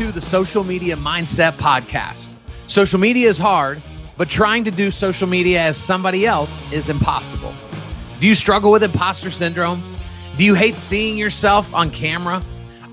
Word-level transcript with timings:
to 0.00 0.10
the 0.10 0.20
Social 0.22 0.64
Media 0.64 0.96
Mindset 0.96 1.58
Podcast. 1.58 2.38
Social 2.66 2.98
media 2.98 3.28
is 3.28 3.36
hard, 3.36 3.82
but 4.16 4.30
trying 4.30 4.64
to 4.64 4.70
do 4.70 4.90
social 4.90 5.28
media 5.28 5.60
as 5.60 5.76
somebody 5.76 6.26
else 6.26 6.64
is 6.72 6.88
impossible. 6.88 7.52
Do 8.18 8.26
you 8.26 8.34
struggle 8.34 8.72
with 8.72 8.82
imposter 8.82 9.30
syndrome? 9.30 9.82
Do 10.38 10.44
you 10.44 10.54
hate 10.54 10.78
seeing 10.78 11.18
yourself 11.18 11.74
on 11.74 11.90
camera? 11.90 12.42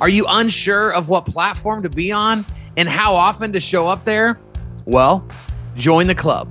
Are 0.02 0.10
you 0.10 0.26
unsure 0.28 0.94
of 0.94 1.08
what 1.08 1.26
platform 1.26 1.82
to 1.84 1.90
be 1.90 2.12
on 2.12 2.46
and 2.76 2.90
how 2.90 3.16
often 3.16 3.54
to 3.54 3.62
show 3.62 3.88
up 3.88 4.04
there? 4.04 4.38
Well, 4.84 5.26
join 5.78 6.08
the 6.08 6.16
club. 6.16 6.50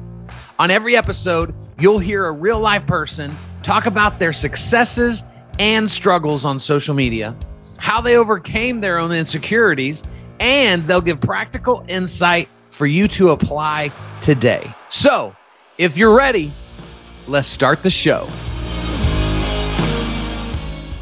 On 0.59 0.71
every 0.71 0.97
episode, 0.97 1.55
you'll 1.79 1.99
hear 1.99 2.25
a 2.25 2.33
real 2.33 2.61
life 2.61 2.87
person 2.87 3.31
talk 3.63 3.85
about 3.85 4.19
their 4.19 4.33
successes 4.33 5.23
and 5.59 5.91
struggles 5.91 6.47
on 6.47 6.59
social 6.59 6.95
media 6.95 7.37
how 7.79 8.01
they 8.01 8.17
overcame 8.17 8.81
their 8.81 8.99
own 8.99 9.13
insecurities, 9.13 10.03
and 10.41 10.83
they'll 10.83 11.01
give 11.01 11.21
practical 11.21 11.85
insight 11.89 12.49
for 12.71 12.87
you 12.87 13.09
to 13.09 13.31
apply 13.31 13.91
today. 14.21 14.75
So, 14.89 15.35
if 15.79 15.97
you're 15.97 16.15
ready, 16.15 16.53
let's 17.27 17.49
start 17.49 17.83
the 17.83 17.91
show. 17.91 18.29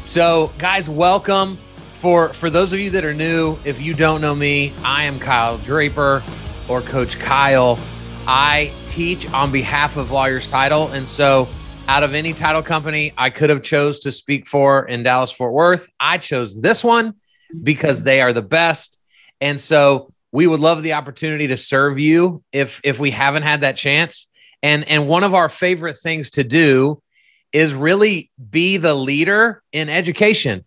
So, 0.05 0.53
guys, 0.57 0.89
welcome. 0.89 1.57
For 1.95 2.33
for 2.33 2.49
those 2.49 2.71
of 2.71 2.79
you 2.79 2.91
that 2.91 3.03
are 3.03 3.13
new, 3.13 3.57
if 3.65 3.81
you 3.81 3.93
don't 3.93 4.21
know 4.21 4.35
me, 4.35 4.73
I 4.83 5.03
am 5.03 5.19
Kyle 5.19 5.57
Draper 5.57 6.21
or 6.69 6.81
Coach 6.81 7.19
Kyle. 7.19 7.79
I 8.27 8.71
teach 8.85 9.31
on 9.33 9.51
behalf 9.51 9.97
of 9.97 10.11
Lawyers 10.11 10.49
Title, 10.49 10.87
and 10.89 11.07
so 11.07 11.47
out 11.87 12.03
of 12.03 12.13
any 12.13 12.33
title 12.33 12.63
company 12.63 13.13
I 13.17 13.29
could 13.29 13.49
have 13.49 13.61
chose 13.61 13.99
to 13.99 14.11
speak 14.11 14.47
for 14.47 14.87
in 14.87 15.03
Dallas 15.03 15.31
Fort 15.31 15.53
Worth, 15.53 15.89
I 15.99 16.17
chose 16.17 16.59
this 16.59 16.83
one 16.83 17.15
because 17.63 18.03
they 18.03 18.21
are 18.21 18.33
the 18.33 18.41
best. 18.41 18.99
And 19.41 19.59
so 19.59 20.11
we 20.31 20.47
would 20.47 20.59
love 20.59 20.83
the 20.83 20.93
opportunity 20.93 21.47
to 21.47 21.57
serve 21.57 21.99
you 21.99 22.43
if 22.51 22.81
if 22.83 22.99
we 22.99 23.11
haven't 23.11 23.43
had 23.43 23.61
that 23.61 23.77
chance. 23.77 24.27
And 24.61 24.87
and 24.89 25.07
one 25.07 25.23
of 25.23 25.33
our 25.33 25.49
favorite 25.49 25.97
things 25.97 26.31
to 26.31 26.43
do 26.43 27.01
is 27.53 27.73
really 27.73 28.31
be 28.49 28.77
the 28.77 28.93
leader 28.93 29.63
in 29.71 29.89
education. 29.89 30.65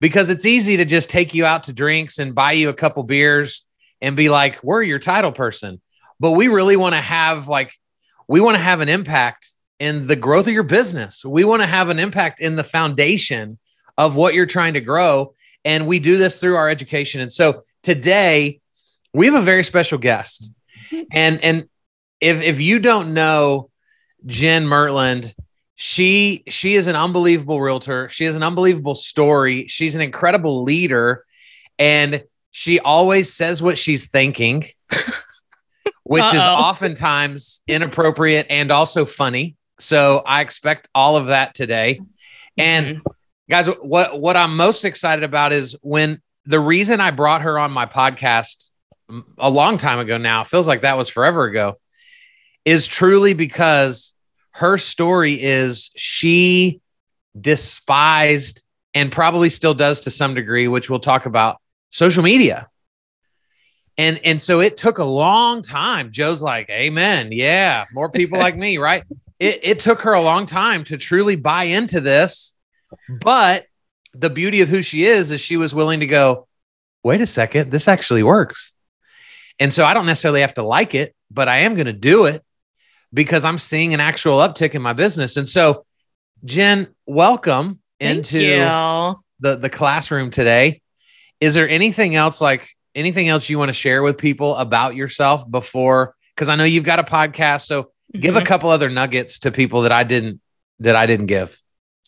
Because 0.00 0.28
it's 0.28 0.46
easy 0.46 0.76
to 0.76 0.84
just 0.84 1.08
take 1.08 1.34
you 1.34 1.46
out 1.46 1.64
to 1.64 1.72
drinks 1.72 2.18
and 2.18 2.34
buy 2.34 2.52
you 2.52 2.68
a 2.68 2.74
couple 2.74 3.02
beers 3.02 3.64
and 4.00 4.14
be 4.14 4.28
like, 4.28 4.62
"We're 4.62 4.82
your 4.82 4.98
title 4.98 5.32
person." 5.32 5.80
But 6.20 6.32
we 6.32 6.48
really 6.48 6.76
want 6.76 6.94
to 6.94 7.00
have 7.00 7.48
like 7.48 7.72
we 8.28 8.40
want 8.40 8.56
to 8.56 8.62
have 8.62 8.80
an 8.80 8.88
impact 8.88 9.50
in 9.78 10.06
the 10.06 10.16
growth 10.16 10.46
of 10.46 10.52
your 10.52 10.62
business. 10.62 11.24
We 11.24 11.44
want 11.44 11.62
to 11.62 11.66
have 11.66 11.88
an 11.88 11.98
impact 11.98 12.40
in 12.40 12.56
the 12.56 12.64
foundation 12.64 13.58
of 13.98 14.16
what 14.16 14.34
you're 14.34 14.46
trying 14.46 14.74
to 14.74 14.80
grow. 14.80 15.34
And 15.66 15.86
we 15.86 15.98
do 15.98 16.16
this 16.16 16.38
through 16.38 16.56
our 16.56 16.70
education. 16.70 17.20
And 17.20 17.32
so 17.32 17.62
today 17.82 18.60
we 19.12 19.26
have 19.26 19.34
a 19.34 19.42
very 19.42 19.64
special 19.64 19.98
guest. 19.98 20.52
And 21.12 21.42
and 21.42 21.68
if 22.20 22.40
if 22.40 22.60
you 22.60 22.78
don't 22.78 23.12
know 23.12 23.70
Jenn 24.24 24.66
Murtland, 24.66 25.34
she 25.74 26.44
she 26.48 26.76
is 26.76 26.86
an 26.86 26.94
unbelievable 26.94 27.60
realtor. 27.60 28.08
She 28.08 28.24
has 28.24 28.36
an 28.36 28.44
unbelievable 28.44 28.94
story. 28.94 29.66
She's 29.66 29.96
an 29.96 30.00
incredible 30.00 30.62
leader. 30.62 31.24
And 31.76 32.22
she 32.52 32.78
always 32.78 33.34
says 33.34 33.60
what 33.60 33.78
she's 33.78 34.08
thinking, 34.08 34.64
which 36.04 36.22
Uh-oh. 36.22 36.36
is 36.36 36.42
oftentimes 36.42 37.60
inappropriate 37.66 38.46
and 38.48 38.70
also 38.70 39.04
funny. 39.04 39.56
So 39.80 40.22
I 40.24 40.40
expect 40.40 40.88
all 40.94 41.16
of 41.16 41.26
that 41.26 41.54
today. 41.54 42.00
And 42.56 42.86
mm-hmm. 42.86 43.08
Guys, 43.48 43.66
what 43.66 44.18
what 44.18 44.36
I'm 44.36 44.56
most 44.56 44.84
excited 44.84 45.24
about 45.24 45.52
is 45.52 45.76
when 45.82 46.20
the 46.44 46.60
reason 46.60 47.00
I 47.00 47.10
brought 47.10 47.42
her 47.42 47.58
on 47.58 47.72
my 47.72 47.86
podcast 47.86 48.70
a 49.38 49.50
long 49.50 49.78
time 49.78 49.98
ago 49.98 50.18
now, 50.18 50.44
feels 50.44 50.66
like 50.66 50.82
that 50.82 50.96
was 50.96 51.08
forever 51.08 51.44
ago, 51.44 51.78
is 52.64 52.86
truly 52.86 53.34
because 53.34 54.14
her 54.52 54.78
story 54.78 55.42
is 55.42 55.90
she 55.96 56.80
despised 57.38 58.64
and 58.94 59.12
probably 59.12 59.50
still 59.50 59.74
does 59.74 60.02
to 60.02 60.10
some 60.10 60.34
degree, 60.34 60.68
which 60.68 60.88
we'll 60.88 60.98
talk 60.98 61.26
about 61.26 61.60
social 61.90 62.22
media. 62.22 62.68
And 63.98 64.20
and 64.24 64.42
so 64.42 64.60
it 64.60 64.76
took 64.76 64.98
a 64.98 65.04
long 65.04 65.62
time. 65.62 66.12
Joe's 66.12 66.42
like, 66.42 66.68
Amen. 66.70 67.30
Yeah, 67.32 67.86
more 67.92 68.10
people 68.10 68.38
like 68.38 68.56
me, 68.56 68.78
right? 68.78 69.04
it, 69.38 69.60
it 69.62 69.80
took 69.80 70.02
her 70.02 70.12
a 70.12 70.20
long 70.20 70.46
time 70.46 70.84
to 70.84 70.96
truly 70.96 71.36
buy 71.36 71.64
into 71.64 72.00
this. 72.00 72.54
But 73.08 73.66
the 74.14 74.30
beauty 74.30 74.60
of 74.62 74.68
who 74.68 74.82
she 74.82 75.04
is 75.04 75.30
is 75.30 75.40
she 75.40 75.56
was 75.56 75.74
willing 75.74 76.00
to 76.00 76.06
go, 76.06 76.46
wait 77.02 77.20
a 77.20 77.26
second, 77.26 77.70
this 77.70 77.88
actually 77.88 78.22
works. 78.22 78.72
And 79.58 79.72
so 79.72 79.84
I 79.84 79.94
don't 79.94 80.06
necessarily 80.06 80.40
have 80.40 80.54
to 80.54 80.62
like 80.62 80.94
it, 80.94 81.14
but 81.30 81.48
I 81.48 81.58
am 81.58 81.74
going 81.74 81.86
to 81.86 81.92
do 81.92 82.26
it 82.26 82.44
because 83.12 83.44
I'm 83.44 83.58
seeing 83.58 83.94
an 83.94 84.00
actual 84.00 84.38
uptick 84.38 84.74
in 84.74 84.82
my 84.82 84.92
business. 84.92 85.36
And 85.36 85.48
so, 85.48 85.86
Jen, 86.44 86.88
welcome 87.06 87.80
Thank 87.98 88.18
into 88.18 88.40
you. 88.40 89.16
the 89.40 89.56
the 89.56 89.70
classroom 89.70 90.30
today. 90.30 90.82
Is 91.40 91.54
there 91.54 91.68
anything 91.68 92.14
else 92.14 92.40
like 92.40 92.68
anything 92.94 93.28
else 93.28 93.48
you 93.48 93.58
want 93.58 93.70
to 93.70 93.74
share 93.74 94.02
with 94.02 94.18
people 94.18 94.56
about 94.56 94.94
yourself 94.94 95.50
before? 95.50 96.14
Because 96.34 96.50
I 96.50 96.56
know 96.56 96.64
you've 96.64 96.84
got 96.84 96.98
a 96.98 97.04
podcast, 97.04 97.66
so 97.66 97.92
Give 98.12 98.34
mm-hmm. 98.34 98.42
a 98.42 98.46
couple 98.46 98.70
other 98.70 98.88
nuggets 98.88 99.40
to 99.40 99.50
people 99.50 99.82
that 99.82 99.92
I 99.92 100.04
didn't 100.04 100.40
that 100.80 100.96
I 100.96 101.06
didn't 101.06 101.26
give. 101.26 101.58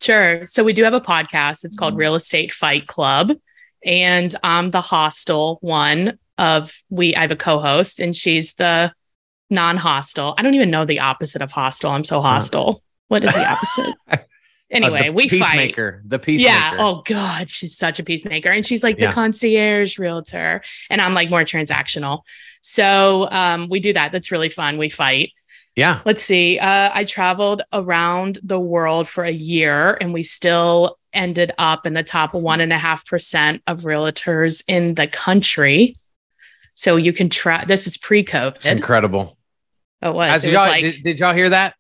Sure. 0.01 0.47
So 0.47 0.63
we 0.65 0.73
do 0.73 0.85
have 0.85 0.95
a 0.95 1.01
podcast. 1.01 1.65
It's 1.65 1.77
called 1.77 1.97
Real 1.97 2.15
Estate 2.15 2.53
Fight 2.53 2.87
Club, 2.87 3.33
and 3.85 4.35
I'm 4.43 4.71
the 4.71 4.81
hostile 4.81 5.59
one 5.61 6.19
of 6.37 6.75
we. 6.89 7.15
I 7.15 7.23
have 7.23 7.31
a 7.31 7.37
co-host, 7.37 8.01
and 8.01 8.15
she's 8.15 8.55
the 8.55 8.93
non-hostile. 9.51 10.35
I 10.39 10.43
don't 10.43 10.55
even 10.55 10.71
know 10.71 10.85
the 10.85 11.01
opposite 11.01 11.43
of 11.43 11.51
hostile. 11.51 11.91
I'm 11.91 12.05
so 12.05 12.21
hostile. 12.21 12.83
What 13.09 13.25
is 13.25 13.33
the 13.33 13.47
opposite? 13.51 13.95
anyway, 14.71 15.09
uh, 15.09 15.13
we 15.13 15.29
peacemaker, 15.29 16.01
fight. 16.03 16.09
The 16.09 16.19
peacemaker. 16.19 16.55
Yeah. 16.55 16.77
Oh 16.79 17.03
God, 17.05 17.49
she's 17.49 17.77
such 17.77 17.99
a 17.99 18.05
peacemaker, 18.05 18.51
and 18.51 18.65
she's 18.65 18.85
like 18.85 18.99
yeah. 18.99 19.09
the 19.09 19.15
concierge 19.15 19.99
realtor, 19.99 20.63
and 20.91 21.01
I'm 21.01 21.15
like 21.15 21.31
more 21.31 21.43
transactional. 21.43 22.21
So 22.63 23.29
um, 23.31 23.69
we 23.69 23.81
do 23.81 23.93
that. 23.93 24.13
That's 24.13 24.31
really 24.31 24.51
fun. 24.51 24.79
We 24.79 24.91
fight. 24.91 25.33
Yeah. 25.79 26.01
Let's 26.05 26.25
see. 26.25 26.59
Uh, 26.59 26.91
I 26.93 27.05
traveled 27.05 27.63
around 27.73 28.41
the 28.43 28.59
world 28.59 29.09
for 29.09 29.23
a 29.23 29.31
year 29.31 29.97
and 30.01 30.13
we 30.13 30.25
still 30.25 30.99
ended 31.13 31.53
up 31.57 31.87
in 31.87 31.95
the 31.95 32.03
top 32.03 32.35
one 32.35 32.61
and 32.61 32.73
a 32.73 32.79
half 32.79 33.07
percent 33.07 33.63
of 33.69 33.83
realtors 33.83 34.65
in 34.67 34.95
the 34.95 35.07
country. 35.07 35.97
So 36.75 36.97
you 36.97 37.13
can 37.13 37.31
try, 37.31 37.65
this 37.65 37.87
is 37.87 37.97
pre 37.97 38.25
COVID. 38.25 38.57
It's 38.57 38.67
incredible. 38.67 39.39
Oh, 40.03 40.11
it 40.11 40.15
was. 40.15 40.45
It 40.45 40.49
was 40.49 40.57
like, 40.57 40.83
did, 40.83 41.03
did 41.05 41.21
y'all 41.21 41.33
hear 41.33 41.51
that? 41.51 41.77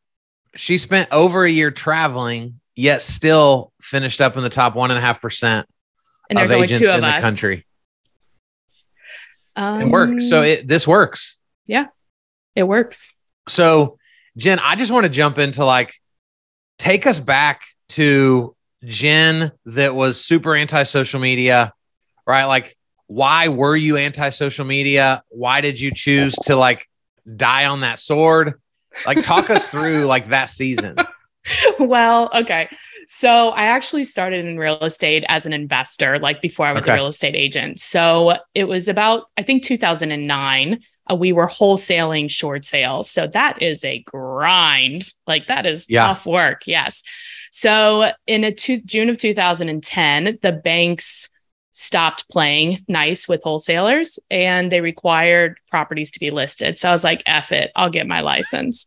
She 0.54 0.76
spent 0.76 1.08
over 1.10 1.42
a 1.42 1.50
year 1.50 1.72
traveling, 1.72 2.60
yet 2.76 3.02
still 3.02 3.72
finished 3.82 4.20
up 4.20 4.36
in 4.36 4.44
the 4.44 4.48
top 4.48 4.76
one 4.76 4.92
and 4.92 4.98
a 4.98 5.00
half 5.00 5.20
percent 5.20 5.66
and 6.30 6.38
there's 6.38 6.52
only 6.52 6.68
two 6.68 6.88
of 6.88 6.98
in 6.98 7.04
us. 7.04 7.20
the 7.20 7.22
country. 7.26 7.66
Um, 9.56 9.80
it 9.82 9.88
works. 9.88 10.28
So 10.28 10.42
it, 10.42 10.68
this 10.68 10.86
works. 10.86 11.40
Yeah, 11.66 11.86
it 12.54 12.62
works. 12.62 13.14
So, 13.48 13.98
Jen, 14.36 14.58
I 14.58 14.76
just 14.76 14.92
want 14.92 15.04
to 15.04 15.10
jump 15.10 15.38
into 15.38 15.64
like 15.64 15.94
take 16.78 17.06
us 17.06 17.20
back 17.20 17.62
to 17.90 18.54
Jen 18.84 19.52
that 19.66 19.94
was 19.94 20.24
super 20.24 20.54
anti 20.54 20.82
social 20.84 21.20
media, 21.20 21.72
right? 22.26 22.44
Like, 22.44 22.76
why 23.06 23.48
were 23.48 23.76
you 23.76 23.96
anti 23.96 24.28
social 24.30 24.64
media? 24.64 25.22
Why 25.28 25.60
did 25.60 25.80
you 25.80 25.90
choose 25.92 26.34
to 26.42 26.56
like 26.56 26.88
die 27.36 27.66
on 27.66 27.80
that 27.80 27.98
sword? 27.98 28.60
Like, 29.06 29.24
talk 29.24 29.50
us 29.50 29.66
through 29.68 30.04
like 30.04 30.28
that 30.28 30.46
season. 30.46 30.96
Well, 31.78 32.30
okay. 32.34 32.68
So 33.10 33.48
I 33.50 33.64
actually 33.64 34.04
started 34.04 34.44
in 34.44 34.58
real 34.58 34.84
estate 34.84 35.24
as 35.28 35.46
an 35.46 35.54
investor, 35.54 36.18
like 36.18 36.42
before 36.42 36.66
I 36.66 36.72
was 36.72 36.84
okay. 36.84 36.92
a 36.92 36.96
real 36.96 37.06
estate 37.06 37.34
agent. 37.34 37.80
So 37.80 38.34
it 38.54 38.64
was 38.64 38.86
about, 38.86 39.30
I 39.38 39.42
think, 39.42 39.62
2009 39.62 40.80
uh, 41.10 41.14
we 41.14 41.32
were 41.32 41.46
wholesaling 41.46 42.30
short 42.30 42.64
sales. 42.64 43.10
So 43.10 43.26
that 43.28 43.62
is 43.62 43.84
a 43.84 44.00
grind. 44.00 45.12
Like 45.26 45.46
that 45.46 45.66
is 45.66 45.86
yeah. 45.88 46.08
tough 46.08 46.26
work. 46.26 46.62
Yes. 46.66 47.02
So 47.50 48.10
in 48.26 48.44
a 48.44 48.52
two, 48.52 48.80
June 48.80 49.08
of 49.08 49.16
2010, 49.18 50.38
the 50.42 50.52
banks 50.52 51.28
stopped 51.72 52.28
playing 52.28 52.84
nice 52.88 53.28
with 53.28 53.42
wholesalers 53.42 54.18
and 54.30 54.72
they 54.72 54.80
required 54.80 55.58
properties 55.70 56.10
to 56.10 56.20
be 56.20 56.30
listed. 56.30 56.78
So 56.78 56.88
I 56.88 56.92
was 56.92 57.04
like, 57.04 57.22
F 57.24 57.52
it, 57.52 57.70
I'll 57.76 57.90
get 57.90 58.06
my 58.06 58.20
license. 58.20 58.86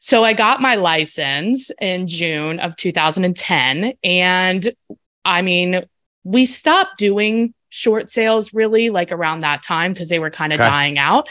So 0.00 0.24
I 0.24 0.32
got 0.32 0.60
my 0.60 0.76
license 0.76 1.70
in 1.80 2.06
June 2.06 2.60
of 2.60 2.76
2010. 2.76 3.94
And 4.02 4.72
I 5.24 5.42
mean, 5.42 5.84
we 6.24 6.44
stopped 6.44 6.98
doing 6.98 7.54
short 7.70 8.10
sales 8.10 8.54
really 8.54 8.90
like 8.90 9.12
around 9.12 9.40
that 9.40 9.62
time 9.62 9.92
because 9.92 10.08
they 10.08 10.18
were 10.18 10.30
kind 10.30 10.52
of 10.52 10.60
okay. 10.60 10.68
dying 10.68 10.98
out. 10.98 11.28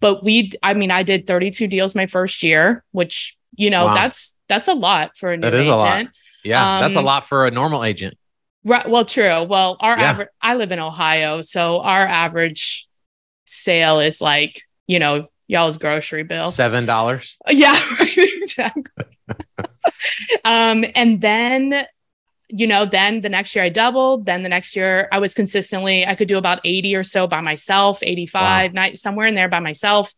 But 0.00 0.24
we, 0.24 0.52
I 0.62 0.74
mean, 0.74 0.90
I 0.90 1.02
did 1.02 1.26
32 1.26 1.66
deals 1.66 1.94
my 1.94 2.06
first 2.06 2.42
year, 2.42 2.84
which 2.92 3.36
you 3.56 3.70
know 3.70 3.86
wow. 3.86 3.94
that's 3.94 4.36
that's 4.48 4.68
a 4.68 4.74
lot 4.74 5.16
for 5.16 5.32
a 5.32 5.36
new 5.36 5.42
that 5.42 5.54
is 5.54 5.66
agent. 5.66 5.80
A 5.80 5.82
lot. 5.82 6.06
Yeah, 6.44 6.76
um, 6.76 6.82
that's 6.82 6.96
a 6.96 7.00
um, 7.00 7.04
lot 7.04 7.24
for 7.24 7.46
a 7.46 7.50
normal 7.50 7.84
agent. 7.84 8.16
Right. 8.64 8.88
Well, 8.88 9.04
true. 9.04 9.42
Well, 9.44 9.76
our 9.80 9.98
yeah. 9.98 10.10
average, 10.10 10.28
I 10.42 10.54
live 10.54 10.72
in 10.72 10.80
Ohio. 10.80 11.40
So 11.40 11.80
our 11.80 12.06
average 12.06 12.86
sale 13.46 14.00
is 14.00 14.20
like, 14.20 14.62
you 14.86 14.98
know, 14.98 15.28
y'all's 15.46 15.78
grocery 15.78 16.24
bill. 16.24 16.46
Seven 16.46 16.86
dollars. 16.86 17.38
Yeah, 17.48 17.78
exactly. 18.16 19.04
um, 20.44 20.84
and 20.94 21.20
then, 21.20 21.86
you 22.52 22.66
know, 22.66 22.84
then 22.84 23.20
the 23.20 23.28
next 23.28 23.54
year 23.54 23.64
I 23.64 23.68
doubled. 23.68 24.26
Then 24.26 24.42
the 24.42 24.48
next 24.48 24.74
year 24.74 25.08
I 25.12 25.18
was 25.18 25.34
consistently, 25.34 26.06
I 26.06 26.14
could 26.14 26.28
do 26.28 26.38
about 26.38 26.60
80 26.64 26.96
or 26.96 27.04
so 27.04 27.26
by 27.26 27.40
myself, 27.40 28.00
85, 28.02 28.74
wow. 28.74 28.90
somewhere 28.94 29.26
in 29.26 29.34
there 29.34 29.48
by 29.48 29.60
myself. 29.60 30.12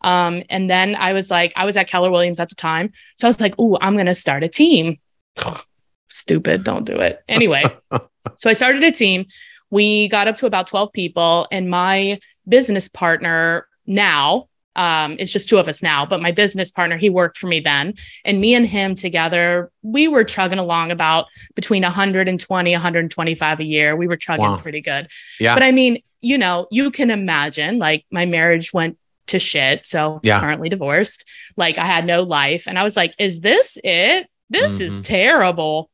Um, 0.00 0.42
and 0.48 0.70
then 0.70 0.94
I 0.94 1.12
was 1.12 1.30
like, 1.30 1.52
I 1.56 1.64
was 1.64 1.76
at 1.76 1.88
Keller 1.88 2.10
Williams 2.10 2.40
at 2.40 2.48
the 2.48 2.54
time. 2.54 2.92
So 3.16 3.26
I 3.26 3.28
was 3.28 3.40
like, 3.40 3.54
oh, 3.58 3.78
I'm 3.80 3.96
gonna 3.96 4.14
start 4.14 4.44
a 4.44 4.48
team. 4.48 4.98
Stupid, 6.08 6.64
don't 6.64 6.84
do 6.84 6.96
it. 6.96 7.22
Anyway, 7.28 7.64
so 8.36 8.48
I 8.48 8.52
started 8.52 8.82
a 8.82 8.92
team. 8.92 9.26
We 9.70 10.08
got 10.08 10.28
up 10.28 10.36
to 10.36 10.46
about 10.46 10.66
12 10.66 10.92
people, 10.92 11.46
and 11.52 11.68
my 11.68 12.20
business 12.48 12.88
partner 12.88 13.68
now 13.86 14.47
um, 14.78 15.16
it's 15.18 15.32
just 15.32 15.48
two 15.48 15.58
of 15.58 15.66
us 15.66 15.82
now, 15.82 16.06
but 16.06 16.22
my 16.22 16.30
business 16.30 16.70
partner, 16.70 16.96
he 16.96 17.10
worked 17.10 17.36
for 17.36 17.48
me 17.48 17.58
then. 17.58 17.94
And 18.24 18.40
me 18.40 18.54
and 18.54 18.64
him 18.64 18.94
together, 18.94 19.72
we 19.82 20.06
were 20.06 20.22
chugging 20.22 20.60
along 20.60 20.92
about 20.92 21.26
between 21.56 21.82
120, 21.82 22.72
125 22.72 23.60
a 23.60 23.64
year. 23.64 23.96
We 23.96 24.06
were 24.06 24.16
chugging 24.16 24.46
wow. 24.46 24.58
pretty 24.58 24.80
good. 24.80 25.08
Yeah. 25.40 25.54
But 25.54 25.64
I 25.64 25.72
mean, 25.72 26.00
you 26.20 26.38
know, 26.38 26.68
you 26.70 26.92
can 26.92 27.10
imagine 27.10 27.78
like 27.78 28.06
my 28.12 28.24
marriage 28.24 28.72
went 28.72 28.98
to 29.26 29.40
shit. 29.40 29.84
So 29.84 30.20
yeah. 30.22 30.38
currently 30.38 30.68
divorced. 30.68 31.24
Like 31.56 31.76
I 31.76 31.84
had 31.84 32.06
no 32.06 32.22
life. 32.22 32.68
And 32.68 32.78
I 32.78 32.84
was 32.84 32.96
like, 32.96 33.14
is 33.18 33.40
this 33.40 33.78
it? 33.82 34.28
This 34.48 34.74
mm-hmm. 34.74 34.84
is 34.84 35.00
terrible. 35.00 35.90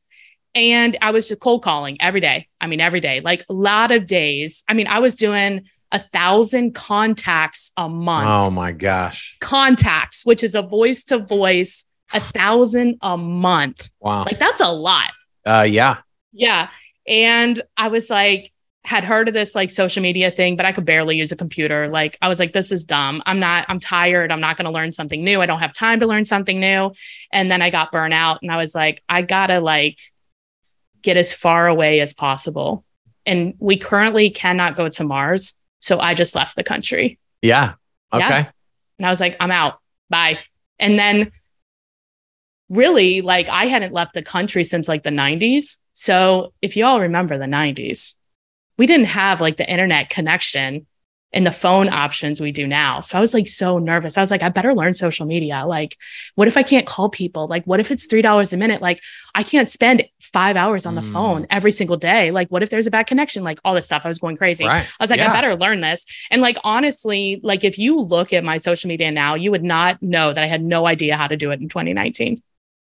And 0.53 0.95
I 1.01 1.09
was 1.09 1.27
just 1.27 1.41
cold 1.41 1.63
calling 1.63 1.97
every 1.99 2.21
day. 2.21 2.47
I 2.61 2.67
mean, 2.67 2.81
every 2.81 2.99
day, 2.99 3.19
like 3.19 3.43
a 3.49 3.53
lot 3.53 3.89
of 3.89 4.05
days. 4.05 4.63
I 4.69 4.75
mean, 4.75 4.87
I 4.87 4.99
was 4.99 5.15
doing 5.15 5.65
a 5.91 6.03
thousand 6.11 6.75
contacts 6.75 7.71
a 7.77 7.87
month. 7.87 8.27
Oh 8.27 8.49
my 8.49 8.71
gosh. 8.71 9.37
Contacts, 9.39 10.25
which 10.25 10.43
is 10.43 10.55
a 10.55 10.61
voice 10.61 11.03
to 11.05 11.19
voice, 11.19 11.85
a 12.13 12.19
thousand 12.19 12.97
a 13.01 13.17
month. 13.17 13.89
Wow. 13.99 14.25
Like 14.25 14.39
that's 14.39 14.61
a 14.61 14.71
lot. 14.71 15.11
Uh 15.45 15.65
yeah. 15.67 15.97
Yeah. 16.31 16.69
And 17.07 17.61
I 17.77 17.87
was 17.87 18.09
like, 18.09 18.51
had 18.83 19.03
heard 19.03 19.27
of 19.27 19.33
this 19.33 19.55
like 19.55 19.71
social 19.71 20.01
media 20.03 20.29
thing, 20.29 20.55
but 20.55 20.65
I 20.65 20.71
could 20.71 20.85
barely 20.85 21.17
use 21.17 21.31
a 21.31 21.35
computer. 21.35 21.87
Like 21.87 22.17
I 22.21 22.27
was 22.27 22.39
like, 22.39 22.53
this 22.53 22.71
is 22.71 22.85
dumb. 22.85 23.23
I'm 23.25 23.39
not, 23.39 23.65
I'm 23.67 23.79
tired. 23.79 24.31
I'm 24.31 24.41
not 24.41 24.57
going 24.57 24.65
to 24.65 24.71
learn 24.71 24.91
something 24.91 25.23
new. 25.23 25.41
I 25.41 25.47
don't 25.47 25.59
have 25.59 25.73
time 25.73 25.99
to 26.01 26.07
learn 26.07 26.23
something 26.23 26.59
new. 26.59 26.91
And 27.31 27.49
then 27.49 27.63
I 27.63 27.71
got 27.71 27.91
burnt 27.91 28.13
out 28.13 28.39
and 28.43 28.51
I 28.51 28.57
was 28.57 28.75
like, 28.75 29.01
I 29.09 29.23
gotta 29.23 29.59
like 29.59 29.97
get 31.01 31.17
as 31.17 31.33
far 31.33 31.67
away 31.67 31.99
as 31.99 32.13
possible. 32.13 32.85
And 33.25 33.55
we 33.59 33.77
currently 33.77 34.29
cannot 34.29 34.75
go 34.75 34.89
to 34.89 35.03
Mars. 35.03 35.53
So 35.85 35.99
I 35.99 36.15
just 36.15 36.33
left 36.33 36.55
the 36.55 36.63
country. 36.63 37.19
Yeah. 37.43 37.73
Okay. 38.11 38.27
Yeah. 38.27 38.51
And 38.97 39.05
I 39.05 39.09
was 39.11 39.19
like, 39.19 39.37
I'm 39.39 39.51
out. 39.51 39.77
Bye. 40.09 40.39
And 40.79 40.97
then 40.97 41.31
really, 42.69 43.21
like, 43.21 43.49
I 43.49 43.67
hadn't 43.67 43.93
left 43.93 44.15
the 44.15 44.23
country 44.23 44.63
since 44.63 44.87
like 44.87 45.03
the 45.03 45.11
90s. 45.11 45.75
So 45.93 46.53
if 46.59 46.75
you 46.75 46.85
all 46.85 47.01
remember 47.01 47.37
the 47.37 47.45
90s, 47.45 48.15
we 48.79 48.87
didn't 48.87 49.05
have 49.05 49.41
like 49.41 49.57
the 49.57 49.69
internet 49.69 50.09
connection 50.09 50.87
and 51.33 51.45
the 51.45 51.51
phone 51.51 51.89
options 51.89 52.39
we 52.39 52.51
do 52.51 52.65
now. 52.65 53.01
So 53.01 53.17
I 53.17 53.21
was 53.21 53.33
like 53.33 53.47
so 53.47 53.77
nervous. 53.77 54.17
I 54.17 54.21
was 54.21 54.31
like, 54.31 54.41
I 54.41 54.49
better 54.49 54.73
learn 54.73 54.93
social 54.93 55.25
media. 55.25 55.65
Like, 55.65 55.97
what 56.35 56.47
if 56.47 56.55
I 56.55 56.63
can't 56.63 56.87
call 56.87 57.09
people? 57.09 57.47
Like, 57.47 57.65
what 57.65 57.81
if 57.81 57.91
it's 57.91 58.07
$3 58.07 58.53
a 58.53 58.57
minute? 58.57 58.81
Like, 58.81 59.01
I 59.33 59.43
can't 59.43 59.69
spend 59.69 60.05
five 60.21 60.55
hours 60.55 60.85
on 60.85 60.95
the 60.95 61.01
mm. 61.01 61.11
phone 61.11 61.45
every 61.49 61.71
single 61.71 61.97
day. 61.97 62.31
Like, 62.31 62.47
what 62.49 62.63
if 62.63 62.69
there's 62.69 62.87
a 62.87 62.91
bad 62.91 63.07
connection? 63.07 63.43
Like, 63.43 63.59
all 63.65 63.73
this 63.73 63.85
stuff. 63.85 64.03
I 64.05 64.07
was 64.07 64.19
going 64.19 64.37
crazy. 64.37 64.65
Right. 64.65 64.85
I 64.99 65.03
was 65.03 65.09
like, 65.09 65.19
yeah. 65.19 65.29
I 65.29 65.33
better 65.33 65.55
learn 65.55 65.81
this. 65.81 66.05
And 66.31 66.41
like, 66.41 66.57
honestly, 66.63 67.41
like, 67.43 67.65
if 67.65 67.77
you 67.77 67.99
look 67.99 68.31
at 68.31 68.45
my 68.45 68.55
social 68.55 68.87
media 68.87 69.11
now, 69.11 69.35
you 69.35 69.51
would 69.51 69.63
not 69.63 70.01
know 70.01 70.33
that 70.33 70.43
I 70.43 70.47
had 70.47 70.63
no 70.63 70.87
idea 70.87 71.17
how 71.17 71.27
to 71.27 71.35
do 71.35 71.51
it 71.51 71.59
in 71.59 71.67
2019. 71.67 72.41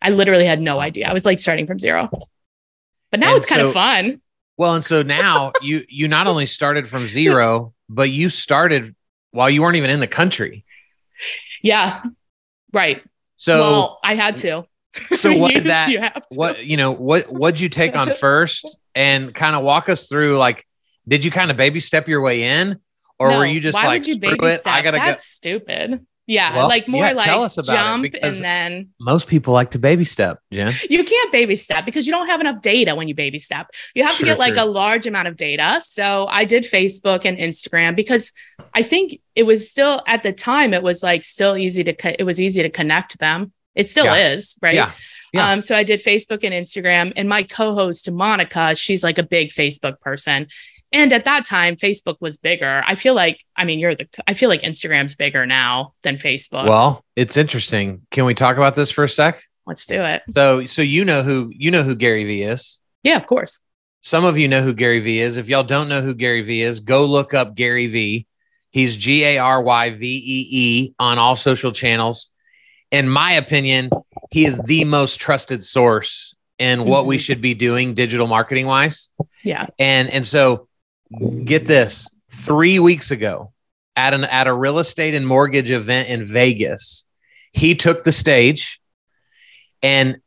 I 0.02 0.10
literally 0.10 0.46
had 0.46 0.60
no 0.60 0.80
idea. 0.80 1.08
I 1.08 1.14
was 1.14 1.26
like 1.26 1.40
starting 1.40 1.68
from 1.68 1.78
zero. 1.78 2.10
But 3.12 3.20
now 3.20 3.30
and 3.30 3.38
it's 3.38 3.46
kind 3.46 3.62
of 3.62 3.74
fun. 3.74 4.22
Well, 4.58 4.76
and 4.76 4.86
so 4.86 5.04
now 5.04 5.52
you 5.62 5.86
you 5.90 6.08
not 6.08 6.28
only 6.28 6.46
started 6.46 6.88
from 6.88 7.08
zero, 7.08 7.74
but 7.92 8.10
you 8.10 8.30
started 8.30 8.96
while 9.32 9.50
you 9.50 9.62
weren't 9.62 9.76
even 9.76 9.90
in 9.90 10.00
the 10.00 10.08
country. 10.08 10.66
Yeah. 11.62 12.02
Right. 12.74 13.04
So 13.38 13.60
well, 13.60 14.00
I 14.04 14.16
had 14.16 14.38
to. 14.38 14.66
So 15.16 15.34
what 15.38 15.54
did 15.54 15.68
that 15.68 15.90
you 15.90 16.02
what 16.32 16.66
you 16.66 16.76
know, 16.76 16.92
what 16.92 17.32
what'd 17.32 17.62
you 17.62 17.70
take 17.70 17.96
on 17.96 18.14
first 18.20 18.78
and 18.94 19.34
kind 19.34 19.56
of 19.56 19.64
walk 19.64 19.88
us 19.88 20.08
through 20.08 20.38
like 20.38 20.68
did 21.08 21.24
you 21.24 21.32
kind 21.32 21.50
of 21.50 21.56
baby 21.56 21.80
step 21.80 22.10
your 22.10 22.22
way 22.22 22.44
in 22.44 22.78
or 23.18 23.32
no, 23.32 23.38
were 23.38 23.46
you 23.46 23.62
just 23.62 23.76
like 23.76 24.02
would 24.02 24.08
you 24.08 24.16
screw 24.16 24.48
it? 24.48 24.60
Step? 24.60 24.74
I 24.74 24.82
gotta 24.82 24.98
That's 24.98 25.24
go. 25.24 25.36
stupid. 25.38 26.06
Yeah, 26.28 26.56
well, 26.56 26.68
like 26.68 26.88
more 26.88 27.08
yeah, 27.08 27.14
like 27.14 27.52
jump 27.66 28.06
and 28.22 28.36
then 28.36 28.90
most 29.00 29.28
people 29.28 29.54
like 29.54 29.72
to 29.72 29.80
baby 29.80 30.06
step, 30.06 30.40
Jen. 30.52 30.72
You 30.90 31.04
can't 31.04 31.32
baby 31.32 31.56
step 31.56 31.84
because 31.84 32.06
you 32.06 32.14
don't 32.14 32.28
have 32.28 32.40
enough 32.40 32.62
data 32.62 32.96
when 32.96 33.08
you 33.08 33.16
baby 33.16 33.40
step. 33.40 33.68
You 33.96 34.04
have 34.04 34.14
sure, 34.14 34.28
to 34.28 34.32
get 34.32 34.40
like 34.40 34.56
sure. 34.56 34.64
a 34.64 34.68
large 34.68 35.08
amount 35.08 35.28
of 35.28 35.36
data. 35.36 35.82
So 35.84 36.28
I 36.28 36.46
did 36.46 36.64
Facebook 36.64 37.26
and 37.26 37.38
Instagram 37.38 37.96
because 37.96 38.34
I 38.74 38.84
think 38.84 39.20
it 39.36 39.44
was 39.44 39.70
still 39.70 40.02
at 40.08 40.24
the 40.24 40.32
time 40.32 40.74
it 40.74 40.84
was 40.84 41.02
like 41.02 41.24
still 41.26 41.58
easy 41.58 41.84
to 41.84 41.94
co- 41.94 42.16
it 42.18 42.24
was 42.24 42.40
easy 42.40 42.62
to 42.62 42.70
connect 42.70 43.18
them. 43.18 43.52
It 43.74 43.90
still 43.90 44.06
yeah. 44.06 44.34
is, 44.34 44.58
right? 44.62 44.76
Yeah. 44.76 44.92
Yeah. 45.34 45.50
Um, 45.50 45.62
so 45.62 45.76
I 45.76 45.84
did 45.84 46.04
Facebook 46.04 46.44
and 46.44 46.54
Instagram, 46.54 47.14
and 47.16 47.30
my 47.30 47.44
co-host 47.44 48.12
Monica, 48.12 48.76
she's 48.76 49.04
like 49.04 49.18
a 49.18 49.24
big 49.24 49.50
Facebook 49.50 50.00
person, 50.02 50.48
and 50.92 51.14
at 51.14 51.26
that 51.26 51.46
time, 51.46 51.76
Facebook 51.76 52.18
was 52.20 52.38
bigger. 52.38 52.84
I 52.86 52.96
feel 52.96 53.14
like, 53.14 53.44
I 53.56 53.66
mean, 53.66 53.80
you're 53.80 53.96
the, 53.96 54.08
I 54.28 54.34
feel 54.34 54.50
like 54.50 54.62
Instagram's 54.62 55.16
bigger 55.16 55.46
now 55.46 55.94
than 56.04 56.18
Facebook. 56.18 56.68
Well, 56.68 57.06
it's 57.16 57.38
interesting. 57.38 58.06
Can 58.12 58.26
we 58.26 58.34
talk 58.34 58.58
about 58.58 58.76
this 58.76 58.92
for 58.92 59.04
a 59.04 59.10
sec? 59.10 59.42
Let's 59.66 59.86
do 59.86 60.02
it. 60.02 60.24
So, 60.30 60.66
so 60.66 60.82
you 60.82 61.06
know 61.06 61.24
who, 61.24 61.52
you 61.56 61.72
know 61.72 61.84
who 61.84 61.96
Gary 61.96 62.26
Vee 62.26 62.44
is? 62.44 62.82
Yeah, 63.04 63.18
of 63.18 63.28
course. 63.28 63.62
Some 64.02 64.26
of 64.26 64.38
you 64.38 64.48
know 64.48 64.62
who 64.62 64.74
Gary 64.74 65.00
Vee 65.00 65.22
is. 65.22 65.38
If 65.38 65.48
y'all 65.48 65.64
don't 65.64 65.88
know 65.88 66.02
who 66.02 66.14
Gary 66.14 66.42
Vee 66.42 66.64
is, 66.64 66.80
go 66.80 67.06
look 67.06 67.34
up 67.34 67.56
Gary 67.56 67.88
Vee. 67.88 68.28
He's 68.72 68.98
G 68.98 69.24
A 69.24 69.38
R 69.38 69.62
Y 69.62 69.92
V 69.92 70.06
E 70.06 70.48
E 70.50 70.92
on 70.98 71.20
all 71.20 71.36
social 71.36 71.72
channels. 71.72 72.30
In 72.90 73.08
my 73.08 73.34
opinion, 73.34 73.92
he 74.32 74.46
is 74.46 74.58
the 74.60 74.86
most 74.86 75.20
trusted 75.20 75.64
source 75.64 76.36
in 76.58 76.86
what 76.86 77.02
mm-hmm. 77.02 77.10
we 77.10 77.18
should 77.18 77.42
be 77.42 77.54
doing 77.54 77.94
digital 77.94 78.28
marketing 78.28 78.66
wise. 78.66 79.10
Yeah. 79.44 79.68
And 79.78 80.10
and 80.10 80.26
so 80.26 80.68
get 81.44 81.66
this 81.66 82.08
three 82.30 82.80
weeks 82.80 83.12
ago 83.12 83.52
at 83.96 84.14
an 84.14 84.24
at 84.24 84.48
a 84.48 84.54
real 84.54 84.80
estate 84.80 85.14
and 85.14 85.28
mortgage 85.28 85.72
event 85.72 86.10
in 86.10 86.26
Vegas, 86.26 87.06
he 87.52 87.76
took 87.76 88.04
the 88.04 88.12
stage 88.12 88.80
and 89.82 90.20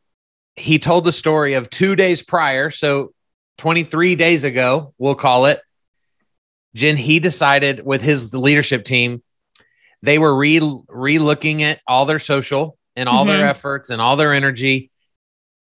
he 0.55 0.79
told 0.79 1.03
the 1.03 1.11
story 1.11 1.53
of 1.53 1.69
two 1.69 1.95
days 1.95 2.21
prior. 2.21 2.69
So 2.69 3.13
23 3.57 4.15
days 4.15 4.43
ago, 4.43 4.93
we'll 4.97 5.15
call 5.15 5.45
it. 5.45 5.61
Jen, 6.73 6.97
he 6.97 7.19
decided 7.19 7.85
with 7.85 8.01
his 8.01 8.33
leadership 8.33 8.83
team, 8.83 9.23
they 10.01 10.17
were 10.17 10.35
re 10.35 10.61
re-looking 10.89 11.63
at 11.63 11.81
all 11.87 12.05
their 12.05 12.19
social 12.19 12.77
and 12.95 13.09
all 13.09 13.25
mm-hmm. 13.25 13.37
their 13.37 13.47
efforts 13.47 13.89
and 13.89 14.01
all 14.01 14.17
their 14.17 14.33
energy. 14.33 14.91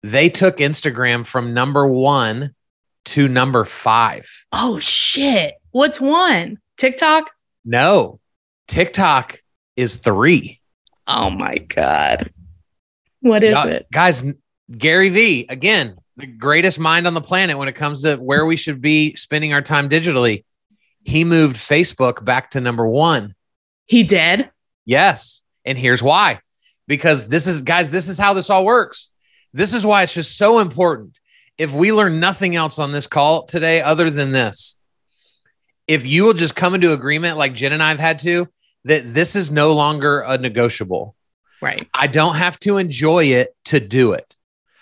They 0.01 0.29
took 0.29 0.57
Instagram 0.57 1.25
from 1.25 1.53
number 1.53 1.87
one 1.87 2.55
to 3.05 3.27
number 3.27 3.65
five. 3.65 4.29
Oh 4.51 4.79
shit. 4.79 5.55
What's 5.71 5.99
one? 5.99 6.59
TikTok? 6.77 7.31
No. 7.65 8.19
TikTok 8.67 9.41
is 9.75 9.97
three. 9.97 10.61
Oh 11.07 11.29
my 11.29 11.57
God. 11.57 12.31
What 13.19 13.43
is 13.43 13.57
it? 13.65 13.87
Guys, 13.91 14.23
Gary 14.71 15.09
Vee, 15.09 15.45
again, 15.49 15.95
the 16.17 16.25
greatest 16.25 16.79
mind 16.79 17.07
on 17.07 17.13
the 17.13 17.21
planet 17.21 17.57
when 17.57 17.67
it 17.67 17.73
comes 17.73 18.03
to 18.03 18.15
where 18.15 18.45
we 18.45 18.55
should 18.55 18.81
be 18.81 19.15
spending 19.15 19.53
our 19.53 19.61
time 19.61 19.89
digitally. 19.89 20.43
He 21.03 21.23
moved 21.23 21.57
Facebook 21.57 22.23
back 22.23 22.51
to 22.51 22.61
number 22.61 22.87
one. 22.87 23.35
He 23.85 24.03
did? 24.03 24.49
Yes. 24.85 25.41
And 25.65 25.77
here's 25.77 26.03
why. 26.03 26.39
Because 26.87 27.27
this 27.27 27.47
is, 27.47 27.61
guys, 27.61 27.91
this 27.91 28.09
is 28.09 28.17
how 28.17 28.33
this 28.33 28.49
all 28.49 28.65
works. 28.65 29.09
This 29.53 29.73
is 29.73 29.85
why 29.85 30.03
it's 30.03 30.13
just 30.13 30.37
so 30.37 30.59
important 30.59 31.17
if 31.57 31.71
we 31.71 31.91
learn 31.91 32.19
nothing 32.19 32.55
else 32.55 32.79
on 32.79 32.91
this 32.91 33.07
call 33.07 33.43
today 33.43 33.81
other 33.81 34.09
than 34.09 34.31
this, 34.31 34.77
if 35.87 36.05
you 36.05 36.25
will 36.25 36.33
just 36.33 36.55
come 36.55 36.75
into 36.75 36.93
agreement 36.93 37.37
like 37.37 37.53
Jen 37.53 37.73
and 37.73 37.83
I've 37.83 37.99
had 37.99 38.19
to, 38.19 38.47
that 38.85 39.13
this 39.13 39.35
is 39.35 39.51
no 39.51 39.73
longer 39.73 40.21
a 40.21 40.37
negotiable. 40.37 41.15
Right. 41.61 41.87
I 41.93 42.07
don't 42.07 42.35
have 42.35 42.59
to 42.61 42.77
enjoy 42.77 43.25
it 43.25 43.55
to 43.65 43.79
do 43.79 44.13
it. 44.13 44.35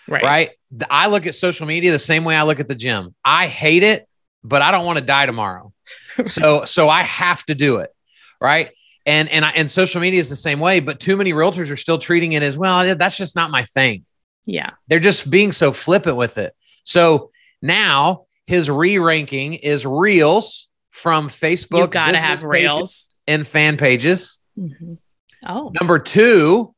Right. 0.07 0.23
Right. 0.23 0.49
I 0.89 1.07
look 1.07 1.27
at 1.27 1.35
social 1.35 1.67
media 1.67 1.91
the 1.91 1.99
same 1.99 2.23
way 2.23 2.35
I 2.35 2.43
look 2.43 2.59
at 2.59 2.67
the 2.67 2.75
gym. 2.75 3.13
I 3.23 3.47
hate 3.47 3.83
it, 3.83 4.07
but 4.43 4.61
I 4.61 4.71
don't 4.71 4.85
want 4.85 4.97
to 4.97 5.05
die 5.05 5.25
tomorrow. 5.25 5.73
so 6.25 6.65
so 6.65 6.89
I 6.89 7.03
have 7.03 7.43
to 7.45 7.55
do 7.55 7.77
it. 7.77 7.93
Right. 8.39 8.71
And 9.05 9.29
and 9.29 9.45
I, 9.45 9.49
and 9.51 9.69
social 9.69 10.01
media 10.01 10.19
is 10.19 10.29
the 10.29 10.35
same 10.35 10.59
way, 10.59 10.79
but 10.79 10.99
too 10.99 11.17
many 11.17 11.33
realtors 11.33 11.69
are 11.69 11.75
still 11.75 11.99
treating 11.99 12.33
it 12.33 12.43
as 12.43 12.57
well. 12.57 12.95
That's 12.95 13.17
just 13.17 13.35
not 13.35 13.51
my 13.51 13.65
thing. 13.65 14.05
Yeah. 14.45 14.71
They're 14.87 14.99
just 14.99 15.29
being 15.29 15.51
so 15.51 15.71
flippant 15.71 16.17
with 16.17 16.37
it. 16.37 16.55
So 16.83 17.31
now 17.61 18.25
his 18.47 18.69
re-ranking 18.69 19.53
is 19.53 19.85
reels 19.85 20.67
from 20.89 21.29
Facebook. 21.29 21.79
You 21.79 21.88
gotta 21.88 22.17
have 22.17 22.43
reels 22.43 23.07
and 23.27 23.47
fan 23.47 23.77
pages. 23.77 24.39
Mm-hmm. 24.57 24.93
Oh. 25.45 25.71
Number 25.79 26.00
two 26.00 26.73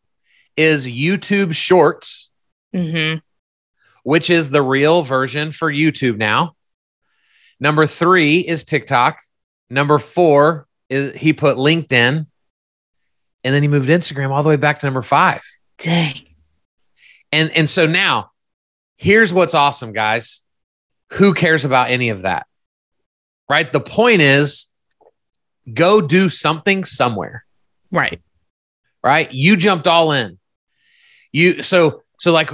is 0.55 0.87
YouTube 0.87 1.53
Shorts, 1.53 2.29
Mm-hmm. 2.75 3.19
which 4.03 4.29
is 4.31 4.49
the 4.49 4.61
real 4.61 5.03
version 5.03 5.51
for 5.51 5.71
YouTube 5.71 6.17
now. 6.17 6.55
Number 7.59 7.85
three 7.85 8.39
is 8.39 8.63
TikTok. 8.63 9.19
Number 9.69 9.99
four 9.99 10.67
is 10.89 11.15
he 11.15 11.33
put 11.33 11.57
LinkedIn. 11.57 12.25
And 13.45 13.53
then 13.53 13.61
he 13.61 13.67
moved 13.67 13.89
Instagram 13.89 14.31
all 14.31 14.41
the 14.41 14.49
way 14.49 14.55
back 14.55 14.79
to 14.79 14.85
number 14.85 15.01
five. 15.01 15.41
Dang. 15.77 16.23
And 17.31 17.51
and 17.51 17.69
so 17.69 17.85
now 17.85 18.31
here's 19.03 19.33
what's 19.33 19.53
awesome, 19.53 19.91
guys. 19.91 20.41
Who 21.11 21.33
cares 21.33 21.65
about 21.65 21.91
any 21.91 22.09
of 22.09 22.21
that? 22.21 22.47
Right? 23.49 23.69
The 23.69 23.81
point 23.81 24.21
is 24.21 24.67
go 25.71 26.01
do 26.01 26.29
something 26.29 26.85
somewhere. 26.85 27.45
Right. 27.91 28.21
Right? 29.03 29.31
You 29.31 29.57
jumped 29.57 29.87
all 29.87 30.13
in. 30.13 30.39
You 31.31 31.61
so 31.61 32.01
so 32.19 32.31
like 32.31 32.51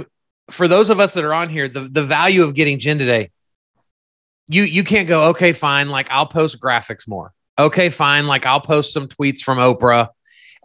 for 0.50 0.66
those 0.66 0.90
of 0.90 0.98
us 0.98 1.14
that 1.14 1.24
are 1.24 1.32
on 1.32 1.48
here, 1.48 1.68
the 1.68 1.88
the 1.88 2.02
value 2.02 2.42
of 2.42 2.54
getting 2.54 2.78
Jen 2.80 2.98
today, 2.98 3.30
you 4.48 4.64
you 4.64 4.82
can't 4.82 5.06
go, 5.06 5.28
okay, 5.28 5.52
fine, 5.52 5.88
like 5.88 6.10
I'll 6.10 6.26
post 6.26 6.60
graphics 6.60 7.06
more. 7.06 7.32
Okay, 7.58 7.90
fine, 7.90 8.26
like 8.26 8.46
I'll 8.46 8.60
post 8.60 8.92
some 8.92 9.06
tweets 9.06 9.40
from 9.40 9.58
Oprah 9.58 10.08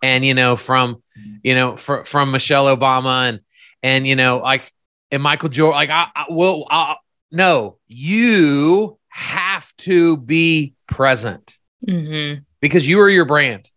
and 0.02 0.26
you 0.26 0.34
know 0.34 0.56
from 0.56 1.04
you 1.44 1.54
know 1.54 1.76
fr- 1.76 2.04
from 2.04 2.32
Michelle 2.32 2.76
Obama 2.76 3.30
and 3.30 3.40
and 3.84 4.08
you 4.08 4.16
know 4.16 4.38
like 4.38 4.72
and 5.12 5.22
Michael 5.24 5.50
Jordan 5.50 5.76
like 5.78 5.90
I, 5.90 6.08
I 6.16 6.26
will 6.30 6.66
I, 6.70 6.96
no 7.32 7.78
you 7.88 8.98
have 9.10 9.76
to 9.78 10.18
be 10.18 10.74
present 10.88 11.58
Mm-hmm. 11.88 12.42
because 12.62 12.88
you 12.88 13.00
are 13.02 13.10
your 13.10 13.26
brand 13.26 13.70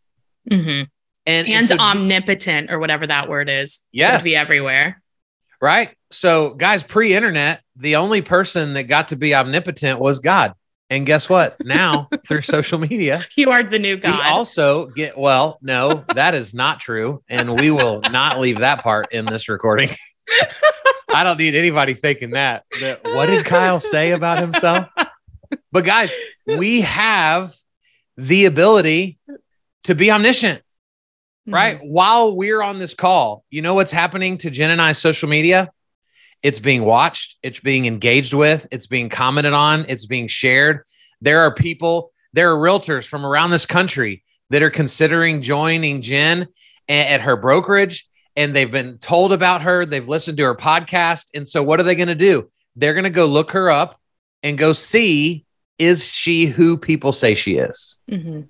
Mm-hmm. 0.51 0.85
and 1.27 1.49
And 1.49 1.67
so- 1.69 1.77
omnipotent 1.79 2.71
or 2.71 2.79
whatever 2.79 3.07
that 3.07 3.29
word 3.29 3.51
is. 3.51 3.83
Yes. 3.93 4.23
Be 4.25 4.35
everywhere. 4.35 5.03
right 5.61 5.91
so 6.11 6.55
guys 6.55 6.83
pre-internet 6.83 7.61
the 7.77 7.97
only 7.97 8.23
person 8.23 8.73
that 8.75 8.85
got 8.85 9.09
to 9.09 9.17
be 9.17 9.35
omnipotent 9.35 9.99
was 10.01 10.21
God 10.21 10.55
and 10.89 11.05
guess 11.05 11.29
what 11.29 11.57
now 11.63 12.09
through 12.27 12.41
social 12.41 12.79
media 12.79 13.23
You 13.37 13.51
are 13.51 13.63
the 13.63 13.79
new 13.79 13.97
we 13.97 14.01
God. 14.01 14.23
also 14.25 14.87
get 14.87 15.19
well 15.19 15.59
no 15.61 16.05
that 16.15 16.35
is 16.35 16.55
not 16.55 16.81
true 16.81 17.23
and 17.29 17.61
we 17.61 17.71
will 17.71 18.01
not 18.11 18.41
leave 18.41 18.61
that 18.61 18.83
part 18.83 19.13
in 19.13 19.27
this 19.27 19.51
recording 19.51 19.91
i 21.15 21.23
don't 21.25 21.39
need 21.39 21.55
anybody 21.55 21.95
thinking 21.95 22.31
that, 22.31 22.65
that 22.81 23.03
what 23.05 23.27
did 23.27 23.45
kyle 23.45 23.81
say 23.81 24.13
about 24.13 24.39
himself? 24.39 24.89
But 25.73 25.85
guys 25.85 26.15
we 26.47 26.83
have 26.83 27.53
the 28.17 28.45
ability 28.47 29.19
to 29.85 29.95
be 29.95 30.11
omniscient 30.11 30.63
Mhm. 31.49 31.55
right? 31.55 31.79
While 31.83 32.37
we're 32.37 32.61
on 32.63 32.79
this 32.79 32.95
call 32.95 33.45
you 33.51 33.63
know 33.63 33.75
what's 33.75 33.93
happening 33.93 34.37
to 34.39 34.51
jen 34.51 34.71
and 34.71 34.81
i's 34.83 34.99
social 34.99 35.29
media? 35.29 35.71
It's 36.43 36.61
being 36.61 36.85
watched 36.85 37.37
it's 37.43 37.61
being 37.61 37.87
engaged 37.87 38.35
with 38.35 38.67
it's 38.71 38.87
being 38.87 39.09
commented 39.09 39.53
on 39.53 39.87
it's 39.89 40.07
being 40.07 40.29
shared. 40.29 40.83
There 41.21 41.41
are 41.41 41.55
people 41.55 42.13
there 42.35 42.53
are 42.53 42.57
realtors 42.59 43.07
from 43.07 43.25
around 43.25 43.51
this 43.51 43.67
country 43.67 44.23
that 44.51 44.63
are 44.63 44.71
considering 44.71 45.43
joining 45.43 46.03
jen 46.03 46.49
at 46.89 47.21
her 47.23 47.37
brokerage 47.37 48.08
and 48.39 48.55
they've 48.57 48.71
been 48.71 48.97
told 48.99 49.33
about 49.33 49.61
her 49.63 49.85
they've 49.85 50.09
listened 50.09 50.39
to 50.39 50.45
her 50.45 50.55
podcast 50.55 51.27
and 51.35 51.47
so 51.47 51.63
what 51.63 51.79
are 51.81 51.83
they 51.83 51.95
going 51.95 52.09
to 52.09 52.15
do 52.15 52.49
they're 52.77 52.95
going 52.95 53.05
to 53.05 53.11
go 53.11 53.27
look 53.27 53.51
her 53.53 53.71
up 53.71 54.01
and 54.43 54.57
go 54.57 54.73
see 54.73 55.45
is 55.79 56.05
she 56.11 56.47
who 56.47 56.77
people 56.79 57.13
say 57.13 57.35
she 57.35 57.57
is 57.57 57.99
Mhm. 58.11 58.47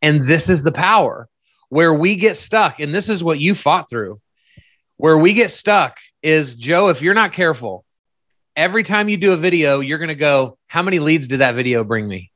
and 0.00 0.26
this 0.26 0.48
is 0.48 0.62
the 0.62 0.72
power 0.72 1.28
where 1.68 1.94
we 1.94 2.16
get 2.16 2.36
stuck. 2.36 2.80
And 2.80 2.94
this 2.94 3.08
is 3.08 3.24
what 3.24 3.40
you 3.40 3.54
fought 3.54 3.88
through. 3.88 4.20
Where 4.98 5.16
we 5.16 5.32
get 5.32 5.50
stuck 5.50 5.96
is 6.22 6.54
Joe, 6.54 6.88
if 6.88 7.00
you're 7.00 7.14
not 7.14 7.32
careful, 7.32 7.86
every 8.54 8.82
time 8.82 9.08
you 9.08 9.16
do 9.16 9.32
a 9.32 9.38
video, 9.38 9.80
you're 9.80 9.96
going 9.96 10.08
to 10.08 10.14
go, 10.14 10.58
How 10.66 10.82
many 10.82 10.98
leads 10.98 11.26
did 11.28 11.38
that 11.40 11.54
video 11.54 11.82
bring 11.82 12.06
me? 12.06 12.30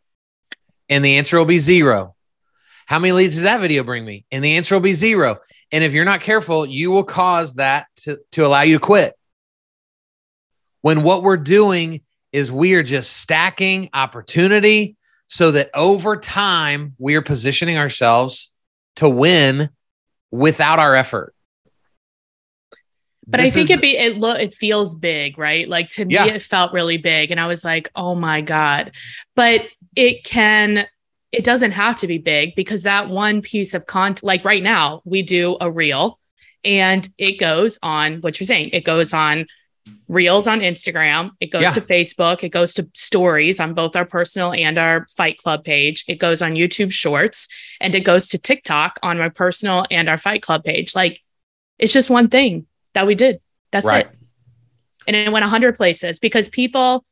And 0.89 1.05
the 1.05 1.19
answer 1.19 1.37
will 1.37 1.45
be 1.45 1.59
zero. 1.59 2.15
How 2.87 2.99
many 2.99 3.13
leads 3.13 3.35
did 3.37 3.45
that 3.45 3.61
video 3.61 3.83
bring 3.85 4.07
me? 4.07 4.25
And 4.33 4.43
the 4.43 4.57
answer 4.57 4.75
will 4.75 4.81
be 4.81 4.95
zero. 4.95 5.41
And 5.73 5.83
if 5.83 5.93
you're 5.95 6.05
not 6.05 6.21
careful, 6.21 6.65
you 6.67 6.91
will 6.91 7.05
cause 7.05 7.55
that 7.55 7.87
to, 7.99 8.21
to 8.33 8.47
allow 8.47 8.63
you 8.63 8.79
to 8.79 8.85
quit. 8.85 9.15
When 10.83 11.03
what 11.03 11.23
we're 11.23 11.37
doing 11.37 12.03
is 12.33 12.53
we 12.53 12.75
are 12.75 12.83
just 12.83 13.17
stacking 13.17 13.91
opportunity 13.93 14.97
so 15.27 15.53
that 15.53 15.71
over 15.75 16.17
time 16.17 16.95
we 16.99 17.17
are 17.17 17.23
positioning 17.23 17.79
ourselves 17.79 18.53
to 18.97 19.09
win 19.09 19.71
without 20.31 20.79
our 20.79 20.95
effort. 20.95 21.35
But 23.27 23.41
I 23.41 23.51
think 23.51 23.71
it 23.71 23.81
be 23.81 23.97
it 23.97 24.19
look 24.19 24.39
it 24.39 24.55
feels 24.55 24.95
big, 24.95 25.37
right? 25.37 25.69
Like 25.69 25.89
to 25.91 26.05
me, 26.05 26.15
Yeah. 26.15 26.27
it 26.27 26.43
felt 26.43 26.73
really 26.73 26.97
big, 26.97 27.33
and 27.33 27.41
I 27.41 27.49
was 27.49 27.65
like, 27.65 27.91
"Oh 27.97 28.15
my 28.15 28.41
god!" 28.41 28.93
But 29.35 29.63
it 29.97 30.23
can, 30.23 30.87
it 31.33 31.45
doesn't 31.45 31.73
have 31.73 31.97
to 31.99 32.07
be 32.07 32.19
big 32.19 32.55
because 32.55 32.83
that 32.85 33.09
one 33.09 33.43
piece 33.43 33.75
of 33.75 33.87
content, 33.87 34.23
like 34.23 34.45
right 34.45 34.63
now, 34.63 35.03
we 35.05 35.23
do 35.23 35.57
a 35.61 35.71
reel, 35.71 36.19
and 36.65 37.09
it 37.19 37.39
goes 37.39 37.79
on 37.83 38.21
what 38.21 38.39
you're 38.41 38.47
saying. 38.47 38.71
It 38.73 38.85
goes 38.85 39.13
on 39.13 39.47
reels 40.09 40.49
on 40.49 40.61
Instagram. 40.61 41.31
It 41.41 41.53
goes 41.53 41.63
Yeah. 41.63 41.71
to 41.75 41.81
Facebook. 41.81 42.43
It 42.43 42.49
goes 42.49 42.75
to 42.75 42.89
stories 42.95 43.61
on 43.61 43.75
both 43.75 43.95
our 43.95 44.05
personal 44.05 44.53
and 44.53 44.79
our 44.79 45.07
Fight 45.17 45.39
Club 45.39 45.63
page. 45.65 46.05
It 46.09 46.19
goes 46.19 46.43
on 46.43 46.55
YouTube 46.55 46.93
Shorts, 46.93 47.47
and 47.81 47.95
it 47.95 48.01
goes 48.01 48.29
to 48.31 48.39
TikTok 48.39 48.99
on 49.03 49.19
my 49.19 49.29
personal 49.29 49.85
and 49.91 50.09
our 50.09 50.19
Fight 50.19 50.43
Club 50.43 50.65
page. 50.65 50.95
Like, 50.97 51.21
it's 51.79 51.93
just 51.93 52.11
one 52.11 52.29
thing 52.29 52.67
that 52.95 53.07
we 53.07 53.15
did. 53.15 53.41
That's 53.71 53.87
Right. 53.87 54.07
it. 54.07 54.13
And 55.07 55.15
it 55.15 55.31
went 55.31 55.45
100 55.45 55.77
places 55.77 56.19
because 56.19 56.49
people, 56.49 57.05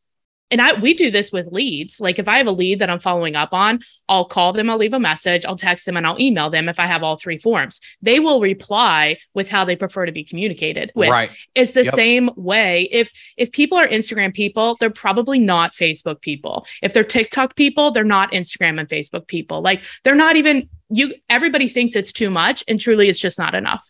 and 0.51 0.61
I 0.61 0.75
we 0.75 0.95
do 0.95 1.11
this 1.11 1.33
with 1.33 1.47
leads. 1.49 2.01
Like 2.01 2.19
if 2.19 2.29
I 2.29 2.37
have 2.39 2.47
a 2.47 2.53
lead 2.53 2.79
that 2.81 2.91
I'm 2.91 2.99
following 2.99 3.35
up 3.35 3.53
on, 3.53 3.81
I'll 4.09 4.25
call 4.27 4.53
them, 4.53 4.69
I'll 4.71 4.77
leave 4.77 4.93
a 4.93 5.01
message, 5.01 5.45
I'll 5.45 5.57
text 5.57 5.87
them, 5.87 5.97
and 5.97 6.07
I'll 6.07 6.21
email 6.21 6.51
them 6.51 6.69
if 6.69 6.79
I 6.79 6.87
have 6.87 7.03
all 7.03 7.17
three 7.17 7.39
forms. 7.39 7.81
They 8.03 8.21
will 8.21 8.41
reply 8.41 9.17
with 9.35 9.49
how 9.49 9.65
they 9.65 9.75
prefer 9.77 10.07
to 10.07 10.13
be 10.13 10.23
communicated 10.25 10.93
with. 10.95 11.11
right. 11.11 11.31
It's 11.55 11.73
the 11.73 11.85
Yep. 11.85 11.95
same 11.95 12.31
way. 12.37 12.89
If 12.93 13.11
if 13.37 13.53
people 13.53 13.79
are 13.79 13.89
Instagram 13.89 14.35
people, 14.35 14.77
they're 14.81 14.91
probably 14.91 15.39
not 15.39 15.73
Facebook 15.73 16.21
people. 16.21 16.67
If 16.83 16.93
they're 16.93 17.05
TikTok 17.05 17.57
people, 17.57 17.91
they're 17.91 18.05
not 18.05 18.33
Instagram 18.33 18.79
and 18.79 18.89
Facebook 18.89 19.27
people. 19.27 19.63
Like 19.63 19.85
they're 20.05 20.15
not 20.15 20.37
even 20.37 20.69
you 20.91 21.15
everybody 21.31 21.69
thinks 21.69 21.97
it's 21.97 22.13
too 22.13 22.31
much 22.31 22.63
and 22.69 22.79
truly 22.79 23.09
it's 23.09 23.19
just 23.19 23.39
not 23.39 23.55
enough. 23.55 23.89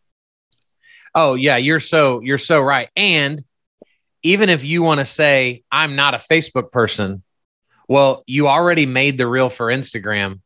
Oh 1.15 1.35
yeah, 1.35 1.57
you're 1.57 1.81
so 1.81 2.21
you're 2.21 2.39
so 2.39 2.61
right. 2.61 2.89
And 2.97 3.43
even 4.25 4.49
if 4.49 4.65
you 4.65 4.83
want 4.83 4.99
to 4.99 5.05
say 5.05 5.63
I'm 5.71 5.95
not 5.95 6.15
a 6.15 6.19
Facebook 6.19 6.73
person, 6.73 7.23
well, 7.89 8.25
you 8.27 8.49
already 8.49 8.87
made 8.87 9.19
the 9.19 9.27
reel 9.27 9.51
for 9.51 9.67
Instagram. 9.67 10.41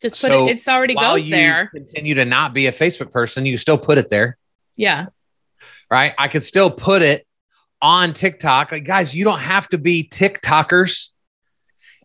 Just 0.00 0.20
put 0.20 0.30
So 0.30 0.46
it, 0.46 0.52
it's 0.52 0.68
already 0.68 0.94
While 0.94 1.16
goes 1.16 1.26
you 1.26 1.34
there. 1.34 1.66
continue 1.68 2.14
to 2.16 2.24
not 2.24 2.52
be 2.54 2.66
a 2.66 2.72
Facebook 2.72 3.10
person, 3.10 3.46
you 3.46 3.56
still 3.56 3.78
put 3.78 3.98
it 3.98 4.08
there, 4.10 4.36
Yeah. 4.76 5.06
right? 5.90 6.14
I 6.18 6.28
could 6.28 6.44
still 6.44 6.70
put 6.70 7.02
it 7.02 7.26
on 7.80 8.12
TikTok. 8.12 8.70
Like 8.70 8.84
guys, 8.84 9.14
you 9.14 9.24
don't 9.24 9.38
have 9.40 9.66
to 9.68 9.78
be 9.78 10.06
TikTokers. 10.08 11.10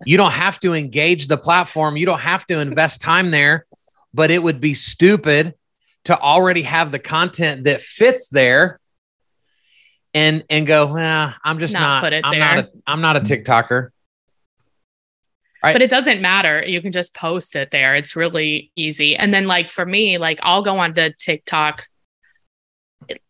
You 0.05 0.15
don't 0.15 0.31
have 0.31 0.59
to 0.61 0.73
engage 0.73 1.27
the 1.27 1.37
platform. 1.37 1.97
You 1.97 2.05
don't 2.05 2.19
have 2.19 2.45
to 2.47 2.59
invest 2.59 3.01
time 3.01 3.31
there, 3.31 3.65
but 4.13 4.31
it 4.31 4.41
would 4.41 4.61
be 4.61 4.73
stupid 4.75 5.55
to 6.05 6.17
already 6.17 6.61
have 6.61 6.91
the 6.91 6.99
content 6.99 7.65
that 7.65 7.81
fits 7.81 8.29
there 8.29 8.79
and 10.17 10.43
and 10.49 10.65
go, 10.65 10.87
well, 10.87 11.33
I'm 11.43 11.59
just 11.59 11.73
Not 11.73 11.81
not, 11.81 12.03
put 12.03 12.13
it 12.13 12.25
I'm 12.25 12.39
not 12.39 12.57
a 12.57 12.61
there. 12.63 12.71
I'm 12.87 13.01
not 13.01 13.17
a 13.17 13.19
TikToker. 13.19 13.89
Right. 15.63 15.73
But 15.73 15.81
it 15.81 15.89
doesn't 15.89 16.21
matter. 16.21 16.63
You 16.65 16.81
can 16.81 16.91
just 16.91 17.13
post 17.15 17.55
it 17.55 17.71
there. 17.71 17.95
It's 17.95 18.15
really 18.15 18.71
easy. 18.75 19.15
And 19.15 19.33
then 19.33 19.47
like 19.47 19.69
for 19.69 19.85
me, 19.85 20.17
like 20.17 20.39
I'll 20.43 20.61
go 20.61 20.73
on 20.73 20.91
onto 20.91 21.11
TikTok. 21.19 21.87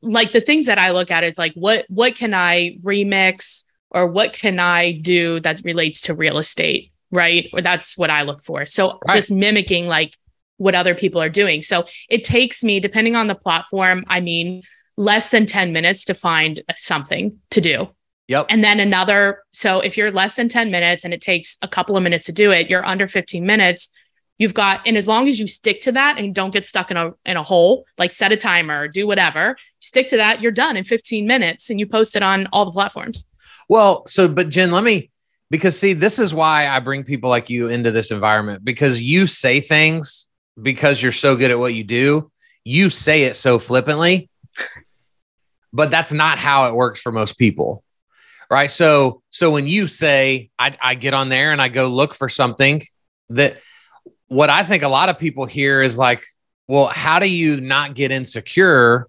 Like 0.02 0.32
the 0.32 0.42
things 0.42 0.66
that 0.66 0.80
I 0.80 0.92
look 0.92 1.12
at 1.12 1.24
is 1.24 1.38
like 1.38 1.54
what 1.54 1.86
what 1.90 2.16
can 2.16 2.34
I 2.34 2.78
remix 2.84 3.64
or 3.92 4.08
what 4.08 4.34
can 4.34 4.60
I 4.60 4.92
do 4.94 5.40
that 5.42 5.62
relates 5.64 6.02
to 6.02 6.16
real 6.16 6.38
estate, 6.38 6.92
right? 7.12 7.50
Or 7.54 7.62
that's 7.62 7.98
what 7.98 8.10
I 8.10 8.24
look 8.24 8.44
for. 8.44 8.66
So 8.66 9.00
Right. 9.08 9.16
just 9.16 9.32
mimicking 9.32 9.88
like 9.88 10.16
what 10.58 10.76
other 10.76 10.96
people 10.96 11.22
are 11.22 11.30
doing. 11.30 11.62
So 11.62 11.86
it 12.10 12.24
takes 12.24 12.64
me 12.64 12.80
depending 12.80 13.16
on 13.16 13.28
the 13.28 13.36
platform, 13.36 14.04
I 14.08 14.20
mean 14.22 14.64
less 14.98 15.30
than 15.30 15.46
10 15.46 15.72
minutes 15.72 16.04
to 16.06 16.14
find 16.14 16.62
something 16.76 17.40
to 17.52 17.62
do. 17.62 17.88
Yep. 18.28 18.48
And 18.50 18.64
then 18.64 18.80
another. 18.80 19.44
So 19.54 19.80
if 19.80 19.96
you're 19.96 20.12
less 20.12 20.36
than 20.36 20.50
10 20.50 20.70
minutes 20.70 21.06
and 21.06 21.14
it 21.14 21.22
takes 21.22 21.58
a 21.62 21.68
couple 21.68 21.96
of 21.96 22.04
minutes 22.04 22.26
to 22.26 22.34
do 22.34 22.52
it, 22.52 22.70
you're 22.70 22.86
under 22.86 23.08
15 23.08 23.46
minutes. 23.46 23.90
You've 24.38 24.54
got, 24.54 24.82
and 24.86 24.98
as 24.98 25.08
long 25.08 25.28
as 25.28 25.40
you 25.40 25.48
stick 25.48 25.82
to 25.84 25.92
that 25.94 26.20
and 26.20 26.36
don't 26.36 26.52
get 26.52 26.66
stuck 26.66 26.92
in 26.92 26.98
a 26.98 27.12
in 27.26 27.38
a 27.38 27.44
hole, 27.44 27.86
like 27.98 28.12
set 28.12 28.32
a 28.32 28.38
timer, 28.38 28.88
do 28.88 29.08
whatever, 29.08 29.56
stick 29.80 30.08
to 30.10 30.18
that, 30.18 30.42
you're 30.42 30.52
done 30.52 30.78
in 30.78 30.84
15 30.84 31.26
minutes 31.26 31.70
and 31.70 31.80
you 31.80 31.88
post 31.88 32.16
it 32.16 32.22
on 32.22 32.48
all 32.52 32.66
the 32.66 32.72
platforms. 32.72 33.26
Well, 33.70 34.06
so 34.08 34.28
but 34.28 34.50
Jen, 34.50 34.72
let 34.72 34.84
me 34.84 35.10
because 35.50 35.80
see, 35.80 35.94
this 35.94 36.20
is 36.20 36.34
why 36.34 36.68
I 36.68 36.80
bring 36.80 37.04
people 37.04 37.30
like 37.30 37.50
you 37.50 37.70
into 37.70 37.92
this 37.92 38.12
environment 38.12 38.64
because 38.64 39.02
you 39.02 39.26
say 39.26 39.62
things 39.62 40.28
because 40.62 41.02
you're 41.02 41.12
so 41.12 41.36
good 41.36 41.52
at 41.52 41.58
what 41.58 41.74
you 41.74 41.84
do. 41.84 42.30
You 42.64 42.90
say 42.90 43.24
it 43.24 43.38
so 43.38 43.60
flippantly, 43.60 44.30
but 45.74 45.92
that's 45.92 46.12
not 46.12 46.38
how 46.38 46.68
it 46.68 46.76
works 46.76 47.02
for 47.02 47.12
most 47.12 47.38
people. 47.38 47.84
Right. 48.50 48.72
So, 48.72 49.22
so 49.30 49.52
when 49.52 49.68
you 49.68 49.88
say, 49.88 50.50
I, 50.58 50.78
I 50.82 50.96
get 50.96 51.14
on 51.14 51.28
there 51.28 51.52
and 51.52 51.62
I 51.62 51.68
go 51.68 51.88
look 51.88 52.14
for 52.14 52.30
something 52.30 52.82
that 53.30 53.58
what 54.28 54.50
I 54.50 54.64
think 54.64 54.84
a 54.84 54.88
lot 54.88 55.10
of 55.10 55.20
people 55.20 55.46
hear 55.46 55.82
is 55.82 55.98
like, 55.98 56.24
well, 56.66 56.88
how 56.88 57.20
do 57.20 57.28
you 57.28 57.60
not 57.60 57.94
get 57.94 58.12
insecure? 58.12 59.08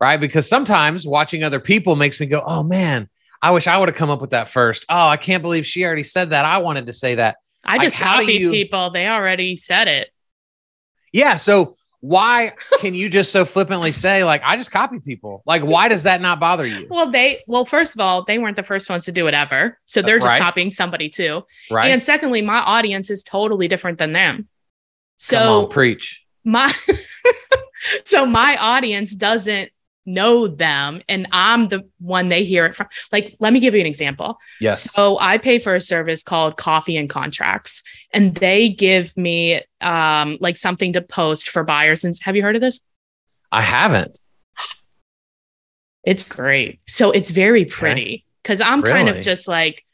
Right. 0.00 0.18
Because 0.18 0.48
sometimes 0.48 1.06
watching 1.06 1.44
other 1.44 1.60
people 1.60 1.94
makes 1.94 2.18
me 2.18 2.26
go, 2.26 2.42
oh 2.44 2.64
man, 2.64 3.08
I 3.40 3.52
wish 3.52 3.68
I 3.68 3.78
would 3.78 3.88
have 3.88 3.96
come 3.96 4.10
up 4.10 4.20
with 4.20 4.30
that 4.30 4.48
first. 4.48 4.84
Oh, 4.88 5.06
I 5.06 5.16
can't 5.16 5.42
believe 5.42 5.64
she 5.64 5.84
already 5.84 6.02
said 6.02 6.30
that. 6.30 6.44
I 6.44 6.58
wanted 6.58 6.86
to 6.86 6.92
say 6.92 7.14
that. 7.14 7.36
I 7.64 7.78
just 7.78 8.00
like, 8.00 8.04
copied 8.04 8.40
you... 8.40 8.50
people. 8.50 8.90
They 8.90 9.06
already 9.06 9.54
said 9.54 9.86
it. 9.86 10.10
Yeah. 11.12 11.36
So 11.36 11.76
why 12.04 12.52
can 12.80 12.94
you 12.94 13.08
just 13.08 13.32
so 13.32 13.46
flippantly 13.46 13.90
say 13.90 14.24
like 14.24 14.42
I 14.44 14.58
just 14.58 14.70
copy 14.70 15.00
people? 15.00 15.42
Like 15.46 15.62
why 15.62 15.88
does 15.88 16.02
that 16.02 16.20
not 16.20 16.38
bother 16.38 16.66
you? 16.66 16.86
Well, 16.90 17.10
they 17.10 17.42
well 17.46 17.64
first 17.64 17.94
of 17.94 18.00
all, 18.00 18.24
they 18.24 18.36
weren't 18.38 18.56
the 18.56 18.62
first 18.62 18.90
ones 18.90 19.06
to 19.06 19.12
do 19.12 19.26
it 19.26 19.32
ever. 19.32 19.78
So 19.86 20.02
they're 20.02 20.18
just 20.18 20.26
right. 20.26 20.38
copying 20.38 20.68
somebody 20.68 21.08
too. 21.08 21.44
Right. 21.70 21.90
And 21.90 22.02
secondly, 22.02 22.42
my 22.42 22.58
audience 22.58 23.08
is 23.08 23.24
totally 23.24 23.68
different 23.68 23.96
than 23.96 24.12
them. 24.12 24.48
So 25.16 25.62
on, 25.62 25.70
preach. 25.70 26.22
My 26.44 26.70
so 28.04 28.26
my 28.26 28.58
audience 28.58 29.14
doesn't 29.14 29.70
know 30.06 30.46
them 30.46 31.02
and 31.08 31.28
I'm 31.32 31.68
the 31.68 31.88
one 31.98 32.28
they 32.28 32.44
hear 32.44 32.66
it 32.66 32.74
from. 32.74 32.86
Like, 33.12 33.36
let 33.40 33.52
me 33.52 33.60
give 33.60 33.74
you 33.74 33.80
an 33.80 33.86
example. 33.86 34.38
Yes. 34.60 34.90
So 34.92 35.18
I 35.18 35.38
pay 35.38 35.58
for 35.58 35.74
a 35.74 35.80
service 35.80 36.22
called 36.22 36.56
Coffee 36.56 36.96
and 36.96 37.08
Contracts, 37.08 37.82
and 38.12 38.34
they 38.34 38.68
give 38.68 39.16
me 39.16 39.62
um 39.80 40.38
like 40.40 40.56
something 40.56 40.92
to 40.94 41.02
post 41.02 41.48
for 41.48 41.64
buyers. 41.64 42.04
And 42.04 42.14
have 42.22 42.36
you 42.36 42.42
heard 42.42 42.56
of 42.56 42.62
this? 42.62 42.80
I 43.50 43.62
haven't. 43.62 44.18
It's 46.04 46.28
great. 46.28 46.80
So 46.86 47.10
it's 47.10 47.30
very 47.30 47.64
pretty 47.64 48.24
because 48.42 48.60
okay. 48.60 48.70
I'm 48.70 48.82
really? 48.82 48.92
kind 48.92 49.08
of 49.08 49.22
just 49.22 49.48
like 49.48 49.84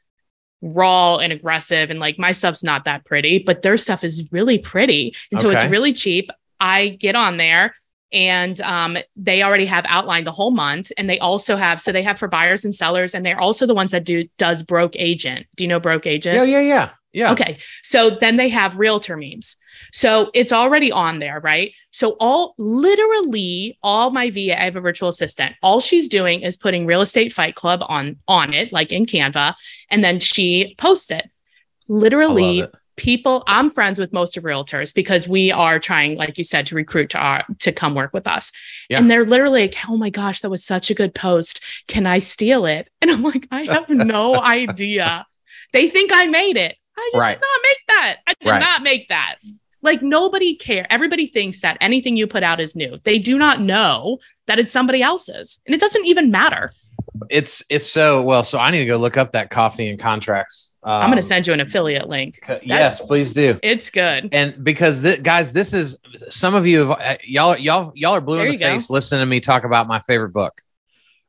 raw 0.63 1.17
and 1.17 1.33
aggressive 1.33 1.91
and 1.91 2.01
like 2.01 2.19
my 2.19 2.33
stuff's 2.33 2.65
not 2.65 2.85
that 2.85 3.05
pretty, 3.05 3.39
but 3.39 3.63
their 3.63 3.77
stuff 3.77 4.05
is 4.05 4.29
really 4.33 4.59
pretty. 4.59 5.15
And 5.31 5.41
so 5.41 5.51
it's 5.51 5.65
really 5.65 5.93
cheap. 5.93 6.31
I 6.59 6.89
get 6.89 7.17
on 7.17 7.37
there 7.37 7.75
and 8.13 8.61
um, 8.63 8.99
they 9.17 9.43
already 9.43 9.67
have 9.67 9.85
outlined 9.89 10.27
the 10.27 10.33
whole 10.33 10.51
month 10.51 10.91
and 10.97 11.09
they 11.09 11.19
also 11.19 11.57
have 11.57 11.81
so 11.81 11.93
they 11.93 12.03
have 12.03 12.19
for 12.19 12.29
buyers 12.29 12.65
and 12.65 12.75
sellers 12.75 13.15
and 13.15 13.25
they're 13.25 13.41
also 13.41 13.67
the 13.67 13.75
ones 13.75 13.93
that 13.93 14.05
do 14.05 14.29
does 14.39 14.63
broke 14.63 14.97
agent. 14.97 15.47
Do 15.57 15.65
you 15.65 15.69
know 15.69 15.81
broke 15.81 16.07
agent? 16.07 16.37
Yeah 16.37 16.43
yeah 16.43 16.61
yeah. 16.61 16.91
Yeah. 17.13 17.33
Okay. 17.33 17.59
So 17.83 18.11
then 18.11 18.37
they 18.37 18.49
have 18.51 18.77
realtor 18.77 19.17
memes. 19.17 19.57
So 19.93 20.31
it's 20.33 20.53
already 20.53 20.93
on 20.93 21.19
there 21.19 21.41
right? 21.41 21.73
So 21.91 22.17
all 22.21 22.55
literally 22.59 23.79
all 23.83 24.11
my 24.11 24.31
va 24.31 24.61
i 24.61 24.65
have 24.65 24.77
a 24.77 24.81
virtual 24.81 25.09
assistant. 25.09 25.57
All 25.63 25.81
she's 25.81 26.07
doing 26.09 26.43
is 26.43 26.57
putting 26.57 26.87
real 26.87 27.01
estate 27.01 27.33
fight 27.33 27.55
club 27.55 27.81
on 27.89 28.17
on 28.29 28.55
it 28.55 28.73
like 28.73 28.93
in 28.93 29.07
canva 29.07 29.55
and 29.89 30.05
then 30.05 30.21
she 30.21 30.75
posts 30.79 31.11
it. 31.11 31.29
Literally 31.89 32.65
people 33.01 33.43
i'm 33.47 33.71
friends 33.71 33.99
with 33.99 34.13
most 34.13 34.37
of 34.37 34.45
realtors 34.45 34.93
because 34.93 35.27
we 35.27 35.51
are 35.51 35.79
trying 35.79 36.19
like 36.19 36.37
you 36.37 36.45
said 36.45 36.67
to 36.67 36.75
recruit 36.75 37.09
to 37.09 37.17
our 37.17 37.43
to 37.59 37.73
come 37.73 37.95
work 37.95 38.13
with 38.13 38.27
us. 38.27 38.53
Yeah. 38.91 38.99
and 38.99 39.11
they're 39.11 39.25
literally 39.25 39.63
like 39.63 39.77
oh 39.89 39.97
my 39.97 40.11
gosh 40.11 40.43
that 40.43 40.51
was 40.51 40.63
such 40.63 40.91
a 40.91 40.95
good 40.95 41.15
post. 41.15 41.65
Can 41.89 42.07
i 42.07 42.19
steal 42.19 42.67
it? 42.67 42.91
And 43.01 43.11
i'm 43.11 43.23
like 43.23 43.49
i 43.51 43.63
have 43.63 43.89
no 43.89 44.39
idea. 44.39 45.27
They 45.73 45.89
think 45.89 46.11
i 46.13 46.27
made 46.27 46.59
it. 46.59 46.77
I 46.99 47.11
did 47.13 47.19
right. 47.19 47.41
not 47.41 47.61
make 47.63 47.79
that. 47.89 48.17
I 48.27 48.35
did 48.39 48.51
right. 48.51 48.61
not 48.61 48.83
make 48.83 49.09
that. 49.09 49.37
Like 49.81 50.03
nobody 50.03 50.55
care. 50.57 50.87
Everybody 50.91 51.27
thinks 51.27 51.63
that 51.63 51.79
anything 51.81 52.19
you 52.19 52.27
put 52.27 52.43
out 52.43 52.61
is 52.61 52.77
new. 52.77 52.99
They 53.05 53.19
do 53.19 53.39
not 53.39 53.63
know 53.63 54.19
that 54.47 54.59
it's 54.59 54.71
somebody 54.71 55.03
else's. 55.03 55.59
And 55.65 55.75
it 55.75 55.81
doesn't 55.81 56.07
even 56.07 56.31
matter 56.31 56.75
it's 57.29 57.63
it's 57.69 57.91
so 57.91 58.23
well. 58.23 58.45
So 58.45 58.59
I 58.59 58.71
need 58.71 58.79
to 58.79 58.87
go 58.87 58.97
look 58.97 59.17
up 59.17 59.33
that 59.33 59.51
coffee 59.51 59.89
and 59.89 59.99
contracts. 59.99 60.77
Um, 60.83 60.93
I'm 60.93 61.09
going 61.09 61.17
to 61.17 61.23
send 61.23 61.47
you 61.47 61.53
an 61.53 61.61
affiliate 61.61 62.09
link. 62.09 62.45
That, 62.47 62.67
yes, 62.67 63.01
please 63.01 63.33
do. 63.33 63.59
It's 63.63 63.91
good. 63.91 64.29
And 64.33 64.63
because 64.63 65.03
th- 65.03 65.23
guys, 65.23 65.53
this 65.53 65.75
is 65.75 65.97
some 66.29 66.55
of 66.55 66.67
you 66.67 66.87
have 66.87 66.91
uh, 66.91 67.17
y'all 67.25 67.57
y'all 67.57 67.93
y'all 67.95 68.15
are 68.15 68.21
blue 68.21 68.39
there 68.39 68.47
in 68.47 68.53
the 68.53 68.59
face 68.59 68.89
go. 68.89 68.95
listening 68.95 69.21
to 69.21 69.27
me 69.27 69.41
talk 69.41 69.65
about 69.65 69.89
my 69.89 69.99
favorite 69.99 70.33
book, 70.33 70.61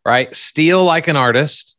right? 0.06 0.34
Steal 0.36 0.84
like 0.84 1.08
an 1.08 1.16
artist. 1.16 1.78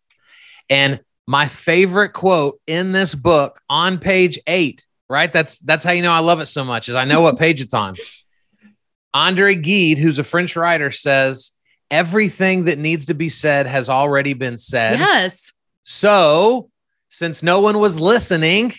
And 0.68 1.00
my 1.26 1.48
favorite 1.48 2.12
quote 2.12 2.60
in 2.66 2.92
this 2.92 3.14
book 3.14 3.60
on 3.68 3.98
page 3.98 4.38
eight, 4.46 4.86
right? 5.08 5.32
That's 5.32 5.58
that's 5.58 5.84
how 5.84 5.92
you 5.92 6.02
know 6.02 6.12
I 6.12 6.20
love 6.20 6.40
it 6.40 6.46
so 6.46 6.64
much, 6.64 6.88
is 6.88 6.94
I 6.94 7.04
know 7.04 7.20
what 7.20 7.38
page 7.38 7.60
it's 7.60 7.74
on. 7.74 7.96
Andre 9.14 9.54
Gide, 9.54 9.98
who's 9.98 10.18
a 10.18 10.24
French 10.24 10.56
writer, 10.56 10.90
says 10.90 11.52
everything 11.92 12.64
that 12.64 12.78
needs 12.78 13.06
to 13.06 13.14
be 13.14 13.28
said 13.28 13.66
has 13.66 13.88
already 13.88 14.32
been 14.32 14.56
said. 14.56 14.98
Yes. 14.98 15.52
So, 15.84 16.70
since 17.10 17.42
no 17.42 17.60
one 17.60 17.78
was 17.78 18.00
listening, 18.00 18.72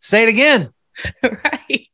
say 0.00 0.22
it 0.22 0.28
again. 0.28 0.72
right. 1.22 1.88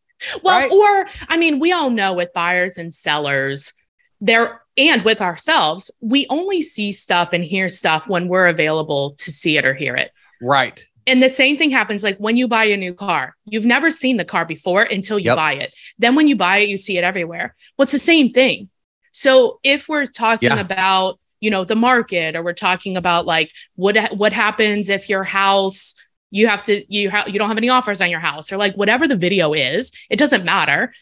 Well, 0.44 0.60
right? 0.60 0.70
or 0.70 1.06
I 1.28 1.36
mean, 1.38 1.58
we 1.58 1.72
all 1.72 1.90
know 1.90 2.12
with 2.12 2.32
buyers 2.32 2.78
and 2.78 2.94
sellers, 2.94 3.72
there 4.20 4.62
and 4.76 5.02
with 5.04 5.20
ourselves, 5.20 5.90
we 6.00 6.26
only 6.30 6.62
see 6.62 6.92
stuff 6.92 7.32
and 7.32 7.42
hear 7.42 7.68
stuff 7.68 8.06
when 8.06 8.28
we're 8.28 8.46
available 8.46 9.16
to 9.18 9.32
see 9.32 9.56
it 9.56 9.64
or 9.64 9.74
hear 9.74 9.96
it. 9.96 10.12
Right. 10.40 10.84
And 11.06 11.20
the 11.20 11.28
same 11.28 11.56
thing 11.56 11.70
happens 11.70 12.04
like 12.04 12.18
when 12.18 12.36
you 12.36 12.46
buy 12.46 12.64
a 12.66 12.76
new 12.76 12.94
car. 12.94 13.34
You've 13.46 13.66
never 13.66 13.90
seen 13.90 14.18
the 14.18 14.24
car 14.24 14.44
before 14.44 14.82
until 14.82 15.18
you 15.18 15.26
yep. 15.26 15.36
buy 15.36 15.54
it. 15.54 15.74
Then 15.98 16.14
when 16.14 16.28
you 16.28 16.36
buy 16.36 16.58
it, 16.58 16.68
you 16.68 16.78
see 16.78 16.96
it 16.96 17.04
everywhere. 17.04 17.56
Well, 17.76 17.84
it's 17.84 17.92
the 17.92 17.98
same 17.98 18.32
thing. 18.32 18.68
So 19.12 19.60
if 19.62 19.88
we're 19.88 20.06
talking 20.06 20.50
yeah. 20.50 20.60
about, 20.60 21.18
you 21.40 21.50
know, 21.50 21.64
the 21.64 21.76
market 21.76 22.34
or 22.34 22.42
we're 22.42 22.52
talking 22.52 22.96
about 22.96 23.26
like 23.26 23.52
what 23.76 23.96
what 24.16 24.32
happens 24.32 24.90
if 24.90 25.08
your 25.08 25.24
house 25.24 25.94
you 26.30 26.46
have 26.46 26.62
to 26.64 26.82
you 26.92 27.10
ha- 27.10 27.26
you 27.26 27.38
don't 27.38 27.48
have 27.48 27.58
any 27.58 27.68
offers 27.68 28.00
on 28.00 28.10
your 28.10 28.20
house 28.20 28.50
or 28.50 28.56
like 28.56 28.74
whatever 28.74 29.06
the 29.06 29.16
video 29.16 29.52
is, 29.52 29.92
it 30.10 30.18
doesn't 30.18 30.44
matter. 30.44 30.92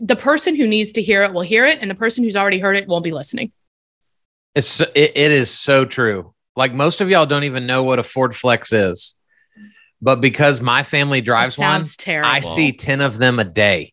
The 0.00 0.16
person 0.16 0.56
who 0.56 0.66
needs 0.66 0.92
to 0.92 1.02
hear 1.02 1.22
it 1.22 1.32
will 1.32 1.42
hear 1.42 1.66
it 1.66 1.78
and 1.80 1.90
the 1.90 1.94
person 1.94 2.24
who's 2.24 2.36
already 2.36 2.58
heard 2.58 2.76
it 2.76 2.88
won't 2.88 3.04
be 3.04 3.12
listening. 3.12 3.52
It's 4.54 4.80
it, 4.80 4.92
it 4.94 5.30
is 5.30 5.50
so 5.50 5.84
true. 5.84 6.34
Like 6.56 6.74
most 6.74 7.00
of 7.00 7.10
y'all 7.10 7.26
don't 7.26 7.44
even 7.44 7.66
know 7.66 7.84
what 7.84 7.98
a 7.98 8.02
Ford 8.02 8.34
Flex 8.34 8.72
is. 8.72 9.16
But 10.00 10.20
because 10.20 10.60
my 10.60 10.82
family 10.82 11.20
drives 11.20 11.56
one, 11.56 11.84
terrible. 11.84 12.28
I 12.28 12.40
see 12.40 12.72
10 12.72 13.00
of 13.00 13.18
them 13.18 13.38
a 13.38 13.44
day. 13.44 13.91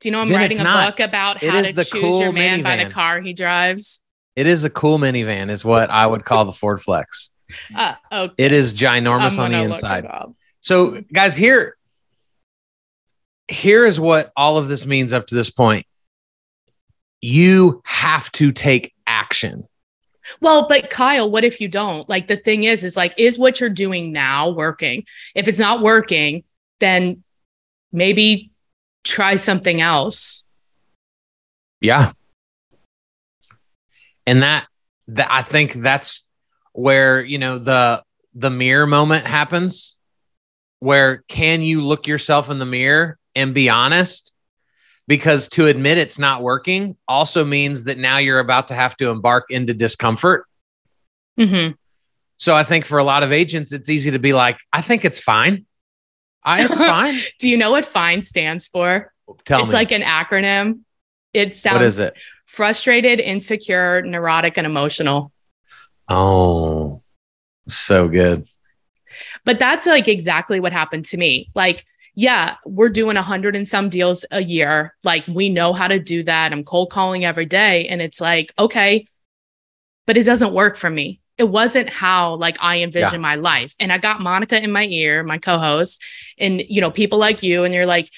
Do 0.00 0.08
you 0.08 0.12
know 0.12 0.20
I'm 0.20 0.30
writing 0.30 0.58
a 0.58 0.64
not. 0.64 0.96
book 0.96 1.06
about 1.06 1.42
how 1.42 1.60
to 1.60 1.72
choose 1.72 1.90
cool 1.90 2.20
your 2.22 2.32
man 2.32 2.60
minivan. 2.60 2.64
by 2.64 2.84
the 2.84 2.90
car 2.90 3.20
he 3.20 3.34
drives? 3.34 4.02
It 4.34 4.46
is 4.46 4.64
a 4.64 4.70
cool 4.70 4.98
minivan, 4.98 5.50
is 5.50 5.64
what 5.64 5.90
I 5.90 6.06
would 6.06 6.24
call 6.24 6.46
the 6.46 6.52
Ford 6.52 6.80
Flex. 6.80 7.30
Uh, 7.74 7.96
okay. 8.10 8.34
It 8.38 8.52
is 8.52 8.72
ginormous 8.72 9.38
on 9.38 9.52
the 9.52 9.58
inside. 9.58 10.06
So, 10.62 11.02
guys, 11.12 11.36
here, 11.36 11.76
here 13.48 13.84
is 13.84 13.98
what 14.00 14.32
all 14.36 14.56
of 14.56 14.68
this 14.68 14.86
means 14.86 15.12
up 15.12 15.26
to 15.26 15.34
this 15.34 15.50
point. 15.50 15.86
You 17.20 17.82
have 17.84 18.30
to 18.32 18.52
take 18.52 18.94
action. 19.06 19.64
Well, 20.40 20.68
but 20.68 20.90
Kyle, 20.90 21.30
what 21.30 21.44
if 21.44 21.60
you 21.60 21.68
don't? 21.68 22.08
Like 22.08 22.28
the 22.28 22.36
thing 22.36 22.64
is, 22.64 22.84
is 22.84 22.96
like, 22.96 23.14
is 23.18 23.38
what 23.38 23.60
you're 23.60 23.68
doing 23.68 24.12
now 24.12 24.50
working? 24.50 25.04
If 25.34 25.48
it's 25.48 25.58
not 25.58 25.82
working, 25.82 26.44
then 26.78 27.24
maybe 27.92 28.49
try 29.04 29.36
something 29.36 29.80
else. 29.80 30.46
Yeah. 31.80 32.12
And 34.26 34.42
that 34.42 34.66
that 35.08 35.28
I 35.30 35.42
think 35.42 35.72
that's 35.72 36.26
where, 36.72 37.22
you 37.22 37.38
know, 37.38 37.58
the 37.58 38.02
the 38.34 38.50
mirror 38.50 38.86
moment 38.86 39.26
happens 39.26 39.96
where 40.80 41.22
can 41.28 41.62
you 41.62 41.82
look 41.82 42.06
yourself 42.06 42.50
in 42.50 42.58
the 42.58 42.66
mirror 42.66 43.18
and 43.34 43.54
be 43.54 43.68
honest? 43.68 44.32
Because 45.06 45.48
to 45.48 45.66
admit 45.66 45.98
it's 45.98 46.18
not 46.18 46.42
working 46.42 46.96
also 47.06 47.44
means 47.44 47.84
that 47.84 47.98
now 47.98 48.18
you're 48.18 48.38
about 48.38 48.68
to 48.68 48.74
have 48.74 48.96
to 48.96 49.10
embark 49.10 49.46
into 49.50 49.74
discomfort. 49.74 50.46
Mm-hmm. 51.38 51.72
So 52.36 52.54
I 52.54 52.64
think 52.64 52.86
for 52.86 52.98
a 52.98 53.04
lot 53.04 53.22
of 53.22 53.32
agents, 53.32 53.72
it's 53.72 53.88
easy 53.88 54.12
to 54.12 54.18
be 54.18 54.32
like, 54.32 54.58
I 54.72 54.80
think 54.80 55.04
it's 55.04 55.18
fine. 55.18 55.66
I, 56.42 56.64
it's 56.64 56.78
fine. 56.78 57.18
Do 57.38 57.48
you 57.48 57.56
know 57.56 57.70
what 57.70 57.84
FINE 57.84 58.22
stands 58.22 58.66
for? 58.66 59.12
Tell 59.44 59.58
it's 59.58 59.62
me. 59.62 59.64
It's 59.64 59.72
like 59.72 59.92
an 59.92 60.02
acronym. 60.02 60.80
It 61.32 61.54
sounds 61.54 61.74
What 61.74 61.82
is 61.82 61.98
it? 61.98 62.18
Frustrated, 62.46 63.20
insecure, 63.20 64.02
neurotic, 64.02 64.58
and 64.58 64.66
emotional. 64.66 65.32
Oh, 66.08 67.00
so 67.68 68.08
good. 68.08 68.48
But 69.44 69.58
that's 69.58 69.86
like 69.86 70.08
exactly 70.08 70.60
what 70.60 70.72
happened 70.72 71.04
to 71.06 71.16
me. 71.16 71.48
Like, 71.54 71.84
yeah, 72.16 72.56
we're 72.66 72.88
doing 72.88 73.16
a 73.16 73.22
hundred 73.22 73.54
and 73.54 73.68
some 73.68 73.88
deals 73.88 74.26
a 74.30 74.42
year. 74.42 74.94
Like, 75.04 75.24
we 75.28 75.48
know 75.48 75.72
how 75.72 75.86
to 75.86 75.98
do 75.98 76.24
that. 76.24 76.52
I'm 76.52 76.64
cold 76.64 76.90
calling 76.90 77.24
every 77.24 77.46
day. 77.46 77.86
And 77.86 78.02
it's 78.02 78.20
like, 78.20 78.52
okay, 78.58 79.06
but 80.06 80.16
it 80.16 80.24
doesn't 80.24 80.52
work 80.52 80.76
for 80.76 80.90
me 80.90 81.20
it 81.40 81.48
wasn't 81.48 81.88
how 81.88 82.34
like 82.34 82.58
I 82.60 82.82
envisioned 82.82 83.14
yeah. 83.14 83.18
my 83.30 83.36
life. 83.36 83.74
And 83.80 83.90
I 83.90 83.96
got 83.96 84.20
Monica 84.20 84.62
in 84.62 84.70
my 84.70 84.84
ear, 84.84 85.22
my 85.22 85.38
co-host, 85.38 86.02
and 86.36 86.62
you 86.68 86.82
know, 86.82 86.90
people 86.90 87.18
like 87.18 87.42
you, 87.42 87.64
and 87.64 87.72
you're 87.72 87.86
like, 87.86 88.10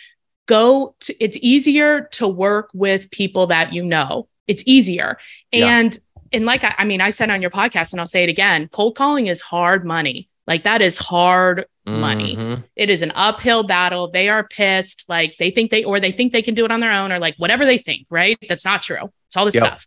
go 0.46 0.96
to, 1.00 1.24
it's 1.24 1.38
easier 1.40 2.08
to 2.14 2.26
work 2.26 2.70
with 2.74 3.12
people 3.12 3.46
that 3.46 3.72
you 3.72 3.84
know. 3.84 4.26
It's 4.48 4.64
easier. 4.66 5.18
And 5.52 5.94
yeah. 5.94 6.00
and 6.32 6.44
like 6.44 6.64
I, 6.64 6.74
I 6.78 6.84
mean, 6.84 7.00
I 7.00 7.10
said 7.10 7.30
on 7.30 7.40
your 7.40 7.52
podcast, 7.52 7.92
and 7.92 8.00
I'll 8.00 8.06
say 8.06 8.24
it 8.24 8.28
again, 8.28 8.68
cold 8.72 8.96
calling 8.96 9.28
is 9.28 9.40
hard 9.40 9.86
money. 9.86 10.28
Like 10.48 10.64
that 10.64 10.82
is 10.82 10.98
hard 10.98 11.66
money. 11.86 12.34
Mm-hmm. 12.34 12.62
It 12.74 12.90
is 12.90 13.02
an 13.02 13.12
uphill 13.14 13.62
battle. 13.62 14.10
They 14.10 14.28
are 14.28 14.42
pissed. 14.48 15.08
Like 15.08 15.36
they 15.38 15.52
think 15.52 15.70
they, 15.70 15.84
or 15.84 16.00
they 16.00 16.10
think 16.10 16.32
they 16.32 16.42
can 16.42 16.54
do 16.54 16.64
it 16.64 16.72
on 16.72 16.80
their 16.80 16.90
own, 16.90 17.12
or 17.12 17.20
like 17.20 17.36
whatever 17.38 17.64
they 17.64 17.78
think, 17.78 18.08
right? 18.10 18.36
That's 18.48 18.64
not 18.64 18.82
true. 18.82 19.12
It's 19.26 19.36
all 19.36 19.44
this 19.44 19.54
yep. 19.54 19.64
stuff. 19.64 19.86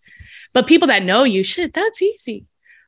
But 0.53 0.67
people 0.67 0.87
that 0.87 1.03
know 1.03 1.25
you, 1.25 1.43
shit, 1.43 1.73
that's 1.73 2.01
easy. 2.01 2.45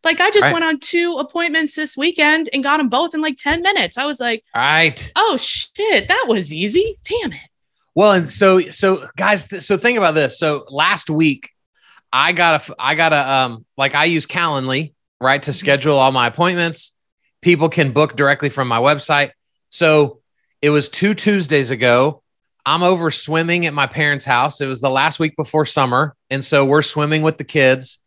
Like 0.08 0.22
I 0.22 0.32
just 0.32 0.44
right. 0.44 0.54
went 0.54 0.64
on 0.64 0.80
two 0.80 1.18
appointments 1.20 1.76
this 1.76 1.98
weekend 1.98 2.50
and 2.54 2.64
got 2.64 2.78
them 2.78 2.88
both 2.88 3.14
in 3.14 3.20
like 3.20 3.38
10 3.38 3.62
minutes. 3.62 3.98
I 3.98 4.06
was 4.06 4.22
like, 4.22 4.42
right. 4.56 5.12
Oh 5.18 5.36
shit, 5.36 6.08
that 6.08 6.26
was 6.30 6.54
easy. 6.54 6.98
Damn 7.04 7.34
it. 7.34 7.50
Well, 7.94 8.14
and 8.14 8.32
so 8.32 8.62
so 8.62 9.10
guys, 9.18 9.48
th- 9.48 9.64
so 9.64 9.78
think 9.78 9.98
about 9.98 10.16
this. 10.16 10.40
So 10.40 10.66
last 10.70 11.10
week 11.10 11.52
I 12.14 12.32
got 12.32 12.70
a 12.70 12.76
I 12.80 12.96
got 12.96 13.12
a 13.12 13.30
um 13.30 13.66
like 13.76 13.96
I 13.96 14.06
use 14.06 14.26
Calendly, 14.26 14.94
right, 15.20 15.44
to 15.44 15.52
mm-hmm. 15.52 15.58
schedule 15.58 15.98
all 15.98 16.14
my 16.14 16.28
appointments. 16.28 16.94
People 17.42 17.68
can 17.68 17.92
book 17.92 18.16
directly 18.16 18.48
from 18.48 18.70
my 18.70 18.80
website. 18.80 19.32
So 19.72 20.22
it 20.62 20.70
was 20.70 20.88
two 20.88 21.16
Tuesdays 21.16 21.70
ago. 21.70 22.24
I'm 22.66 22.82
over 22.82 23.12
swimming 23.12 23.66
at 23.66 23.74
my 23.74 23.88
parents' 23.88 24.24
house. 24.24 24.62
It 24.62 24.68
was 24.68 24.80
the 24.80 24.90
last 24.90 25.20
week 25.20 25.36
before 25.36 25.66
summer. 25.66 26.16
And 26.30 26.46
so 26.46 26.64
we're 26.64 26.82
swimming 26.82 27.24
with 27.24 27.38
the 27.38 27.44
kids. 27.44 28.00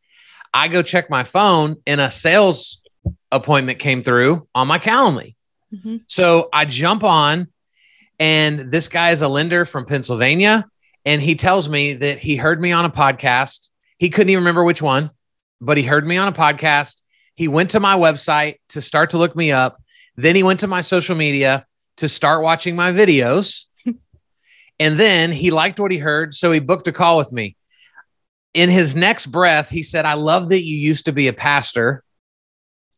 I 0.52 0.68
go 0.68 0.82
check 0.82 1.10
my 1.10 1.24
phone 1.24 1.76
and 1.86 2.00
a 2.00 2.10
sales 2.10 2.80
appointment 3.30 3.78
came 3.78 4.02
through 4.02 4.48
on 4.54 4.68
my 4.68 4.78
Calendly. 4.78 5.36
Mm-hmm. 5.72 5.98
So 6.06 6.48
I 6.52 6.64
jump 6.64 7.04
on, 7.04 7.48
and 8.18 8.70
this 8.70 8.88
guy 8.88 9.10
is 9.10 9.22
a 9.22 9.28
lender 9.28 9.64
from 9.64 9.86
Pennsylvania. 9.86 10.66
And 11.04 11.22
he 11.22 11.34
tells 11.34 11.68
me 11.68 11.94
that 11.94 12.18
he 12.18 12.36
heard 12.36 12.60
me 12.60 12.72
on 12.72 12.84
a 12.84 12.90
podcast. 12.90 13.70
He 13.98 14.10
couldn't 14.10 14.30
even 14.30 14.42
remember 14.42 14.64
which 14.64 14.82
one, 14.82 15.10
but 15.60 15.78
he 15.78 15.84
heard 15.84 16.06
me 16.06 16.16
on 16.16 16.28
a 16.28 16.32
podcast. 16.32 17.00
He 17.36 17.48
went 17.48 17.70
to 17.70 17.80
my 17.80 17.96
website 17.96 18.56
to 18.70 18.82
start 18.82 19.10
to 19.10 19.18
look 19.18 19.34
me 19.34 19.52
up. 19.52 19.82
Then 20.16 20.36
he 20.36 20.42
went 20.42 20.60
to 20.60 20.66
my 20.66 20.82
social 20.82 21.16
media 21.16 21.64
to 21.98 22.08
start 22.08 22.42
watching 22.42 22.76
my 22.76 22.92
videos. 22.92 23.64
and 24.78 25.00
then 25.00 25.32
he 25.32 25.50
liked 25.50 25.80
what 25.80 25.90
he 25.90 25.98
heard. 25.98 26.34
So 26.34 26.52
he 26.52 26.60
booked 26.60 26.88
a 26.88 26.92
call 26.92 27.16
with 27.16 27.32
me 27.32 27.56
in 28.54 28.70
his 28.70 28.96
next 28.96 29.26
breath, 29.26 29.68
he 29.68 29.82
said, 29.82 30.04
I 30.04 30.14
love 30.14 30.48
that 30.48 30.62
you 30.62 30.76
used 30.76 31.06
to 31.06 31.12
be 31.12 31.28
a 31.28 31.32
pastor. 31.32 32.02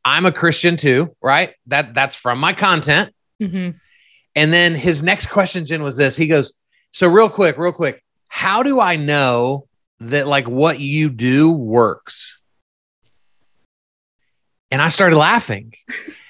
I'm 0.04 0.26
a 0.26 0.32
Christian 0.32 0.76
too, 0.76 1.14
right? 1.22 1.54
That 1.66 1.94
that's 1.94 2.16
from 2.16 2.38
my 2.38 2.52
content. 2.52 3.14
Mm-hmm. 3.40 3.76
And 4.34 4.52
then 4.52 4.74
his 4.74 5.02
next 5.02 5.26
question, 5.26 5.64
Jen, 5.64 5.82
was 5.82 5.96
this. 5.96 6.16
He 6.16 6.26
goes, 6.26 6.52
So 6.90 7.06
real 7.06 7.28
quick, 7.28 7.58
real 7.58 7.72
quick, 7.72 8.02
how 8.28 8.62
do 8.62 8.80
I 8.80 8.96
know 8.96 9.68
that 10.00 10.26
like 10.26 10.48
what 10.48 10.80
you 10.80 11.10
do 11.10 11.52
works? 11.52 12.40
And 14.70 14.80
I 14.80 14.88
started 14.88 15.16
laughing. 15.16 15.74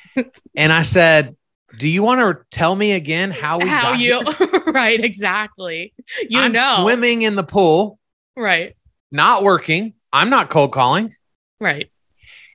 and 0.57 0.73
I 0.73 0.83
said, 0.83 1.37
Do 1.79 1.89
you 1.89 2.03
want 2.03 2.21
to 2.21 2.45
tell 2.51 2.75
me 2.75 2.93
again 2.93 3.31
how 3.31 3.59
we 3.59 3.69
how 3.69 3.95
you 3.95 4.21
right, 4.67 5.03
exactly. 5.03 5.95
You 6.29 6.41
I'm 6.41 6.53
know 6.53 6.79
swimming 6.83 7.23
in 7.23 7.37
the 7.37 7.45
pool. 7.45 7.99
Right 8.37 8.75
not 9.13 9.43
working. 9.43 9.95
I'm 10.13 10.31
not 10.31 10.51
cold 10.51 10.73
calling. 10.73 11.13
Right. 11.61 11.91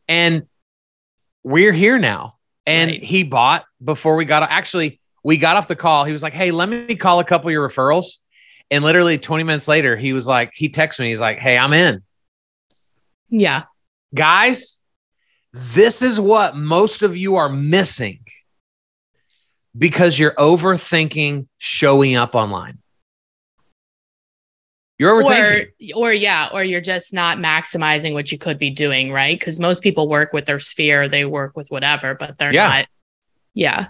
And 0.08 0.48
we're 1.44 1.72
here 1.72 1.98
now. 1.98 2.34
And 2.66 2.92
right. 2.92 3.04
he 3.04 3.24
bought 3.24 3.66
before 3.82 4.16
we 4.16 4.26
got 4.26 4.44
actually 4.44 5.00
we 5.24 5.38
got 5.38 5.58
off 5.58 5.68
the 5.68 5.76
call. 5.76 6.04
He 6.04 6.12
was 6.12 6.24
like, 6.24 6.34
"Hey, 6.34 6.52
let 6.52 6.68
me 6.68 6.96
call 6.96 7.20
a 7.20 7.24
couple 7.24 7.48
of 7.48 7.54
your 7.54 7.68
referrals." 7.68 8.18
And 8.70 8.84
literally 8.84 9.18
20 9.18 9.44
minutes 9.44 9.68
later, 9.68 9.96
he 9.96 10.12
was 10.12 10.28
like, 10.28 10.52
he 10.54 10.70
texted 10.70 11.00
me. 11.00 11.10
He's 11.10 11.22
like, 11.22 11.40
"Hey, 11.40 11.58
I'm 11.58 11.74
in." 11.74 12.04
Yeah. 13.30 13.64
Guys, 14.14 14.80
this 15.54 16.02
is 16.02 16.20
what 16.20 16.56
most 16.56 17.02
of 17.02 17.16
you 17.16 17.36
are 17.38 17.50
missing 17.50 18.20
because 19.78 20.18
you're 20.18 20.36
overthinking 20.36 21.48
showing 21.58 22.16
up 22.16 22.36
online. 22.36 22.80
You're 25.00 25.22
overthinking. 25.22 25.94
Or, 25.96 26.08
or 26.08 26.14
yeah, 26.14 26.50
or 26.52 26.64
you're 26.64 26.82
just 26.82 27.14
not 27.14 27.38
maximizing 27.38 28.14
what 28.14 28.32
you 28.32 28.38
could 28.38 28.58
be 28.58 28.72
doing, 28.72 29.12
right? 29.12 29.40
Because 29.40 29.60
most 29.60 29.84
people 29.84 30.10
work 30.10 30.34
with 30.34 30.46
their 30.46 30.60
sphere, 30.60 31.08
they 31.08 31.26
work 31.26 31.56
with 31.56 31.70
whatever, 31.70 32.16
but 32.16 32.38
they're 32.38 32.54
yeah. 32.54 32.68
not. 32.68 32.86
Yeah. 33.54 33.88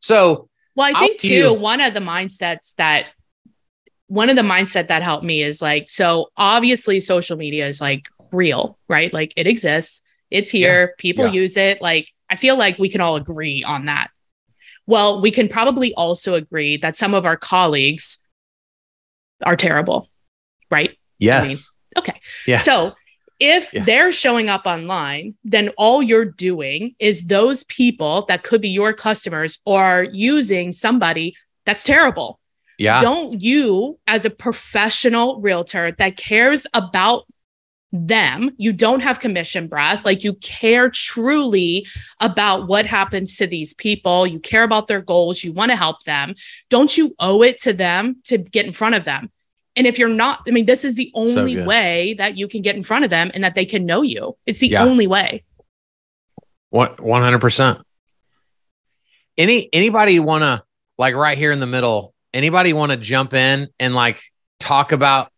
So, 0.00 0.48
well, 0.74 0.94
I 0.94 0.98
think 0.98 1.20
too, 1.20 1.28
you- 1.28 1.54
one 1.54 1.80
of 1.80 1.94
the 1.94 2.00
mindsets 2.00 2.74
that 2.76 3.06
one 4.08 4.28
of 4.28 4.36
the 4.36 4.42
mindset 4.42 4.88
that 4.88 5.02
helped 5.02 5.24
me 5.24 5.42
is 5.42 5.60
like, 5.60 5.88
so 5.88 6.30
obviously 6.36 7.00
social 7.00 7.36
media 7.36 7.66
is 7.66 7.80
like 7.80 8.08
real, 8.30 8.78
right? 8.88 9.12
Like 9.12 9.32
it 9.36 9.46
exists, 9.46 10.02
it's 10.30 10.50
here, 10.50 10.80
yeah. 10.80 10.94
people 10.98 11.26
yeah. 11.26 11.32
use 11.32 11.56
it. 11.56 11.80
Like, 11.80 12.12
I 12.28 12.36
feel 12.36 12.56
like 12.56 12.78
we 12.78 12.88
can 12.88 13.00
all 13.00 13.16
agree 13.16 13.64
on 13.64 13.86
that. 13.86 14.10
Well, 14.86 15.20
we 15.20 15.30
can 15.30 15.48
probably 15.48 15.94
also 15.94 16.34
agree 16.34 16.76
that 16.76 16.96
some 16.96 17.14
of 17.14 17.24
our 17.24 17.36
colleagues 17.36 18.18
are 19.44 19.56
terrible 19.56 20.08
right? 20.70 20.96
Yes. 21.18 21.44
I 21.44 21.48
mean, 21.48 21.56
okay. 21.98 22.20
Yeah. 22.46 22.58
So 22.58 22.94
if 23.38 23.72
yeah. 23.72 23.84
they're 23.84 24.12
showing 24.12 24.48
up 24.48 24.66
online, 24.66 25.34
then 25.44 25.70
all 25.76 26.02
you're 26.02 26.24
doing 26.24 26.94
is 26.98 27.24
those 27.24 27.64
people 27.64 28.24
that 28.28 28.42
could 28.42 28.60
be 28.60 28.68
your 28.68 28.92
customers 28.92 29.58
are 29.66 30.04
using 30.04 30.72
somebody 30.72 31.36
that's 31.64 31.84
terrible. 31.84 32.40
Yeah. 32.78 33.00
Don't 33.00 33.40
you, 33.40 33.98
as 34.06 34.24
a 34.24 34.30
professional 34.30 35.40
realtor 35.40 35.92
that 35.98 36.16
cares 36.16 36.66
about 36.74 37.24
them, 37.92 38.50
you 38.58 38.72
don't 38.72 39.00
have 39.00 39.20
commission 39.20 39.68
breath, 39.68 40.04
like 40.04 40.24
you 40.24 40.34
care 40.34 40.90
truly 40.90 41.86
about 42.20 42.68
what 42.68 42.84
happens 42.84 43.36
to 43.36 43.46
these 43.46 43.72
people, 43.74 44.26
you 44.26 44.38
care 44.38 44.62
about 44.62 44.86
their 44.86 45.00
goals, 45.00 45.42
you 45.42 45.52
want 45.52 45.70
to 45.70 45.76
help 45.76 46.02
them. 46.04 46.34
Don't 46.68 46.96
you 46.96 47.14
owe 47.18 47.42
it 47.42 47.58
to 47.60 47.72
them 47.72 48.16
to 48.24 48.38
get 48.38 48.66
in 48.66 48.72
front 48.72 48.94
of 48.94 49.04
them? 49.04 49.30
And 49.76 49.86
if 49.86 49.98
you're 49.98 50.08
not, 50.08 50.40
I 50.48 50.50
mean, 50.50 50.64
this 50.64 50.84
is 50.84 50.94
the 50.94 51.12
only 51.14 51.56
so 51.56 51.64
way 51.64 52.14
that 52.14 52.38
you 52.38 52.48
can 52.48 52.62
get 52.62 52.76
in 52.76 52.82
front 52.82 53.04
of 53.04 53.10
them 53.10 53.30
and 53.34 53.44
that 53.44 53.54
they 53.54 53.66
can 53.66 53.84
know 53.84 54.00
you. 54.00 54.36
It's 54.46 54.58
the 54.58 54.68
yeah. 54.68 54.84
only 54.84 55.06
way. 55.06 55.44
What 56.70 56.96
100%. 56.96 57.82
Any 59.38 59.68
anybody 59.72 60.18
want 60.18 60.42
to 60.42 60.62
like 60.96 61.14
right 61.14 61.36
here 61.36 61.52
in 61.52 61.60
the 61.60 61.66
middle, 61.66 62.14
anybody 62.32 62.72
want 62.72 62.90
to 62.92 62.96
jump 62.96 63.34
in 63.34 63.68
and 63.78 63.94
like 63.94 64.20
talk 64.58 64.92
about 64.92 65.30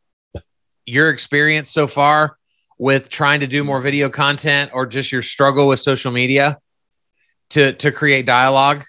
your 0.87 1.11
experience 1.11 1.71
so 1.71 1.89
far 1.89 2.39
with 2.79 3.09
trying 3.09 3.41
to 3.41 3.49
do 3.49 3.65
more 3.65 3.81
video 3.81 4.09
content 4.09 4.71
or 4.73 4.87
just 4.87 5.11
your 5.11 5.23
struggle 5.23 5.67
with 5.67 5.81
social 5.81 6.13
media 6.13 6.59
to 7.51 7.73
to 7.75 7.91
create 7.91 8.25
dialogue? 8.25 8.85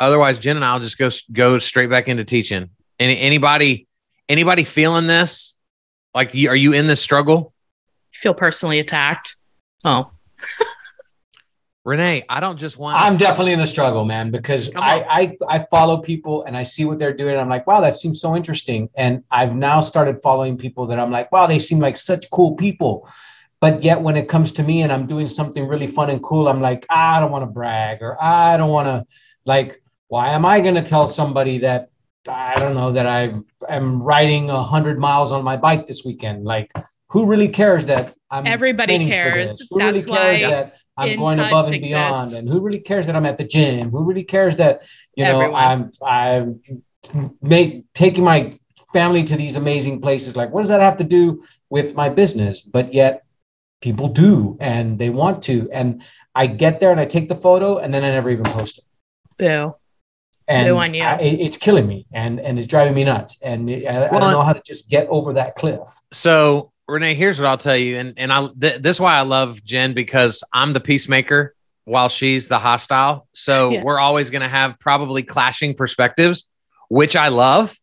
Otherwise, 0.00 0.38
Jen 0.38 0.56
and 0.56 0.64
I'll 0.64 0.80
just 0.80 0.96
go 0.96 1.10
go 1.30 1.58
straight 1.58 1.90
back 1.90 2.08
into 2.08 2.24
teaching. 2.24 2.70
Any 2.98 3.18
anybody 3.20 3.86
Anybody 4.32 4.64
feeling 4.64 5.06
this? 5.06 5.58
Like, 6.14 6.34
are 6.34 6.56
you 6.56 6.72
in 6.72 6.86
this 6.86 7.02
struggle? 7.02 7.52
Feel 8.14 8.32
personally 8.32 8.78
attacked? 8.78 9.36
Oh. 9.84 10.10
Renee, 11.84 12.24
I 12.30 12.40
don't 12.40 12.56
just 12.56 12.78
want. 12.78 12.98
I'm 12.98 13.18
definitely 13.18 13.52
in 13.52 13.58
the 13.58 13.66
struggle, 13.66 14.06
man, 14.06 14.30
because 14.30 14.74
I, 14.74 15.04
I 15.10 15.36
I 15.56 15.58
follow 15.70 15.98
people 15.98 16.44
and 16.44 16.56
I 16.56 16.62
see 16.62 16.86
what 16.86 16.98
they're 16.98 17.12
doing. 17.12 17.36
I'm 17.36 17.50
like, 17.50 17.66
wow, 17.66 17.82
that 17.82 17.94
seems 17.94 18.22
so 18.22 18.34
interesting. 18.34 18.88
And 18.94 19.22
I've 19.30 19.54
now 19.54 19.80
started 19.80 20.22
following 20.22 20.56
people 20.56 20.86
that 20.86 20.98
I'm 20.98 21.10
like, 21.10 21.30
wow, 21.30 21.46
they 21.46 21.58
seem 21.58 21.78
like 21.78 21.98
such 21.98 22.30
cool 22.30 22.54
people. 22.54 23.06
But 23.60 23.82
yet, 23.82 24.00
when 24.00 24.16
it 24.16 24.30
comes 24.30 24.52
to 24.52 24.62
me 24.62 24.80
and 24.80 24.90
I'm 24.90 25.06
doing 25.06 25.26
something 25.26 25.68
really 25.68 25.88
fun 25.88 26.08
and 26.08 26.22
cool, 26.22 26.48
I'm 26.48 26.62
like, 26.62 26.86
ah, 26.88 27.18
I 27.18 27.20
don't 27.20 27.32
want 27.32 27.42
to 27.42 27.52
brag 27.52 28.00
or 28.00 28.16
I 28.18 28.56
don't 28.56 28.70
want 28.70 28.88
to, 28.88 29.04
like, 29.44 29.82
why 30.08 30.30
am 30.30 30.46
I 30.46 30.62
going 30.62 30.76
to 30.76 30.82
tell 30.82 31.06
somebody 31.06 31.58
that 31.58 31.91
I 32.28 32.54
don't 32.56 32.74
know 32.74 32.92
that 32.92 33.06
I 33.06 33.34
am 33.68 34.02
riding 34.02 34.50
a 34.50 34.62
hundred 34.62 34.98
miles 34.98 35.32
on 35.32 35.42
my 35.42 35.56
bike 35.56 35.86
this 35.86 36.04
weekend. 36.04 36.44
Like, 36.44 36.72
who 37.08 37.26
really 37.26 37.48
cares 37.48 37.86
that 37.86 38.14
I'm? 38.30 38.46
Everybody 38.46 39.04
cares. 39.04 39.66
Who 39.70 39.78
That's 39.78 40.06
really 40.06 40.18
cares 40.18 40.40
that 40.42 40.76
I'm 40.96 41.18
going 41.18 41.40
above 41.40 41.66
and 41.66 41.74
exists. 41.74 41.92
beyond? 41.92 42.32
And 42.34 42.48
who 42.48 42.60
really 42.60 42.80
cares 42.80 43.06
that 43.06 43.16
I'm 43.16 43.26
at 43.26 43.38
the 43.38 43.44
gym? 43.44 43.90
Who 43.90 44.04
really 44.04 44.24
cares 44.24 44.56
that 44.56 44.82
you 45.14 45.24
know 45.24 45.40
Everyone. 45.40 45.92
I'm 46.02 46.62
I'm 47.14 47.32
make 47.42 47.84
taking 47.92 48.24
my 48.24 48.58
family 48.92 49.24
to 49.24 49.36
these 49.36 49.56
amazing 49.56 50.00
places? 50.00 50.36
Like, 50.36 50.52
what 50.52 50.62
does 50.62 50.68
that 50.68 50.80
have 50.80 50.98
to 50.98 51.04
do 51.04 51.42
with 51.70 51.94
my 51.94 52.08
business? 52.08 52.62
But 52.62 52.94
yet, 52.94 53.24
people 53.80 54.08
do, 54.08 54.56
and 54.60 54.98
they 54.98 55.10
want 55.10 55.42
to. 55.44 55.70
And 55.72 56.02
I 56.34 56.46
get 56.46 56.80
there 56.80 56.92
and 56.92 57.00
I 57.00 57.06
take 57.06 57.28
the 57.28 57.34
photo, 57.34 57.78
and 57.78 57.92
then 57.92 58.04
I 58.04 58.10
never 58.10 58.30
even 58.30 58.44
post 58.44 58.78
it. 58.78 58.84
Boo 59.38 59.74
and 60.52 60.96
I, 61.02 61.18
it's 61.20 61.56
killing 61.56 61.86
me 61.86 62.06
and 62.12 62.40
and 62.40 62.58
it's 62.58 62.68
driving 62.68 62.94
me 62.94 63.04
nuts 63.04 63.38
and 63.42 63.70
I, 63.70 64.08
well, 64.10 64.16
I, 64.16 64.20
don't 64.20 64.32
know 64.32 64.42
how 64.42 64.52
to 64.52 64.62
just 64.64 64.88
get 64.88 65.06
over 65.08 65.32
that 65.34 65.56
cliff 65.56 65.88
so 66.12 66.72
Renee, 66.92 67.14
here's 67.14 67.40
what 67.40 67.48
I'll 67.48 67.56
tell 67.56 67.76
you, 67.76 67.96
and 67.96 68.14
and 68.18 68.30
I 68.30 68.48
th- 68.48 68.82
this 68.82 68.96
is 68.96 69.00
why 69.00 69.14
I 69.14 69.22
love 69.22 69.64
Jen 69.64 69.94
because 69.94 70.44
I'm 70.52 70.74
the 70.74 70.80
peacemaker 70.80 71.54
while 71.84 72.10
she's 72.10 72.48
the 72.48 72.58
hostile. 72.58 73.26
So 73.32 73.70
yeah. 73.70 73.82
we're 73.82 73.98
always 73.98 74.28
going 74.28 74.42
to 74.42 74.48
have 74.48 74.78
probably 74.78 75.22
clashing 75.22 75.74
perspectives, 75.74 76.50
which 76.90 77.16
I 77.16 77.28
love, 77.28 77.74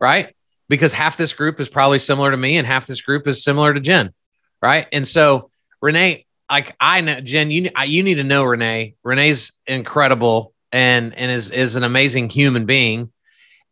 right? 0.00 0.34
Because 0.68 0.92
half 0.92 1.16
this 1.16 1.32
group 1.32 1.58
is 1.58 1.68
probably 1.68 1.98
similar 1.98 2.30
to 2.30 2.36
me, 2.36 2.56
and 2.56 2.66
half 2.66 2.86
this 2.86 3.02
group 3.02 3.26
is 3.26 3.42
similar 3.42 3.74
to 3.74 3.80
Jen, 3.80 4.14
right? 4.62 4.86
And 4.92 5.08
so 5.08 5.50
Renee, 5.82 6.24
like 6.48 6.76
I 6.78 7.00
know 7.00 7.20
Jen, 7.20 7.50
you 7.50 7.70
you 7.84 8.04
need 8.04 8.14
to 8.14 8.24
know 8.24 8.44
Renee. 8.44 8.94
Renee's 9.02 9.52
incredible 9.66 10.53
and 10.74 11.14
and 11.14 11.30
is 11.30 11.50
is 11.50 11.76
an 11.76 11.84
amazing 11.84 12.28
human 12.28 12.66
being. 12.66 13.12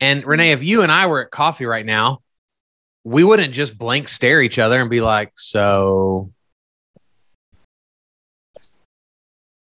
And 0.01 0.25
Renee, 0.25 0.53
if 0.53 0.63
you 0.63 0.83
and 0.83 0.93
I 0.93 1.07
were 1.07 1.21
at 1.21 1.33
coffee 1.33 1.67
right 1.67 1.85
now, 1.85 2.23
we 3.03 3.25
wouldn't 3.25 3.53
just 3.53 3.77
blank 3.77 4.09
stare 4.09 4.41
each 4.41 4.59
other 4.59 4.81
and 4.81 4.89
be 4.89 5.01
like, 5.01 5.33
"So, 5.35 6.31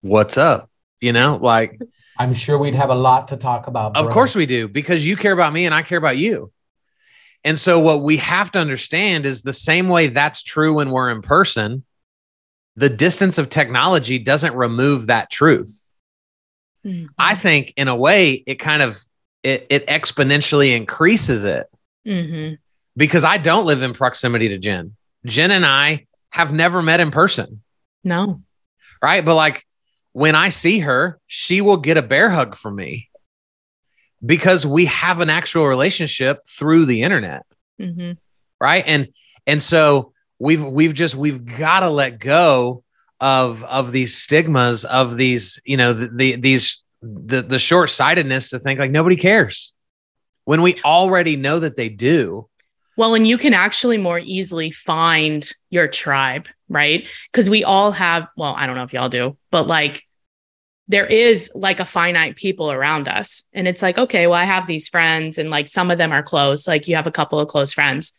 what's 0.02 0.40
up?" 0.40 0.72
You 1.02 1.14
know, 1.14 1.38
like 1.40 1.80
I'm 2.18 2.34
sure 2.34 2.58
we'd 2.58 2.74
have 2.74 2.90
a 2.90 2.96
lot 2.96 3.28
to 3.28 3.38
talk 3.38 3.68
about. 3.68 3.94
Bro. 3.94 4.04
Of 4.04 4.10
course 4.10 4.36
we 4.36 4.48
do, 4.48 4.68
because 4.68 5.06
you 5.06 5.16
care 5.16 5.32
about 5.32 5.54
me 5.54 5.68
and 5.68 5.76
I 5.76 5.84
care 5.84 6.00
about 6.00 6.18
you. 6.18 6.52
And 7.44 7.58
so, 7.60 7.80
what 7.80 8.02
we 8.02 8.18
have 8.18 8.52
to 8.54 8.60
understand 8.60 9.28
is 9.28 9.44
the 9.44 9.54
same 9.54 9.88
way 9.88 10.08
that's 10.08 10.42
true 10.42 10.74
when 10.74 10.90
we're 10.90 11.12
in 11.12 11.22
person 11.22 11.86
the 12.76 12.90
distance 12.90 13.38
of 13.38 13.50
technology 13.50 14.18
doesn't 14.18 14.56
remove 14.56 15.08
that 15.08 15.30
truth. 15.30 15.89
Mm-hmm. 16.86 17.08
I 17.18 17.36
think 17.36 17.74
in 17.76 17.88
a 17.88 17.96
way 17.96 18.44
it 18.46 18.56
kind 18.56 18.82
of 18.82 19.00
it, 19.44 19.68
it 19.70 19.88
exponentially 19.88 20.76
increases 20.76 21.44
it 21.44 21.68
mm-hmm. 22.06 22.56
because 22.96 23.24
I 23.24 23.38
don't 23.38 23.66
live 23.66 23.82
in 23.82 23.94
proximity 23.94 24.50
to 24.50 24.58
Jen. 24.58 24.96
Jen 25.26 25.52
and 25.52 25.66
I 25.66 26.08
have 26.30 26.54
never 26.54 26.82
met 26.82 27.00
in 27.00 27.12
person. 27.12 27.62
No. 28.04 28.42
Right. 29.02 29.24
But 29.24 29.36
like 29.36 29.66
when 30.14 30.36
I 30.36 30.50
see 30.50 30.80
her, 30.80 31.20
she 31.28 31.62
will 31.62 31.78
get 31.78 31.98
a 31.98 32.02
bear 32.02 32.30
hug 32.30 32.56
from 32.56 32.76
me 32.76 33.10
because 34.26 34.66
we 34.66 34.86
have 34.86 35.22
an 35.22 35.30
actual 35.30 35.68
relationship 35.68 36.46
through 36.48 36.86
the 36.86 37.04
internet. 37.04 37.46
Mm-hmm. 37.80 38.14
Right. 38.60 38.84
And, 38.86 39.10
and 39.48 39.64
so 39.64 40.14
we've 40.38 40.64
we've 40.64 40.94
just 40.94 41.16
we've 41.16 41.46
got 41.46 41.82
to 41.82 41.90
let 41.90 42.20
go 42.20 42.84
of 43.22 43.64
of 43.64 43.92
these 43.92 44.18
stigmas 44.18 44.86
of 44.86 45.18
these 45.18 45.60
you 45.66 45.78
know 45.78 45.94
the, 45.94 46.08
the 46.08 46.36
these 46.38 46.84
the 47.02 47.42
the 47.42 47.60
short-sightedness 47.60 48.50
to 48.50 48.60
think 48.60 48.80
like 48.80 48.92
nobody 48.92 49.16
cares. 49.16 49.74
When 50.46 50.62
we 50.62 50.80
already 50.84 51.36
know 51.36 51.60
that 51.60 51.76
they 51.76 51.90
do. 51.90 52.48
Well 52.98 53.14
and 53.14 53.28
you 53.28 53.38
can 53.38 53.54
actually 53.54 53.98
more 53.98 54.20
easily 54.20 54.72
find 54.72 55.50
your 55.70 55.88
tribe 55.88 56.48
right? 56.70 57.08
Because 57.32 57.50
we 57.50 57.64
all 57.64 57.92
have 57.92 58.28
well 58.38 58.54
i 58.56 58.66
don't 58.66 58.76
know 58.76 58.84
if 58.84 58.94
y'all 58.94 59.10
do 59.10 59.36
but 59.52 59.68
like 59.68 60.04
there 60.88 61.06
is 61.06 61.52
like 61.54 61.80
a 61.80 61.86
finite 61.86 62.36
people 62.36 62.72
around 62.72 63.08
us. 63.08 63.44
And 63.54 63.68
it's 63.68 63.82
like 63.82 63.98
okay 63.98 64.28
well 64.28 64.40
i 64.40 64.46
have 64.46 64.68
these 64.68 64.88
friends 64.88 65.38
and 65.38 65.50
like 65.50 65.68
some 65.68 65.92
of 65.92 65.98
them 65.98 66.12
are 66.12 66.24
close 66.24 66.68
like 66.68 66.88
you 66.88 66.96
have 66.96 67.08
a 67.08 67.12
couple 67.12 67.40
of 67.40 67.48
close 67.48 67.74
friends. 67.74 68.14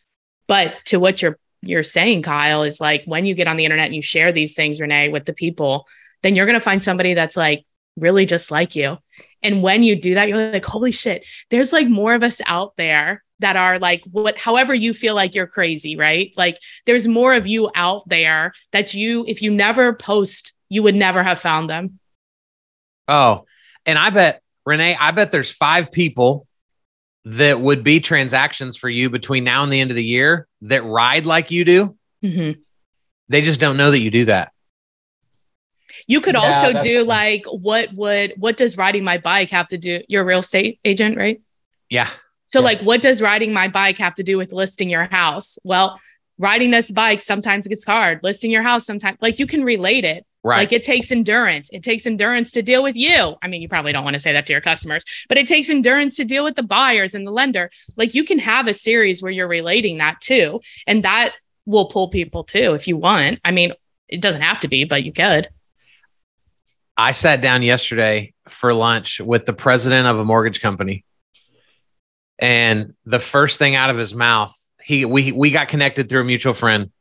But 0.47 0.75
to 0.85 0.99
what 0.99 1.21
you're 1.21 1.39
you're 1.61 1.83
saying, 1.83 2.23
Kyle, 2.23 2.63
is 2.63 2.81
like 2.81 3.03
when 3.05 3.25
you 3.25 3.35
get 3.35 3.47
on 3.47 3.57
the 3.57 3.65
internet 3.65 3.87
and 3.87 3.95
you 3.95 4.01
share 4.01 4.31
these 4.31 4.53
things, 4.53 4.81
Renee, 4.81 5.09
with 5.09 5.25
the 5.25 5.33
people, 5.33 5.87
then 6.23 6.35
you're 6.35 6.45
going 6.45 6.55
to 6.55 6.59
find 6.59 6.81
somebody 6.81 7.13
that's 7.13 7.37
like 7.37 7.65
really 7.95 8.25
just 8.25 8.51
like 8.51 8.75
you. 8.75 8.97
And 9.43 9.63
when 9.63 9.83
you 9.83 9.99
do 9.99 10.15
that, 10.15 10.27
you're 10.27 10.51
like, 10.51 10.65
holy 10.65 10.91
shit, 10.91 11.25
there's 11.49 11.73
like 11.73 11.87
more 11.87 12.13
of 12.13 12.23
us 12.23 12.41
out 12.45 12.75
there 12.77 13.23
that 13.39 13.55
are 13.55 13.79
like 13.79 14.03
what 14.11 14.37
however 14.37 14.73
you 14.73 14.93
feel 14.93 15.15
like 15.15 15.33
you're 15.33 15.47
crazy, 15.47 15.95
right? 15.95 16.31
Like 16.37 16.59
there's 16.85 17.07
more 17.07 17.33
of 17.33 17.47
you 17.47 17.71
out 17.73 18.07
there 18.07 18.53
that 18.71 18.93
you, 18.93 19.25
if 19.27 19.41
you 19.41 19.51
never 19.51 19.93
post, 19.93 20.53
you 20.69 20.83
would 20.83 20.95
never 20.95 21.23
have 21.23 21.39
found 21.39 21.69
them. 21.69 21.99
Oh, 23.07 23.45
and 23.85 23.97
I 23.97 24.11
bet, 24.11 24.43
Renee, 24.65 24.95
I 24.95 25.11
bet 25.11 25.31
there's 25.31 25.51
five 25.51 25.91
people 25.91 26.47
that 27.25 27.59
would 27.59 27.83
be 27.83 27.99
transactions 27.99 28.75
for 28.75 28.89
you 28.89 29.09
between 29.09 29.43
now 29.43 29.63
and 29.63 29.71
the 29.71 29.79
end 29.79 29.91
of 29.91 29.95
the 29.95 30.03
year 30.03 30.47
that 30.61 30.83
ride 30.83 31.25
like 31.25 31.51
you 31.51 31.63
do. 31.65 31.97
Mm-hmm. 32.23 32.59
They 33.29 33.41
just 33.41 33.59
don't 33.59 33.77
know 33.77 33.91
that 33.91 33.99
you 33.99 34.11
do 34.11 34.25
that. 34.25 34.51
You 36.07 36.19
could 36.21 36.35
yeah, 36.35 36.41
also 36.41 36.73
do 36.73 36.79
funny. 36.79 36.99
like 36.99 37.45
what 37.45 37.93
would 37.93 38.33
what 38.37 38.57
does 38.57 38.77
riding 38.77 39.03
my 39.03 39.17
bike 39.17 39.51
have 39.51 39.67
to 39.67 39.77
do? 39.77 40.01
You're 40.07 40.23
a 40.23 40.25
real 40.25 40.39
estate 40.39 40.79
agent, 40.83 41.17
right? 41.17 41.41
Yeah. 41.89 42.09
So 42.47 42.59
yes. 42.59 42.63
like 42.63 42.79
what 42.79 43.01
does 43.01 43.21
riding 43.21 43.53
my 43.53 43.67
bike 43.67 43.97
have 43.99 44.15
to 44.15 44.23
do 44.23 44.37
with 44.37 44.51
listing 44.51 44.89
your 44.89 45.05
house? 45.05 45.59
Well, 45.63 45.99
riding 46.37 46.71
this 46.71 46.91
bike 46.91 47.21
sometimes 47.21 47.67
gets 47.67 47.85
hard. 47.85 48.21
Listing 48.23 48.51
your 48.51 48.63
house 48.63 48.85
sometimes 48.85 49.17
like 49.21 49.39
you 49.39 49.45
can 49.45 49.63
relate 49.63 50.03
it. 50.05 50.25
Right. 50.43 50.57
Like 50.57 50.71
it 50.71 50.83
takes 50.83 51.11
endurance. 51.11 51.69
It 51.71 51.83
takes 51.83 52.07
endurance 52.07 52.51
to 52.53 52.63
deal 52.63 52.81
with 52.81 52.95
you. 52.95 53.35
I 53.43 53.47
mean, 53.47 53.61
you 53.61 53.69
probably 53.69 53.93
don't 53.93 54.03
want 54.03 54.15
to 54.15 54.19
say 54.19 54.33
that 54.33 54.47
to 54.47 54.53
your 54.53 54.61
customers, 54.61 55.05
but 55.29 55.37
it 55.37 55.47
takes 55.47 55.69
endurance 55.69 56.15
to 56.15 56.25
deal 56.25 56.43
with 56.43 56.55
the 56.55 56.63
buyers 56.63 57.13
and 57.13 57.27
the 57.27 57.31
lender. 57.31 57.69
Like 57.95 58.15
you 58.15 58.23
can 58.23 58.39
have 58.39 58.67
a 58.67 58.73
series 58.73 59.21
where 59.21 59.31
you're 59.31 59.47
relating 59.47 59.99
that 59.99 60.19
too. 60.19 60.59
And 60.87 61.03
that 61.03 61.33
will 61.67 61.85
pull 61.85 62.09
people 62.09 62.43
too 62.43 62.73
if 62.73 62.87
you 62.87 62.97
want. 62.97 63.39
I 63.45 63.51
mean, 63.51 63.73
it 64.07 64.19
doesn't 64.19 64.41
have 64.41 64.59
to 64.61 64.67
be, 64.67 64.83
but 64.83 65.03
you 65.03 65.13
could. 65.13 65.47
I 66.97 67.11
sat 67.11 67.41
down 67.41 67.61
yesterday 67.61 68.33
for 68.47 68.73
lunch 68.73 69.21
with 69.21 69.45
the 69.45 69.53
president 69.53 70.07
of 70.07 70.17
a 70.17 70.25
mortgage 70.25 70.59
company. 70.59 71.05
And 72.39 72.95
the 73.05 73.19
first 73.19 73.59
thing 73.59 73.75
out 73.75 73.91
of 73.91 73.97
his 73.97 74.15
mouth, 74.15 74.55
he 74.83 75.05
we 75.05 75.31
we 75.31 75.51
got 75.51 75.67
connected 75.67 76.09
through 76.09 76.21
a 76.21 76.25
mutual 76.25 76.55
friend. 76.55 76.91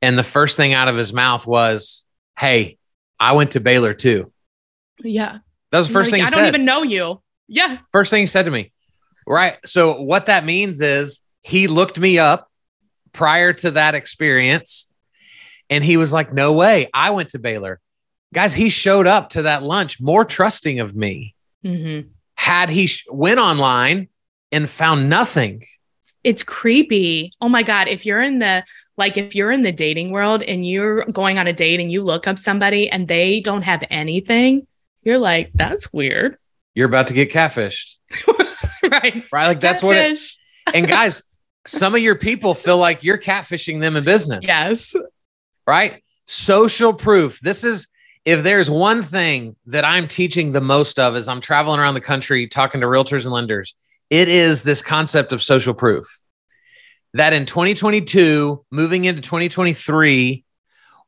And 0.00 0.16
the 0.16 0.22
first 0.22 0.56
thing 0.56 0.72
out 0.72 0.88
of 0.88 0.96
his 0.96 1.12
mouth 1.12 1.46
was, 1.46 2.04
hey, 2.38 2.78
I 3.18 3.32
went 3.32 3.52
to 3.52 3.60
Baylor 3.60 3.94
too. 3.94 4.32
Yeah. 4.98 5.38
That 5.70 5.78
was 5.78 5.88
the 5.88 5.92
first 5.92 6.12
like, 6.12 6.20
thing 6.20 6.26
I 6.26 6.30
don't 6.30 6.46
even 6.46 6.64
know 6.64 6.82
you. 6.82 7.22
Yeah. 7.48 7.78
First 7.90 8.10
thing 8.10 8.20
he 8.20 8.26
said 8.26 8.44
to 8.44 8.50
me. 8.50 8.72
Right. 9.26 9.56
So 9.64 10.00
what 10.02 10.26
that 10.26 10.44
means 10.44 10.80
is 10.80 11.20
he 11.42 11.66
looked 11.66 11.98
me 11.98 12.18
up 12.18 12.50
prior 13.12 13.52
to 13.52 13.72
that 13.72 13.94
experience 13.94 14.88
and 15.70 15.84
he 15.84 15.96
was 15.96 16.12
like, 16.12 16.32
no 16.32 16.52
way. 16.52 16.90
I 16.92 17.10
went 17.10 17.30
to 17.30 17.38
Baylor. 17.38 17.80
Guys, 18.34 18.54
he 18.54 18.70
showed 18.70 19.06
up 19.06 19.30
to 19.30 19.42
that 19.42 19.62
lunch 19.62 20.00
more 20.00 20.24
trusting 20.24 20.80
of 20.80 20.96
me. 20.96 21.34
Mm-hmm. 21.64 22.08
Had 22.34 22.70
he 22.70 22.86
sh- 22.86 23.06
went 23.10 23.38
online 23.38 24.08
and 24.50 24.68
found 24.68 25.08
nothing, 25.08 25.64
it's 26.24 26.42
creepy. 26.42 27.32
Oh 27.40 27.48
my 27.48 27.62
God. 27.62 27.88
If 27.88 28.06
you're 28.06 28.20
in 28.20 28.38
the, 28.38 28.64
like, 28.96 29.16
if 29.16 29.34
you're 29.34 29.50
in 29.50 29.62
the 29.62 29.72
dating 29.72 30.10
world 30.10 30.42
and 30.42 30.66
you're 30.66 31.04
going 31.06 31.38
on 31.38 31.46
a 31.46 31.52
date 31.52 31.80
and 31.80 31.90
you 31.90 32.02
look 32.02 32.28
up 32.28 32.38
somebody 32.38 32.88
and 32.88 33.08
they 33.08 33.40
don't 33.40 33.62
have 33.62 33.82
anything, 33.90 34.66
you're 35.02 35.18
like, 35.18 35.50
that's 35.54 35.92
weird. 35.92 36.36
You're 36.74 36.88
about 36.88 37.08
to 37.08 37.14
get 37.14 37.32
catfished. 37.32 37.96
right. 38.82 39.24
Right. 39.32 39.46
Like, 39.48 39.60
that's 39.60 39.82
Catfish. 39.82 40.38
what 40.66 40.74
it, 40.74 40.76
and 40.78 40.88
guys, 40.88 41.22
some 41.66 41.94
of 41.94 42.00
your 42.00 42.16
people 42.16 42.54
feel 42.54 42.78
like 42.78 43.02
you're 43.02 43.18
catfishing 43.18 43.80
them 43.80 43.96
in 43.96 44.04
business. 44.04 44.44
Yes. 44.46 44.94
Right. 45.66 46.02
Social 46.26 46.92
proof. 46.92 47.40
This 47.40 47.64
is, 47.64 47.88
if 48.24 48.44
there's 48.44 48.70
one 48.70 49.02
thing 49.02 49.56
that 49.66 49.84
I'm 49.84 50.06
teaching 50.06 50.52
the 50.52 50.60
most 50.60 50.98
of 50.98 51.16
as 51.16 51.28
I'm 51.28 51.40
traveling 51.40 51.80
around 51.80 51.94
the 51.94 52.00
country 52.00 52.46
talking 52.46 52.80
to 52.80 52.86
realtors 52.86 53.24
and 53.24 53.32
lenders, 53.32 53.74
it 54.12 54.28
is 54.28 54.62
this 54.62 54.82
concept 54.82 55.32
of 55.32 55.42
social 55.42 55.72
proof 55.72 56.04
that 57.14 57.32
in 57.32 57.46
2022, 57.46 58.62
moving 58.70 59.06
into 59.06 59.22
2023, 59.22 60.44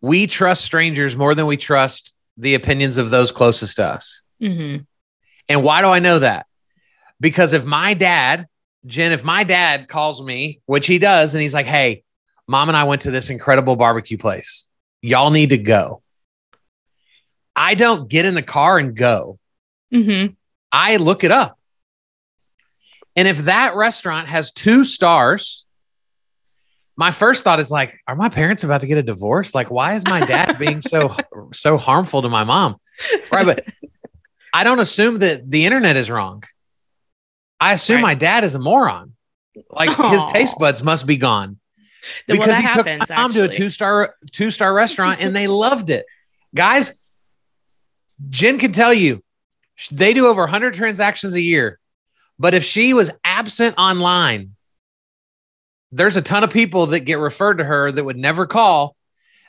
we 0.01 0.27
trust 0.27 0.65
strangers 0.65 1.15
more 1.15 1.35
than 1.35 1.45
we 1.45 1.59
trust 1.59 2.15
the 2.39 2.55
opinions 2.55 2.97
of 2.97 3.11
those 3.11 3.31
closest 3.31 3.77
to 3.77 3.85
us. 3.85 4.23
Mm-hmm. 4.41 4.85
And 5.51 5.63
why 5.63 5.83
do 5.83 5.89
I 5.89 5.99
know 5.99 6.19
that? 6.21 6.47
Because 7.21 7.53
if 7.53 7.63
my 7.67 7.93
dad, 7.93 8.47
Jen, 8.87 9.13
if 9.13 9.23
my 9.23 9.45
dad 9.45 9.87
calls 9.87 10.23
me, 10.23 10.63
which 10.65 10.87
he 10.87 10.99
does, 10.99 11.35
and 11.35 11.43
he's 11.43 11.53
like, 11.53 11.67
hey, 11.67 12.05
mom 12.49 12.69
and 12.71 12.77
I 12.77 12.85
went 12.85 13.03
to 13.03 13.11
this 13.11 13.29
incredible 13.29 13.77
barbecue 13.77 14.17
place. 14.17 14.67
Y'all 15.03 15.31
need 15.31 15.51
to 15.51 15.59
go. 15.59 16.01
I 17.55 17.75
don't 17.75 18.09
get 18.09 18.25
in 18.25 18.33
the 18.33 18.43
car 18.43 18.79
and 18.79 18.97
go. 18.97 19.39
Mm-hmm. 19.93 20.33
I 20.73 20.97
look 20.97 21.23
it 21.23 21.31
up. 21.31 21.59
And 23.17 23.29
if 23.29 23.39
that 23.45 23.77
restaurant 23.77 24.29
has 24.29 24.53
two 24.53 24.85
stars, 24.85 25.67
my 26.97 27.11
first 27.11 27.45
thought 27.45 27.61
is 27.61 27.71
like, 27.71 27.99
are 28.07 28.17
my 28.17 28.29
parents 28.29 28.65
about 28.65 28.81
to 28.83 28.87
get 28.87 28.99
a 28.99 29.03
divorce? 29.03 29.55
Like, 29.55 29.71
why 29.71 29.95
is 29.95 30.05
my 30.05 30.25
dad 30.25 30.59
being 30.59 30.81
so 30.81 31.17
so 31.53 31.77
harmful 31.77 32.23
to 32.23 32.29
my 32.29 32.45
mom? 32.45 32.77
Right. 33.31 33.47
But 33.47 33.65
I 34.53 34.65
don't 34.65 34.81
assume 34.81 35.19
that 35.19 35.51
the 35.51 35.67
internet 35.67 35.97
is 35.97 36.11
wrong. 36.11 36.45
I 37.61 37.73
assume 37.73 37.97
right. 37.97 38.03
my 38.03 38.15
dad 38.15 38.45
is 38.45 38.55
a 38.55 38.59
moron. 38.59 39.15
Like 39.71 39.91
Aww. 39.91 40.13
his 40.13 40.25
taste 40.27 40.57
buds 40.59 40.83
must 40.83 41.07
be 41.07 41.17
gone. 41.17 41.59
Because 42.27 42.49
well, 42.49 42.57
he 42.57 42.63
happens, 42.63 43.01
took 43.01 43.11
my 43.11 43.17
mom 43.17 43.31
actually. 43.31 43.49
to 43.49 43.55
a 43.55 43.57
two 43.57 43.71
star 43.71 44.15
two 44.33 44.51
star 44.51 44.75
restaurant 44.75 45.21
and 45.21 45.35
they 45.35 45.47
loved 45.47 45.91
it. 45.91 46.05
Guys, 46.55 46.93
Jen 48.29 48.59
can 48.59 48.73
tell 48.73 48.93
you 48.93 49.23
they 49.91 50.15
do 50.15 50.27
over 50.27 50.43
100 50.43 50.75
transactions 50.75 51.35
a 51.35 51.41
year. 51.41 51.79
But 52.39 52.55
if 52.55 52.65
she 52.65 52.95
was 52.95 53.11
absent 53.23 53.77
online, 53.79 54.55
there's 55.93 56.17
a 56.17 56.23
ton 56.23 56.43
of 56.43 56.51
people 56.51 56.87
that 56.87 57.01
get 57.01 57.19
referred 57.19 57.59
to 57.59 57.65
her 57.65 57.93
that 57.93 58.05
would 58.05 58.17
never 58.17 58.47
call 58.47 58.97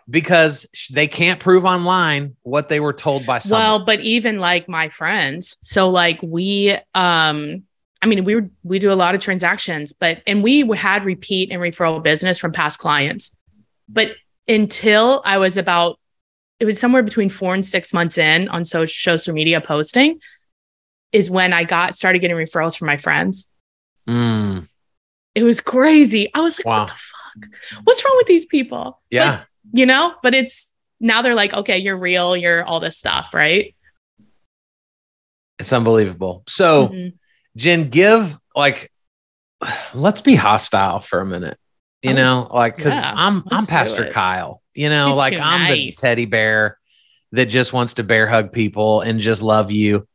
because 0.07 0.67
they 0.91 1.07
can't 1.07 1.39
prove 1.39 1.65
online 1.65 2.35
what 2.43 2.69
they 2.69 2.79
were 2.79 2.93
told 2.93 3.25
by 3.25 3.39
someone. 3.39 3.61
Well, 3.61 3.85
but 3.85 4.01
even 4.01 4.37
like 4.39 4.69
my 4.69 4.89
friends, 4.89 5.57
so 5.61 5.89
like 5.89 6.19
we 6.21 6.77
um 6.93 7.63
I 8.01 8.07
mean, 8.07 8.23
we 8.23 8.41
we 8.63 8.77
do 8.77 8.91
a 8.91 8.93
lot 8.93 9.15
of 9.15 9.21
transactions, 9.21 9.93
but 9.93 10.21
and 10.27 10.43
we 10.43 10.67
had 10.75 11.05
repeat 11.05 11.51
and 11.51 11.59
referral 11.59 12.03
business 12.03 12.37
from 12.37 12.51
past 12.51 12.77
clients. 12.77 13.35
But 13.89 14.09
until 14.47 15.23
I 15.25 15.39
was 15.39 15.57
about 15.57 15.99
it 16.59 16.65
was 16.65 16.79
somewhere 16.79 17.03
between 17.03 17.29
4 17.29 17.55
and 17.55 17.65
6 17.65 17.93
months 17.93 18.17
in 18.17 18.47
on 18.49 18.63
social 18.63 19.33
media 19.33 19.59
posting 19.59 20.19
is 21.15 21.29
when 21.29 21.53
I 21.53 21.63
got 21.63 21.95
started 21.95 22.19
getting 22.19 22.35
referrals 22.35 22.77
from 22.77 22.87
my 22.87 22.97
friends. 22.97 23.47
Mm. 24.07 24.67
It 25.33 25.43
was 25.43 25.61
crazy. 25.61 26.29
I 26.33 26.41
was 26.41 26.59
like, 26.59 26.65
wow. 26.65 26.79
what 26.81 26.87
the 26.89 26.93
fuck? 26.93 27.49
What's 27.85 28.03
wrong 28.03 28.15
with 28.17 28.27
these 28.27 28.45
people? 28.45 29.01
Yeah. 29.09 29.43
But, 29.63 29.79
you 29.79 29.85
know, 29.85 30.13
but 30.21 30.35
it's 30.35 30.73
now 30.99 31.21
they're 31.21 31.33
like, 31.33 31.53
okay, 31.53 31.77
you're 31.77 31.97
real, 31.97 32.35
you're 32.35 32.65
all 32.65 32.81
this 32.81 32.97
stuff, 32.97 33.33
right? 33.33 33.73
It's 35.57 35.71
unbelievable. 35.71 36.43
So, 36.49 36.89
mm-hmm. 36.89 37.15
Jen, 37.55 37.89
give 37.89 38.37
like, 38.53 38.91
let's 39.93 40.19
be 40.19 40.35
hostile 40.35 40.99
for 40.99 41.21
a 41.21 41.25
minute. 41.25 41.57
You 42.01 42.11
oh, 42.11 42.15
know, 42.15 42.49
like 42.53 42.75
because 42.75 42.93
yeah, 42.93 43.13
I'm 43.15 43.41
I'm 43.49 43.65
Pastor 43.65 44.11
Kyle. 44.11 44.61
You 44.73 44.89
know, 44.89 45.07
He's 45.07 45.15
like 45.15 45.33
I'm 45.39 45.63
nice. 45.63 45.95
the 45.95 46.07
teddy 46.07 46.25
bear 46.25 46.77
that 47.31 47.45
just 47.45 47.71
wants 47.71 47.93
to 47.95 48.03
bear 48.03 48.27
hug 48.27 48.51
people 48.51 48.99
and 48.99 49.21
just 49.21 49.41
love 49.41 49.71
you. 49.71 50.05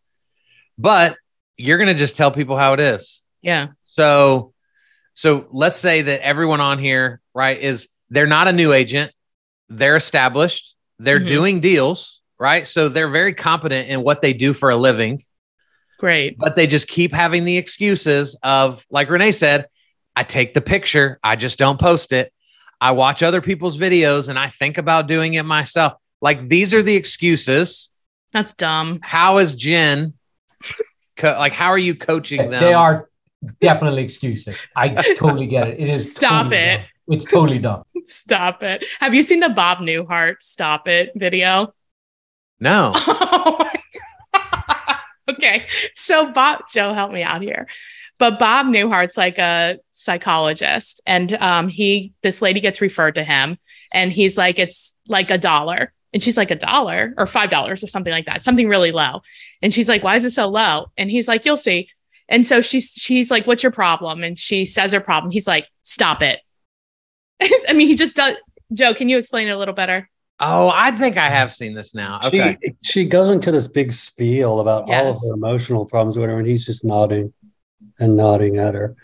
But 0.81 1.17
you're 1.57 1.79
gonna 1.79 1.95
just 1.95 2.17
tell 2.17 2.31
people 2.31 2.57
how 2.57 2.73
it 2.73 2.81
is. 2.81 3.23
Yeah. 3.43 3.69
So, 3.85 4.53
so 5.15 5.47
let's 5.51 5.77
say 5.77 6.03
that 6.03 6.25
everyone 6.25 6.61
on 6.61 6.79
here, 6.79 7.21
right, 7.35 7.59
is 7.61 7.89
they're 8.09 8.27
not 8.27 8.49
a 8.49 8.53
new 8.53 8.73
agent 8.73 9.13
they're 9.71 9.97
established, 9.97 10.75
they're 10.99 11.19
mm-hmm. 11.19 11.29
doing 11.29 11.61
deals, 11.61 12.21
right? 12.39 12.67
So 12.67 12.89
they're 12.89 13.09
very 13.09 13.33
competent 13.33 13.89
in 13.89 14.03
what 14.03 14.21
they 14.21 14.33
do 14.35 14.53
for 14.53 14.71
a 14.71 14.77
living. 14.77 15.23
Great. 15.99 16.37
But 16.37 16.57
they 16.57 16.67
just 16.67 16.89
keep 16.89 17.15
having 17.15 17.45
the 17.45 17.57
excuses 17.57 18.37
of, 18.43 18.85
like 18.91 19.09
Renee 19.09 19.33
said, 19.33 19.69
I 20.17 20.25
take 20.25 20.53
the 20.55 20.61
picture, 20.61 21.21
I 21.23 21.37
just 21.37 21.59
don't 21.59 21.79
post 21.79 22.13
it. 22.13 22.33
I 22.81 22.93
watch 22.93 23.23
other 23.23 23.41
people's 23.41 23.79
videos 23.79 24.29
and 24.29 24.39
I 24.39 24.49
think 24.49 24.77
about 24.77 25.07
doing 25.07 25.35
it 25.35 25.45
myself. 25.45 25.95
Like 26.21 26.49
these 26.49 26.75
are 26.75 26.83
the 26.83 26.97
excuses. 26.97 27.93
That's 28.33 28.55
dumb. 28.55 29.01
How 29.03 29.39
is 29.39 29.55
Jen? 29.55 30.15
Co- 31.17 31.37
like, 31.39 31.53
how 31.53 31.69
are 31.69 31.79
you 31.79 31.95
coaching 31.95 32.51
them? 32.51 32.63
They 32.63 32.73
are 32.73 33.09
definitely 33.61 34.03
excuses. 34.03 34.57
I 34.77 34.89
totally 35.15 35.47
get 35.47 35.69
it. 35.69 35.81
It 35.81 35.89
is. 35.89 36.15
Stop 36.15 36.45
totally 36.45 36.57
it. 36.57 36.77
Dumb. 36.77 36.87
It's 37.09 37.25
totally 37.25 37.59
dumb. 37.59 37.83
Stop 38.05 38.63
it. 38.63 38.85
Have 39.01 39.15
you 39.15 39.23
seen 39.23 39.41
the 39.41 39.49
Bob 39.49 39.79
Newhart 39.79 40.37
Stop 40.41 40.89
It 40.89 41.13
video? 41.15 41.75
No. 42.61 42.95
okay. 45.29 45.67
So 45.95 46.31
Bob, 46.33 46.63
Joe, 46.73 46.93
help 46.93 47.13
me 47.13 47.23
out 47.23 47.43
here. 47.43 47.67
But 48.19 48.39
Bob 48.39 48.67
Newhart's 48.67 49.17
like 49.17 49.39
a 49.39 49.79
psychologist, 49.93 51.01
and 51.07 51.33
um, 51.35 51.69
he 51.69 52.13
this 52.23 52.43
lady 52.43 52.61
gets 52.61 52.83
referred 52.83 53.15
to 53.15 53.25
him, 53.25 53.57
and 53.93 54.13
he's 54.13 54.37
like, 54.37 54.59
it's 54.59 54.95
like 55.09 55.31
a 55.31 55.39
dollar. 55.39 55.95
And 56.13 56.23
she's 56.23 56.37
like, 56.37 56.51
a 56.51 56.57
dollar 56.57 57.15
or 57.17 57.27
five 57.27 57.51
dollars 57.51 57.85
or 57.85 57.89
something 57.89 58.13
like 58.13 58.27
that, 58.27 58.45
something 58.45 58.69
really 58.69 58.91
low. 58.91 59.23
And 59.63 59.73
she's 59.73 59.89
like, 59.89 60.03
why 60.03 60.17
is 60.17 60.25
it 60.25 60.31
so 60.31 60.49
low? 60.49 60.91
And 60.97 61.11
he's 61.11 61.29
like, 61.29 61.45
you'll 61.45 61.57
see. 61.57 61.89
And 62.29 62.47
so 62.47 62.61
she's 62.61 62.93
she's 62.93 63.31
like, 63.31 63.47
what's 63.47 63.63
your 63.63 63.73
problem? 63.73 64.23
And 64.23 64.39
she 64.39 64.65
says 64.65 64.93
her 64.93 65.01
problem. 65.01 65.33
He's 65.33 65.49
like, 65.49 65.67
stop 65.83 66.23
it. 66.23 66.41
I 67.69 67.73
mean, 67.73 67.89
he 67.89 67.97
just 67.97 68.17
does. 68.17 68.37
Joe, 68.73 68.95
can 68.95 69.09
you 69.09 69.19
explain 69.19 69.49
it 69.49 69.53
a 69.53 69.59
little 69.59 69.75
better? 69.75 70.09
Oh, 70.39 70.71
I 70.73 70.93
think 70.93 71.17
I 71.19 71.29
have 71.29 71.53
seen 71.53 71.75
this 71.75 71.95
now. 71.95 72.21
Okay. 72.25 72.57
She, 72.63 72.75
she 72.83 73.05
goes 73.05 73.31
into 73.31 73.51
this 73.51 73.69
big 73.69 73.93
spiel 73.93 74.61
about 74.61 74.89
yes. 74.89 75.03
all 75.03 75.11
of 75.11 75.17
her 75.17 75.35
emotional 75.35 75.85
problems, 75.85 76.17
whatever, 76.17 76.39
and 76.39 76.49
he's 76.49 76.65
just 76.65 76.83
nodding 76.83 77.35
and 77.99 78.17
nodding 78.17 78.57
at 78.57 78.75
her. 78.75 78.97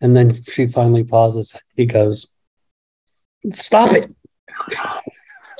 And 0.00 0.14
then 0.14 0.40
she 0.42 0.68
finally 0.68 1.02
pauses. 1.02 1.56
He 1.74 1.86
goes, 1.86 2.28
Stop 3.54 3.94
it. 3.94 4.14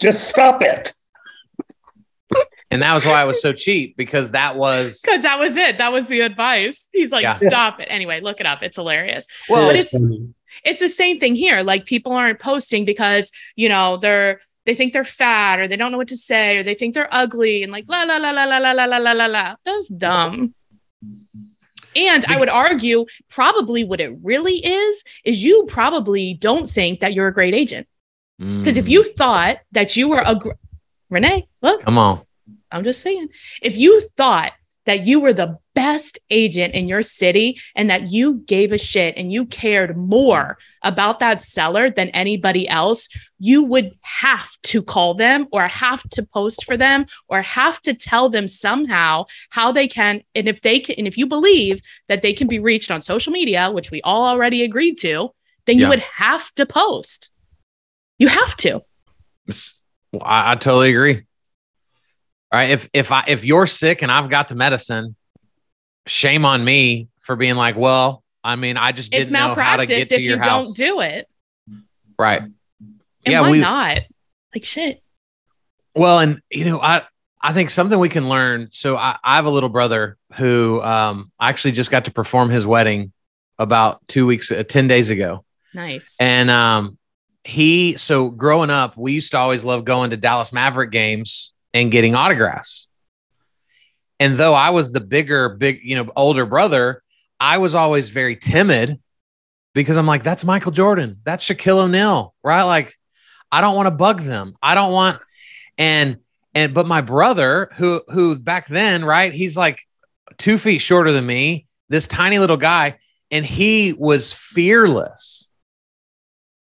Just 0.01 0.29
stop 0.29 0.63
it. 0.63 0.93
And 2.71 2.83
that 2.83 2.95
was 2.95 3.05
why 3.05 3.21
I 3.21 3.25
was 3.25 3.41
so 3.41 3.53
cheap 3.53 3.97
because 3.97 4.33
that 4.33 4.57
was 4.57 5.01
because 5.05 5.23
that 5.23 5.39
was 5.39 5.57
it. 5.57 5.79
That 5.79 5.93
was 5.93 6.09
the 6.09 6.21
advice. 6.21 6.89
He's 6.93 7.13
like, 7.13 7.23
yeah. 7.23 7.35
stop 7.35 7.81
it. 7.81 7.87
Anyway, 7.89 8.21
look 8.21 8.41
it 8.41 8.47
up. 8.47 8.63
It's 8.63 8.77
hilarious. 8.77 9.27
Well, 9.49 9.69
but 9.69 9.77
it's 9.77 9.91
funny 9.91 10.35
it's 10.65 10.81
the 10.81 10.89
same 10.89 11.19
thing 11.21 11.35
here. 11.35 11.63
Like 11.63 11.87
people 11.87 12.13
aren't 12.13 12.41
posting 12.41 12.85
because, 12.85 13.31
you 13.55 13.69
know, 13.69 13.97
they're 13.97 14.41
they 14.65 14.75
think 14.75 14.93
they're 14.93 15.05
fat 15.05 15.61
or 15.61 15.69
they 15.69 15.77
don't 15.77 15.93
know 15.93 15.99
what 15.99 16.09
to 16.09 16.17
say 16.17 16.57
or 16.57 16.65
they 16.65 16.75
think 16.75 16.95
they're 16.95 17.13
ugly 17.15 17.63
and 17.63 17.71
like 17.71 17.85
la 17.89 18.03
la 18.03 18.17
la 18.17 18.33
la 18.33 18.45
la 18.45 18.59
la 18.59 18.73
la 18.73 18.85
la 18.85 18.99
la 18.99 19.13
la 19.13 19.27
la. 19.27 19.55
That's 19.65 19.89
dumb. 19.89 20.55
And 21.95 22.25
I 22.27 22.37
would 22.37 22.49
argue 22.49 23.07
probably 23.31 23.85
what 23.85 24.01
it 24.01 24.15
really 24.23 24.59
is 24.59 25.03
is 25.25 25.43
you 25.43 25.65
probably 25.69 26.35
don't 26.35 26.69
think 26.69 27.01
that 27.01 27.15
you're 27.15 27.29
a 27.29 27.33
great 27.33 27.55
agent. 27.55 27.87
Because 28.39 28.77
mm. 28.77 28.79
if 28.79 28.89
you 28.89 29.05
thought 29.05 29.59
that 29.73 29.97
you 29.97 30.09
were 30.09 30.23
a 30.25 30.35
gr- 30.35 30.51
Renee, 31.09 31.49
look, 31.63 31.83
come 31.83 31.99
on. 31.99 32.23
I'm 32.71 32.85
just 32.85 33.01
saying, 33.01 33.29
if 33.63 33.77
you 33.77 34.01
thought 34.17 34.53
that 34.87 35.07
you 35.07 35.21
were 35.21 35.33
the 35.33 35.59
best 35.75 36.19
agent 36.31 36.75
in 36.75 36.89
your 36.89 37.03
city 37.03 37.59
and 37.75 37.91
that 37.91 38.11
you 38.11 38.35
gave 38.47 38.73
a 38.73 38.79
shit 38.79 39.15
and 39.17 39.33
you 39.33 39.45
cared 39.45 39.97
more 39.97 40.57
about 40.83 41.19
that 41.19 41.43
seller 41.43 41.91
than 41.91 42.09
anybody 42.11 42.69
else, 42.69 43.09
you 43.39 43.63
would 43.63 43.93
have 44.01 44.51
to 44.63 44.83
call 44.83 45.15
them 45.15 45.47
or 45.53 45.67
have 45.67 46.09
to 46.11 46.23
post 46.23 46.65
for 46.65 46.77
them 46.77 47.05
or 47.29 47.43
have 47.43 47.81
to 47.83 47.93
tell 47.93 48.31
them 48.31 48.49
somehow 48.49 49.25
how 49.51 49.71
they 49.71 49.87
can. 49.87 50.23
And 50.35 50.49
if 50.49 50.63
they 50.63 50.79
can, 50.81 50.95
and 50.97 51.07
if 51.07 51.19
you 51.19 51.27
believe 51.27 51.81
that 52.09 52.23
they 52.23 52.33
can 52.33 52.49
be 52.49 52.59
reached 52.59 52.91
on 52.91 53.03
social 53.03 53.33
media, 53.33 53.71
which 53.71 53.91
we 53.91 54.01
all 54.03 54.25
already 54.25 54.63
agreed 54.63 54.99
to, 54.99 55.31
then 55.67 55.79
you 55.79 55.89
would 55.89 55.99
have 55.99 56.55
to 56.55 56.65
post. 56.65 57.33
You 58.19 58.29
have 58.29 58.57
to. 58.59 58.83
I, 60.21 60.53
I 60.53 60.55
totally 60.55 60.91
agree. 60.91 61.27
All 62.53 62.61
right. 62.61 62.71
If 62.71 62.89
if 62.93 63.13
I 63.13 63.25
if 63.29 63.45
you're 63.45 63.67
sick 63.67 64.03
and 64.03 64.11
I've 64.11 64.31
got 64.31 64.49
the 64.49 64.55
medicine, 64.55 65.17
shame 66.07 66.45
on 66.45 66.65
me 66.65 67.09
for 67.21 67.37
being 67.37 67.57
like, 67.57 67.77
well, 67.77 68.23
I 68.43 68.57
mean, 68.57 68.77
I 68.77 68.93
just 68.93 69.11
didn't 69.11 69.33
know 69.33 69.55
how 69.55 69.77
to 69.77 69.87
get 69.87 70.09
to 70.09 70.15
if 70.15 70.21
your 70.23 70.37
you 70.37 70.43
house. 70.43 70.67
don't 70.67 70.77
do 70.77 71.01
it. 71.01 71.29
Right. 72.19 72.43
And 72.43 72.55
yeah, 73.25 73.41
why 73.41 73.51
we, 73.51 73.59
not? 73.59 74.03
Like 74.55 74.65
shit. 74.65 75.03
Well, 75.95 76.21
and 76.21 76.41
you 76.51 76.65
know, 76.65 76.81
I 76.81 77.03
I 77.41 77.53
think 77.53 77.71
something 77.71 77.99
we 77.99 78.09
can 78.09 78.29
learn. 78.29 78.69
So 78.71 78.97
I, 78.97 79.19
I 79.23 79.37
have 79.37 79.47
a 79.47 79.51
little 79.51 79.69
brother 79.69 80.17
who 80.35 80.81
um 80.83 81.33
actually 81.41 81.73
just 81.73 81.91
got 81.91 82.05
to 82.07 82.11
perform 82.13 82.51
his 82.51 82.67
wedding 82.67 83.13
about 83.59 84.07
two 84.07 84.27
weeks, 84.27 84.51
uh, 84.53 84.63
ten 84.63 84.87
days 84.89 85.11
ago. 85.11 85.45
Nice. 85.75 86.17
And 86.21 86.51
um, 86.51 86.99
he 87.47 87.97
so 87.97 88.31
growing 88.31 88.71
up, 88.71 88.97
we 88.97 89.13
used 89.13 89.31
to 89.31 89.39
always 89.39 89.65
love 89.65 89.85
going 89.85 90.11
to 90.11 90.17
Dallas 90.17 90.53
Maverick 90.53 90.91
games 90.91 91.53
and 91.73 91.93
getting 91.93 92.15
autographs. 92.15 92.89
And 94.19 94.37
though 94.37 94.55
I 94.55 94.71
was 94.71 94.93
the 94.93 95.01
bigger, 95.01 95.51
big, 95.51 95.81
you 95.83 95.97
know, 95.97 96.11
older 96.17 96.47
brother, 96.47 97.03
I 97.39 97.59
was 97.59 97.75
always 97.75 98.09
very 98.09 98.37
timid 98.37 98.99
because 99.75 99.97
I'm 99.97 100.07
like, 100.07 100.23
that's 100.23 100.45
Michael 100.45 100.73
Jordan, 100.73 101.21
that's 101.23 101.47
Shaquille 101.47 101.85
O'Neal, 101.85 102.35
right? 102.43 102.63
Like, 102.63 102.95
I 103.53 103.61
don't 103.61 103.77
want 103.77 103.87
to 103.87 103.93
bug 103.93 104.23
them. 104.23 104.55
I 104.63 104.75
don't 104.75 104.93
want, 104.93 105.19
and 105.79 106.19
and 106.55 106.75
but 106.75 106.87
my 106.87 107.01
brother, 107.01 107.71
who 107.77 108.03
who 108.09 108.39
back 108.39 108.67
then, 108.69 109.05
right? 109.05 109.33
He's 109.33 109.57
like 109.57 109.81
two 110.39 110.59
feet 110.59 110.79
shorter 110.79 111.13
than 111.13 111.27
me, 111.27 111.67
this 111.89 112.07
tiny 112.07 112.39
little 112.39 112.57
guy, 112.57 112.99
and 113.31 113.45
he 113.45 113.93
was 113.93 114.33
fearless. 114.33 115.46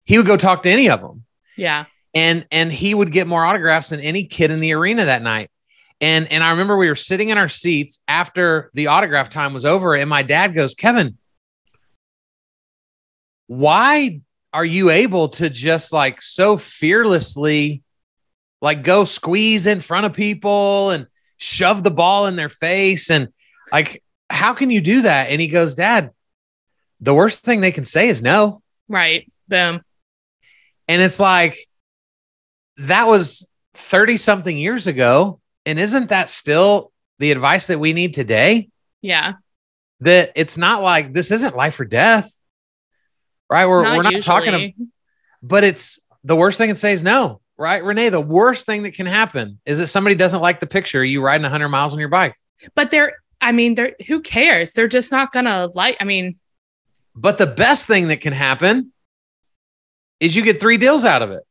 He 0.06 0.18
would 0.18 0.28
go 0.28 0.38
talk 0.38 0.64
to 0.64 0.70
any 0.70 0.90
of 0.90 1.02
them. 1.02 1.26
Yeah. 1.58 1.86
And 2.14 2.46
and 2.52 2.72
he 2.72 2.94
would 2.94 3.12
get 3.12 3.28
more 3.28 3.44
autographs 3.44 3.90
than 3.90 4.00
any 4.00 4.24
kid 4.24 4.52
in 4.52 4.60
the 4.60 4.74
arena 4.74 5.06
that 5.06 5.22
night. 5.22 5.50
And 6.00 6.32
and 6.32 6.44
I 6.44 6.52
remember 6.52 6.78
we 6.78 6.88
were 6.88 6.96
sitting 6.96 7.30
in 7.30 7.38
our 7.38 7.50
seats 7.50 8.00
after 8.08 8.70
the 8.74 8.88
autograph 8.88 9.30
time 9.30 9.54
was 9.54 9.66
over, 9.66 9.96
and 9.96 10.10
my 10.10 10.24
dad 10.24 10.54
goes, 10.54 10.76
Kevin, 10.76 11.18
why 13.48 14.22
are 14.54 14.66
you 14.66 14.90
able 14.90 15.30
to 15.30 15.50
just 15.50 15.92
like 15.92 16.22
so 16.22 16.58
fearlessly 16.58 17.84
like 18.62 18.84
go 18.84 19.04
squeeze 19.04 19.68
in 19.68 19.82
front 19.82 20.06
of 20.06 20.14
people 20.14 20.92
and 20.92 21.08
shove 21.38 21.84
the 21.84 21.92
ball 21.92 22.28
in 22.28 22.36
their 22.36 22.50
face? 22.50 23.10
And 23.10 23.30
like 23.72 24.04
how 24.30 24.54
can 24.54 24.72
you 24.72 24.80
do 24.80 25.02
that? 25.02 25.30
And 25.30 25.42
he 25.42 25.48
goes 25.48 25.76
dad 25.76 26.12
the 27.02 27.14
worst 27.14 27.44
thing 27.44 27.60
they 27.60 27.74
can 27.74 27.84
say 27.84 28.08
is 28.08 28.22
no. 28.22 28.62
Right. 28.88 29.30
Boom 29.50 29.82
and 30.88 31.02
it's 31.02 31.20
like 31.20 31.58
that 32.78 33.08
was 33.08 33.48
30 33.76 34.18
something 34.18 34.58
years 34.58 34.88
ago. 34.88 35.40
And 35.66 35.80
isn't 35.80 36.10
that 36.10 36.30
still 36.30 36.92
the 37.20 37.32
advice 37.32 37.68
that 37.68 37.80
we 37.80 37.94
need 37.94 38.14
today? 38.14 38.70
Yeah. 39.02 39.34
That 40.02 40.32
it's 40.36 40.58
not 40.58 40.84
like 40.84 41.14
this 41.14 41.32
isn't 41.32 41.56
life 41.56 41.80
or 41.80 41.86
death. 41.86 42.30
right? 43.50 43.66
We're 43.66 43.84
not 43.84 43.98
we're 43.98 44.04
not 44.04 44.14
usually. 44.14 44.46
talking, 44.46 44.92
but 45.42 45.64
it's 45.64 46.00
the 46.24 46.36
worst 46.36 46.58
thing 46.58 46.70
it 46.70 46.78
say 46.78 46.94
is 46.94 47.04
no, 47.04 47.42
right? 47.58 47.84
Renee, 47.84 48.10
the 48.10 48.22
worst 48.22 48.66
thing 48.66 48.84
that 48.84 48.94
can 48.94 49.06
happen 49.06 49.60
is 49.66 49.78
that 49.78 49.88
somebody 49.88 50.16
doesn't 50.16 50.42
like 50.42 50.60
the 50.60 50.68
picture 50.68 51.04
you 51.04 51.22
riding 51.22 51.44
100 51.44 51.70
miles 51.70 51.94
on 51.94 52.00
your 52.00 52.10
bike. 52.10 52.36
But 52.76 52.92
they're, 52.92 53.14
I 53.42 53.52
mean, 53.52 53.76
they're 53.76 53.96
who 54.08 54.22
cares? 54.22 54.74
They're 54.74 54.88
just 54.88 55.12
not 55.12 55.32
gonna 55.32 55.70
like. 55.74 55.98
I 56.00 56.04
mean, 56.04 56.38
but 57.16 57.38
the 57.38 57.48
best 57.48 57.88
thing 57.88 58.08
that 58.10 58.22
can 58.22 58.34
happen 58.34 58.92
is 60.20 60.36
you 60.36 60.44
get 60.44 60.60
three 60.60 60.78
deals 60.78 61.06
out 61.06 61.22
of 61.22 61.32
it. 61.32 61.44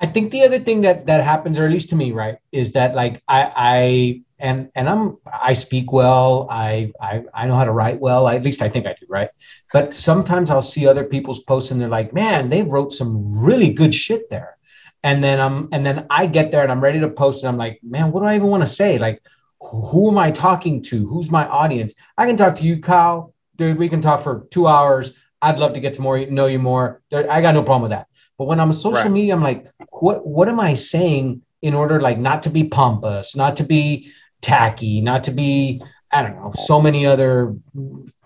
I 0.00 0.06
think 0.06 0.30
the 0.30 0.44
other 0.44 0.58
thing 0.58 0.82
that 0.82 1.06
that 1.06 1.24
happens, 1.24 1.58
or 1.58 1.64
at 1.64 1.70
least 1.70 1.88
to 1.90 1.96
me, 1.96 2.12
right, 2.12 2.36
is 2.52 2.72
that 2.72 2.94
like 2.94 3.22
I 3.28 3.52
I 3.56 4.22
and 4.38 4.70
and 4.74 4.88
I'm 4.88 5.16
I 5.32 5.54
speak 5.54 5.90
well, 5.92 6.46
I 6.50 6.92
I 7.00 7.24
I 7.32 7.46
know 7.46 7.56
how 7.56 7.64
to 7.64 7.72
write 7.72 7.98
well. 7.98 8.28
at 8.28 8.42
least 8.42 8.60
I 8.60 8.68
think 8.68 8.86
I 8.86 8.94
do, 9.00 9.06
right? 9.08 9.30
But 9.72 9.94
sometimes 9.94 10.50
I'll 10.50 10.60
see 10.60 10.86
other 10.86 11.04
people's 11.04 11.42
posts 11.44 11.70
and 11.70 11.80
they're 11.80 11.88
like, 11.88 12.12
man, 12.12 12.50
they 12.50 12.62
wrote 12.62 12.92
some 12.92 13.42
really 13.42 13.72
good 13.72 13.94
shit 13.94 14.28
there. 14.28 14.58
And 15.02 15.24
then 15.24 15.40
I'm 15.40 15.68
and 15.72 15.86
then 15.86 16.06
I 16.10 16.26
get 16.26 16.50
there 16.50 16.62
and 16.62 16.70
I'm 16.70 16.82
ready 16.82 17.00
to 17.00 17.08
post 17.08 17.42
and 17.42 17.48
I'm 17.48 17.56
like, 17.56 17.80
man, 17.82 18.12
what 18.12 18.20
do 18.20 18.26
I 18.26 18.34
even 18.34 18.48
want 18.48 18.62
to 18.62 18.66
say? 18.66 18.98
Like, 18.98 19.22
who 19.60 20.10
am 20.10 20.18
I 20.18 20.30
talking 20.30 20.82
to? 20.84 21.06
Who's 21.08 21.30
my 21.30 21.46
audience? 21.46 21.94
I 22.18 22.26
can 22.26 22.36
talk 22.36 22.56
to 22.56 22.64
you, 22.64 22.80
Kyle. 22.80 23.32
Dude, 23.56 23.78
we 23.78 23.88
can 23.88 24.02
talk 24.02 24.20
for 24.20 24.46
two 24.50 24.66
hours. 24.66 25.14
I'd 25.42 25.58
love 25.58 25.74
to 25.74 25.80
get 25.80 25.94
to 25.94 26.02
more 26.02 26.24
know 26.26 26.46
you 26.46 26.58
more. 26.58 27.02
I 27.12 27.40
got 27.40 27.54
no 27.54 27.62
problem 27.62 27.82
with 27.82 27.90
that. 27.90 28.08
But 28.38 28.46
when 28.46 28.60
I'm 28.60 28.70
a 28.70 28.74
social 28.74 29.02
right. 29.02 29.10
media, 29.10 29.34
I'm 29.34 29.42
like, 29.42 29.66
what 29.90 30.26
what 30.26 30.48
am 30.48 30.60
I 30.60 30.74
saying 30.74 31.42
in 31.62 31.74
order 31.74 32.00
like 32.00 32.18
not 32.18 32.42
to 32.44 32.50
be 32.50 32.64
pompous, 32.64 33.36
not 33.36 33.56
to 33.58 33.64
be 33.64 34.12
tacky, 34.42 35.00
not 35.00 35.24
to 35.24 35.30
be, 35.30 35.82
I 36.10 36.22
don't 36.22 36.36
know, 36.36 36.52
so 36.54 36.80
many 36.80 37.06
other 37.06 37.54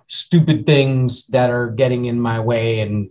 stupid 0.06 0.66
things 0.66 1.26
that 1.28 1.50
are 1.50 1.70
getting 1.70 2.06
in 2.06 2.20
my 2.20 2.40
way 2.40 2.80
and 2.80 3.10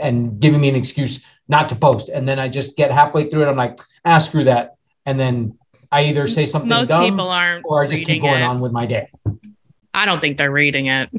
and 0.00 0.40
giving 0.40 0.60
me 0.60 0.68
an 0.68 0.76
excuse 0.76 1.24
not 1.48 1.68
to 1.70 1.74
post. 1.74 2.08
And 2.08 2.28
then 2.28 2.38
I 2.38 2.48
just 2.48 2.76
get 2.76 2.90
halfway 2.90 3.28
through 3.28 3.42
it. 3.42 3.48
I'm 3.48 3.56
like, 3.56 3.78
ah, 4.04 4.18
screw 4.18 4.44
that. 4.44 4.76
And 5.06 5.18
then 5.18 5.58
I 5.90 6.04
either 6.04 6.26
say 6.26 6.44
something 6.44 6.68
Most 6.68 6.88
dumb 6.88 7.04
people 7.04 7.28
aren't 7.28 7.64
or 7.66 7.82
I 7.82 7.86
just 7.86 8.04
keep 8.04 8.22
going 8.22 8.42
it. 8.42 8.44
on 8.44 8.60
with 8.60 8.72
my 8.72 8.86
day. 8.86 9.10
I 9.94 10.04
don't 10.04 10.20
think 10.20 10.38
they're 10.38 10.50
reading 10.50 10.86
it 10.86 11.10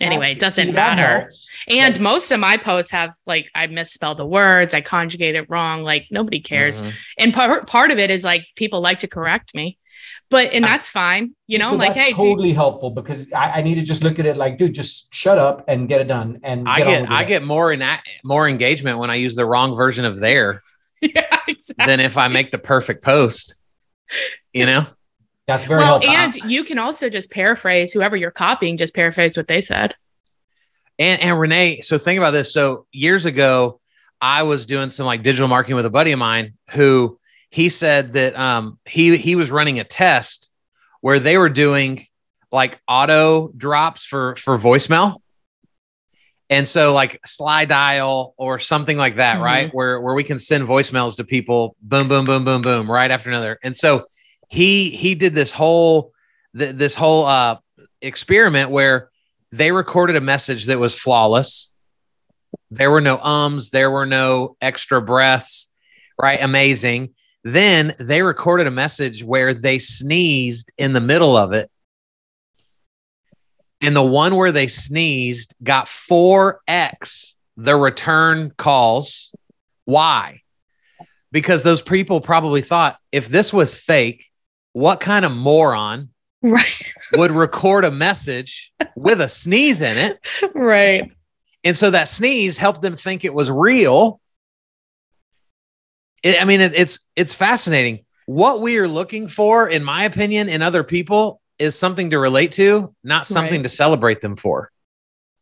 anyway, 0.00 0.32
it 0.32 0.38
doesn't 0.38 0.72
matter. 0.72 1.30
And 1.66 1.94
like, 1.94 2.02
most 2.02 2.30
of 2.30 2.40
my 2.40 2.56
posts 2.56 2.90
have 2.92 3.10
like 3.26 3.50
I 3.54 3.66
misspell 3.66 4.14
the 4.14 4.26
words, 4.26 4.74
I 4.74 4.80
conjugate 4.80 5.34
it 5.34 5.48
wrong. 5.48 5.82
Like 5.82 6.06
nobody 6.10 6.40
cares. 6.40 6.82
Mm-hmm. 6.82 6.90
And 7.18 7.34
part 7.34 7.66
part 7.66 7.90
of 7.90 7.98
it 7.98 8.10
is 8.10 8.24
like 8.24 8.46
people 8.56 8.80
like 8.80 9.00
to 9.00 9.08
correct 9.08 9.54
me. 9.54 9.78
But 10.30 10.52
and 10.52 10.64
that's 10.64 10.90
fine, 10.90 11.34
you 11.46 11.58
know. 11.58 11.70
So 11.70 11.76
like, 11.76 11.94
hey, 11.94 12.12
totally 12.12 12.52
helpful 12.52 12.90
because 12.90 13.32
I, 13.32 13.52
I, 13.52 13.62
need 13.62 13.76
to 13.76 13.82
just 13.82 14.04
look 14.04 14.18
at 14.18 14.26
it 14.26 14.36
like, 14.36 14.58
dude, 14.58 14.74
just 14.74 15.12
shut 15.12 15.38
up 15.38 15.64
and 15.68 15.88
get 15.88 16.02
it 16.02 16.08
done. 16.08 16.40
And 16.42 16.68
I 16.68 16.84
get 16.84 17.10
I 17.10 17.24
get 17.24 17.42
more 17.42 17.72
in 17.72 17.82
more 18.24 18.46
engagement 18.46 18.98
when 18.98 19.10
I 19.10 19.14
use 19.14 19.34
the 19.34 19.46
wrong 19.46 19.74
version 19.74 20.04
of 20.04 20.20
there 20.20 20.62
yeah, 21.00 21.40
exactly. 21.48 21.86
than 21.86 22.00
if 22.00 22.18
I 22.18 22.28
make 22.28 22.50
the 22.50 22.58
perfect 22.58 23.02
post. 23.02 23.54
You 24.52 24.66
know. 24.66 24.86
That's 25.48 25.64
very 25.64 25.80
well, 25.80 26.00
helpful. 26.00 26.14
and 26.14 26.34
you 26.50 26.62
can 26.62 26.78
also 26.78 27.08
just 27.08 27.30
paraphrase 27.30 27.90
whoever 27.90 28.16
you're 28.16 28.30
copying, 28.30 28.76
just 28.76 28.94
paraphrase 28.94 29.34
what 29.34 29.48
they 29.48 29.62
said. 29.62 29.94
And 30.98 31.22
and 31.22 31.40
Renee, 31.40 31.80
so 31.80 31.96
think 31.96 32.18
about 32.18 32.32
this. 32.32 32.52
So 32.52 32.86
years 32.92 33.24
ago, 33.24 33.80
I 34.20 34.42
was 34.42 34.66
doing 34.66 34.90
some 34.90 35.06
like 35.06 35.22
digital 35.22 35.48
marketing 35.48 35.76
with 35.76 35.86
a 35.86 35.90
buddy 35.90 36.12
of 36.12 36.18
mine 36.18 36.52
who 36.72 37.18
he 37.48 37.70
said 37.70 38.12
that 38.12 38.38
um, 38.38 38.78
he 38.86 39.16
he 39.16 39.36
was 39.36 39.50
running 39.50 39.80
a 39.80 39.84
test 39.84 40.52
where 41.00 41.18
they 41.18 41.38
were 41.38 41.48
doing 41.48 42.06
like 42.52 42.78
auto 42.86 43.50
drops 43.56 44.04
for 44.04 44.36
for 44.36 44.58
voicemail. 44.58 45.16
And 46.50 46.68
so 46.68 46.92
like 46.92 47.20
Slydial 47.26 48.34
or 48.36 48.58
something 48.58 48.98
like 48.98 49.14
that, 49.14 49.36
mm-hmm. 49.36 49.44
right? 49.44 49.70
Where 49.74 49.98
where 49.98 50.14
we 50.14 50.24
can 50.24 50.36
send 50.36 50.68
voicemails 50.68 51.16
to 51.16 51.24
people, 51.24 51.74
boom, 51.80 52.06
boom, 52.06 52.26
boom, 52.26 52.44
boom, 52.44 52.60
boom, 52.60 52.90
right 52.90 53.10
after 53.10 53.30
another. 53.30 53.58
And 53.62 53.74
so 53.74 54.04
he 54.48 54.90
he 54.90 55.14
did 55.14 55.34
this 55.34 55.50
whole 55.50 56.12
th- 56.56 56.76
this 56.76 56.94
whole 56.94 57.26
uh, 57.26 57.58
experiment 58.00 58.70
where 58.70 59.10
they 59.52 59.72
recorded 59.72 60.16
a 60.16 60.20
message 60.20 60.66
that 60.66 60.78
was 60.78 60.94
flawless. 60.94 61.72
There 62.70 62.90
were 62.90 63.00
no 63.00 63.18
ums, 63.18 63.70
there 63.70 63.90
were 63.90 64.06
no 64.06 64.56
extra 64.60 65.00
breaths, 65.00 65.68
right? 66.20 66.42
Amazing. 66.42 67.14
Then 67.44 67.94
they 67.98 68.22
recorded 68.22 68.66
a 68.66 68.70
message 68.70 69.22
where 69.22 69.54
they 69.54 69.78
sneezed 69.78 70.70
in 70.76 70.92
the 70.92 71.00
middle 71.00 71.36
of 71.36 71.52
it. 71.52 71.70
And 73.80 73.94
the 73.94 74.02
one 74.02 74.34
where 74.34 74.52
they 74.52 74.66
sneezed 74.66 75.54
got 75.62 75.86
4x 75.86 77.36
the 77.58 77.76
return 77.76 78.52
calls. 78.56 79.34
Why? 79.84 80.42
Because 81.32 81.62
those 81.62 81.82
people 81.82 82.20
probably 82.20 82.62
thought 82.62 82.98
if 83.12 83.28
this 83.28 83.52
was 83.52 83.76
fake, 83.76 84.26
what 84.72 85.00
kind 85.00 85.24
of 85.24 85.32
moron 85.32 86.10
right. 86.42 86.82
would 87.12 87.30
record 87.30 87.84
a 87.84 87.90
message 87.90 88.72
with 88.96 89.20
a 89.20 89.28
sneeze 89.28 89.82
in 89.82 89.98
it? 89.98 90.26
Right. 90.54 91.10
And 91.64 91.76
so 91.76 91.90
that 91.90 92.08
sneeze 92.08 92.56
helped 92.56 92.82
them 92.82 92.96
think 92.96 93.24
it 93.24 93.34
was 93.34 93.50
real. 93.50 94.20
It, 96.22 96.40
I 96.40 96.44
mean, 96.44 96.60
it, 96.60 96.72
it's 96.74 97.00
it's 97.16 97.34
fascinating. 97.34 98.04
What 98.26 98.60
we 98.60 98.78
are 98.78 98.88
looking 98.88 99.28
for, 99.28 99.68
in 99.68 99.82
my 99.82 100.04
opinion, 100.04 100.48
in 100.48 100.62
other 100.62 100.84
people 100.84 101.40
is 101.58 101.74
something 101.74 102.10
to 102.10 102.18
relate 102.18 102.52
to, 102.52 102.94
not 103.02 103.26
something 103.26 103.60
right. 103.60 103.62
to 103.62 103.68
celebrate 103.68 104.20
them 104.20 104.36
for. 104.36 104.70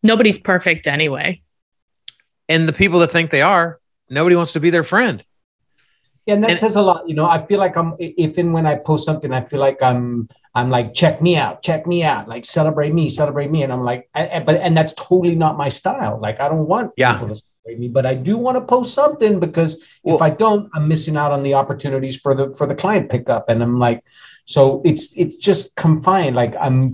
Nobody's 0.02 0.38
perfect 0.38 0.86
anyway. 0.86 1.42
And 2.48 2.68
the 2.68 2.72
people 2.72 3.00
that 3.00 3.10
think 3.10 3.30
they 3.30 3.42
are, 3.42 3.80
nobody 4.08 4.36
wants 4.36 4.52
to 4.52 4.60
be 4.60 4.70
their 4.70 4.84
friend. 4.84 5.24
Yeah, 6.26 6.34
and 6.34 6.42
that 6.42 6.50
and, 6.50 6.58
says 6.58 6.74
a 6.74 6.82
lot. 6.82 7.08
You 7.08 7.14
know, 7.14 7.26
I 7.26 7.46
feel 7.46 7.60
like 7.60 7.76
I'm 7.76 7.94
if 8.00 8.36
and 8.36 8.52
when 8.52 8.66
I 8.66 8.74
post 8.74 9.04
something, 9.04 9.32
I 9.32 9.42
feel 9.42 9.60
like 9.60 9.80
I'm 9.80 10.28
I'm 10.56 10.70
like 10.70 10.92
check 10.92 11.22
me 11.22 11.36
out, 11.36 11.62
check 11.62 11.86
me 11.86 12.02
out, 12.02 12.28
like 12.28 12.44
celebrate 12.44 12.92
me, 12.92 13.08
celebrate 13.08 13.50
me, 13.50 13.62
and 13.62 13.72
I'm 13.72 13.84
like, 13.84 14.08
I, 14.12 14.40
but 14.40 14.56
and 14.56 14.76
that's 14.76 14.92
totally 14.94 15.36
not 15.36 15.56
my 15.56 15.68
style. 15.68 16.18
Like 16.20 16.40
I 16.40 16.48
don't 16.48 16.66
want 16.66 16.92
yeah. 16.96 17.12
people 17.12 17.28
to 17.28 17.36
celebrate 17.36 17.78
me, 17.78 17.88
but 17.88 18.06
I 18.06 18.14
do 18.14 18.36
want 18.36 18.56
to 18.56 18.60
post 18.60 18.92
something 18.92 19.38
because 19.38 19.80
well, 20.02 20.16
if 20.16 20.22
I 20.22 20.30
don't, 20.30 20.68
I'm 20.74 20.88
missing 20.88 21.16
out 21.16 21.30
on 21.30 21.44
the 21.44 21.54
opportunities 21.54 22.16
for 22.16 22.34
the 22.34 22.52
for 22.56 22.66
the 22.66 22.74
client 22.74 23.08
pickup, 23.08 23.48
and 23.48 23.62
I'm 23.62 23.78
like, 23.78 24.02
so 24.46 24.82
it's 24.84 25.12
it's 25.16 25.36
just 25.36 25.76
confined. 25.76 26.34
Like 26.34 26.56
I'm, 26.60 26.92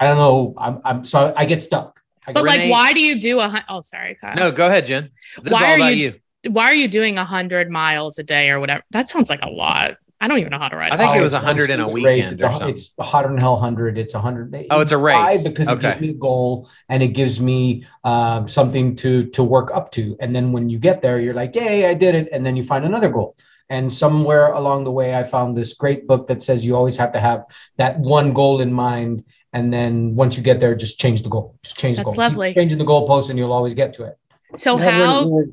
I 0.00 0.06
don't 0.06 0.16
know, 0.16 0.54
I'm 0.56 0.80
I'm 0.82 1.04
so 1.04 1.34
I 1.36 1.44
get 1.44 1.60
stuck. 1.60 2.00
I 2.26 2.32
but 2.32 2.42
like, 2.42 2.70
why 2.70 2.94
do 2.94 3.02
you 3.02 3.20
do 3.20 3.38
a? 3.38 3.64
Oh, 3.68 3.82
sorry, 3.82 4.16
Kyle. 4.18 4.34
No, 4.34 4.50
go 4.50 4.66
ahead, 4.66 4.86
Jen. 4.86 5.10
This 5.42 5.52
why 5.52 5.78
are 5.78 5.90
you, 5.90 6.12
you 6.12 6.20
why 6.48 6.64
are 6.64 6.74
you 6.74 6.88
doing 6.88 7.18
a 7.18 7.24
hundred 7.24 7.70
miles 7.70 8.18
a 8.18 8.22
day 8.22 8.50
or 8.50 8.60
whatever? 8.60 8.82
That 8.90 9.08
sounds 9.08 9.30
like 9.30 9.42
a 9.42 9.48
lot. 9.48 9.96
I 10.18 10.28
don't 10.28 10.38
even 10.38 10.50
know 10.50 10.58
how 10.58 10.68
to 10.68 10.76
ride. 10.76 10.92
I 10.92 10.96
think 10.96 11.14
it 11.14 11.20
was 11.20 11.34
a 11.34 11.40
hundred 11.40 11.68
in 11.68 11.78
a 11.78 11.88
weekend. 11.88 12.40
It's, 12.40 12.42
a, 12.42 12.68
it's 12.68 12.90
hotter 12.98 13.28
than 13.28 13.36
hell 13.36 13.58
hundred. 13.58 13.98
It's 13.98 14.14
a 14.14 14.20
hundred. 14.20 14.54
Oh, 14.70 14.80
it's 14.80 14.92
a 14.92 14.96
race 14.96 15.46
because 15.46 15.68
okay. 15.68 15.76
it 15.76 15.82
gives 15.82 16.00
me 16.00 16.10
a 16.10 16.14
goal 16.14 16.70
and 16.88 17.02
it 17.02 17.08
gives 17.08 17.38
me 17.38 17.84
um, 18.02 18.48
something 18.48 18.96
to 18.96 19.26
to 19.26 19.44
work 19.44 19.70
up 19.74 19.90
to. 19.92 20.16
And 20.20 20.34
then 20.34 20.52
when 20.52 20.70
you 20.70 20.78
get 20.78 21.02
there, 21.02 21.20
you're 21.20 21.34
like, 21.34 21.54
"Yay, 21.54 21.86
I 21.86 21.92
did 21.92 22.14
it!" 22.14 22.28
And 22.32 22.46
then 22.46 22.56
you 22.56 22.62
find 22.62 22.86
another 22.86 23.10
goal. 23.10 23.36
And 23.68 23.92
somewhere 23.92 24.52
along 24.52 24.84
the 24.84 24.92
way, 24.92 25.14
I 25.14 25.24
found 25.24 25.56
this 25.56 25.74
great 25.74 26.06
book 26.06 26.28
that 26.28 26.40
says 26.40 26.64
you 26.64 26.76
always 26.76 26.96
have 26.96 27.12
to 27.12 27.20
have 27.20 27.44
that 27.76 27.98
one 27.98 28.32
goal 28.32 28.60
in 28.60 28.72
mind. 28.72 29.24
And 29.52 29.72
then 29.72 30.14
once 30.14 30.36
you 30.36 30.42
get 30.42 30.60
there, 30.60 30.74
just 30.74 30.98
change 30.98 31.24
the 31.24 31.28
goal. 31.28 31.56
Just 31.62 31.78
change 31.78 31.96
That's 31.96 32.10
the 32.10 32.16
goal. 32.16 32.24
lovely. 32.24 32.50
Keep 32.50 32.56
changing 32.56 32.78
the 32.78 32.84
goalpost, 32.84 33.28
and 33.28 33.38
you'll 33.38 33.52
always 33.52 33.74
get 33.74 33.92
to 33.94 34.04
it. 34.04 34.18
So 34.54 34.78
yeah, 34.78 34.90
how? 34.90 35.26
We're, 35.26 35.46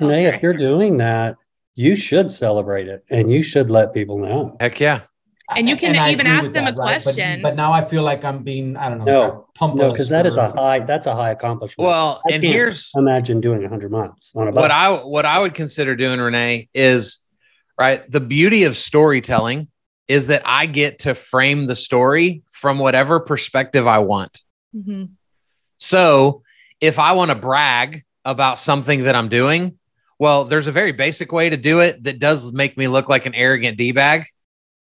we're, 0.00 0.08
Renee, 0.08 0.26
if 0.26 0.42
you're 0.42 0.56
doing 0.56 0.98
that, 0.98 1.36
you 1.74 1.94
should 1.94 2.30
celebrate 2.30 2.88
it 2.88 3.04
and 3.10 3.30
you 3.30 3.42
should 3.42 3.70
let 3.70 3.92
people 3.92 4.18
know. 4.18 4.56
Heck 4.60 4.80
yeah. 4.80 5.02
And 5.54 5.68
you 5.68 5.76
can 5.76 5.94
and 5.94 6.10
even 6.10 6.26
ask 6.26 6.50
them 6.50 6.64
that, 6.64 6.74
a 6.74 6.76
right? 6.76 7.02
question. 7.02 7.40
But, 7.40 7.50
but, 7.50 7.56
now 7.56 7.72
I 7.72 7.84
feel 7.84 8.02
like 8.02 8.24
I'm 8.24 8.42
being, 8.42 8.76
I 8.76 8.88
don't 8.88 8.98
know. 8.98 9.04
No, 9.60 9.74
no, 9.74 9.92
because 9.92 10.08
that 10.08 10.26
is 10.26 10.34
a 10.36 10.50
high, 10.50 10.80
that's 10.80 11.06
a 11.06 11.14
high 11.14 11.30
accomplishment. 11.30 11.86
Well, 11.86 12.20
I 12.28 12.34
and 12.34 12.42
here's 12.42 12.90
imagine 12.96 13.40
doing 13.40 13.60
100 13.60 13.90
miles 13.92 14.32
on 14.34 14.48
a 14.48 14.50
What 14.50 14.72
I 14.72 14.90
what 14.90 15.24
I 15.24 15.38
would 15.38 15.54
consider 15.54 15.94
doing, 15.94 16.20
Renee, 16.20 16.68
is 16.74 17.18
right. 17.78 18.10
The 18.10 18.20
beauty 18.20 18.64
of 18.64 18.76
storytelling 18.76 19.68
is 20.08 20.28
that 20.28 20.42
I 20.44 20.66
get 20.66 21.00
to 21.00 21.14
frame 21.14 21.66
the 21.66 21.76
story 21.76 22.42
from 22.50 22.80
whatever 22.80 23.20
perspective 23.20 23.86
I 23.86 24.00
want. 24.00 24.42
Mm-hmm. 24.74 25.04
So 25.76 26.42
if 26.80 26.98
I 26.98 27.12
want 27.12 27.30
to 27.30 27.34
brag 27.34 28.02
about 28.26 28.58
something 28.58 29.04
that 29.04 29.14
I'm 29.14 29.30
doing, 29.30 29.78
well, 30.18 30.44
there's 30.44 30.66
a 30.66 30.72
very 30.72 30.92
basic 30.92 31.32
way 31.32 31.48
to 31.48 31.56
do 31.56 31.80
it 31.80 32.04
that 32.04 32.18
does 32.18 32.52
make 32.52 32.76
me 32.76 32.88
look 32.88 33.08
like 33.08 33.24
an 33.24 33.34
arrogant 33.34 33.78
D 33.78 33.92
bag. 33.92 34.24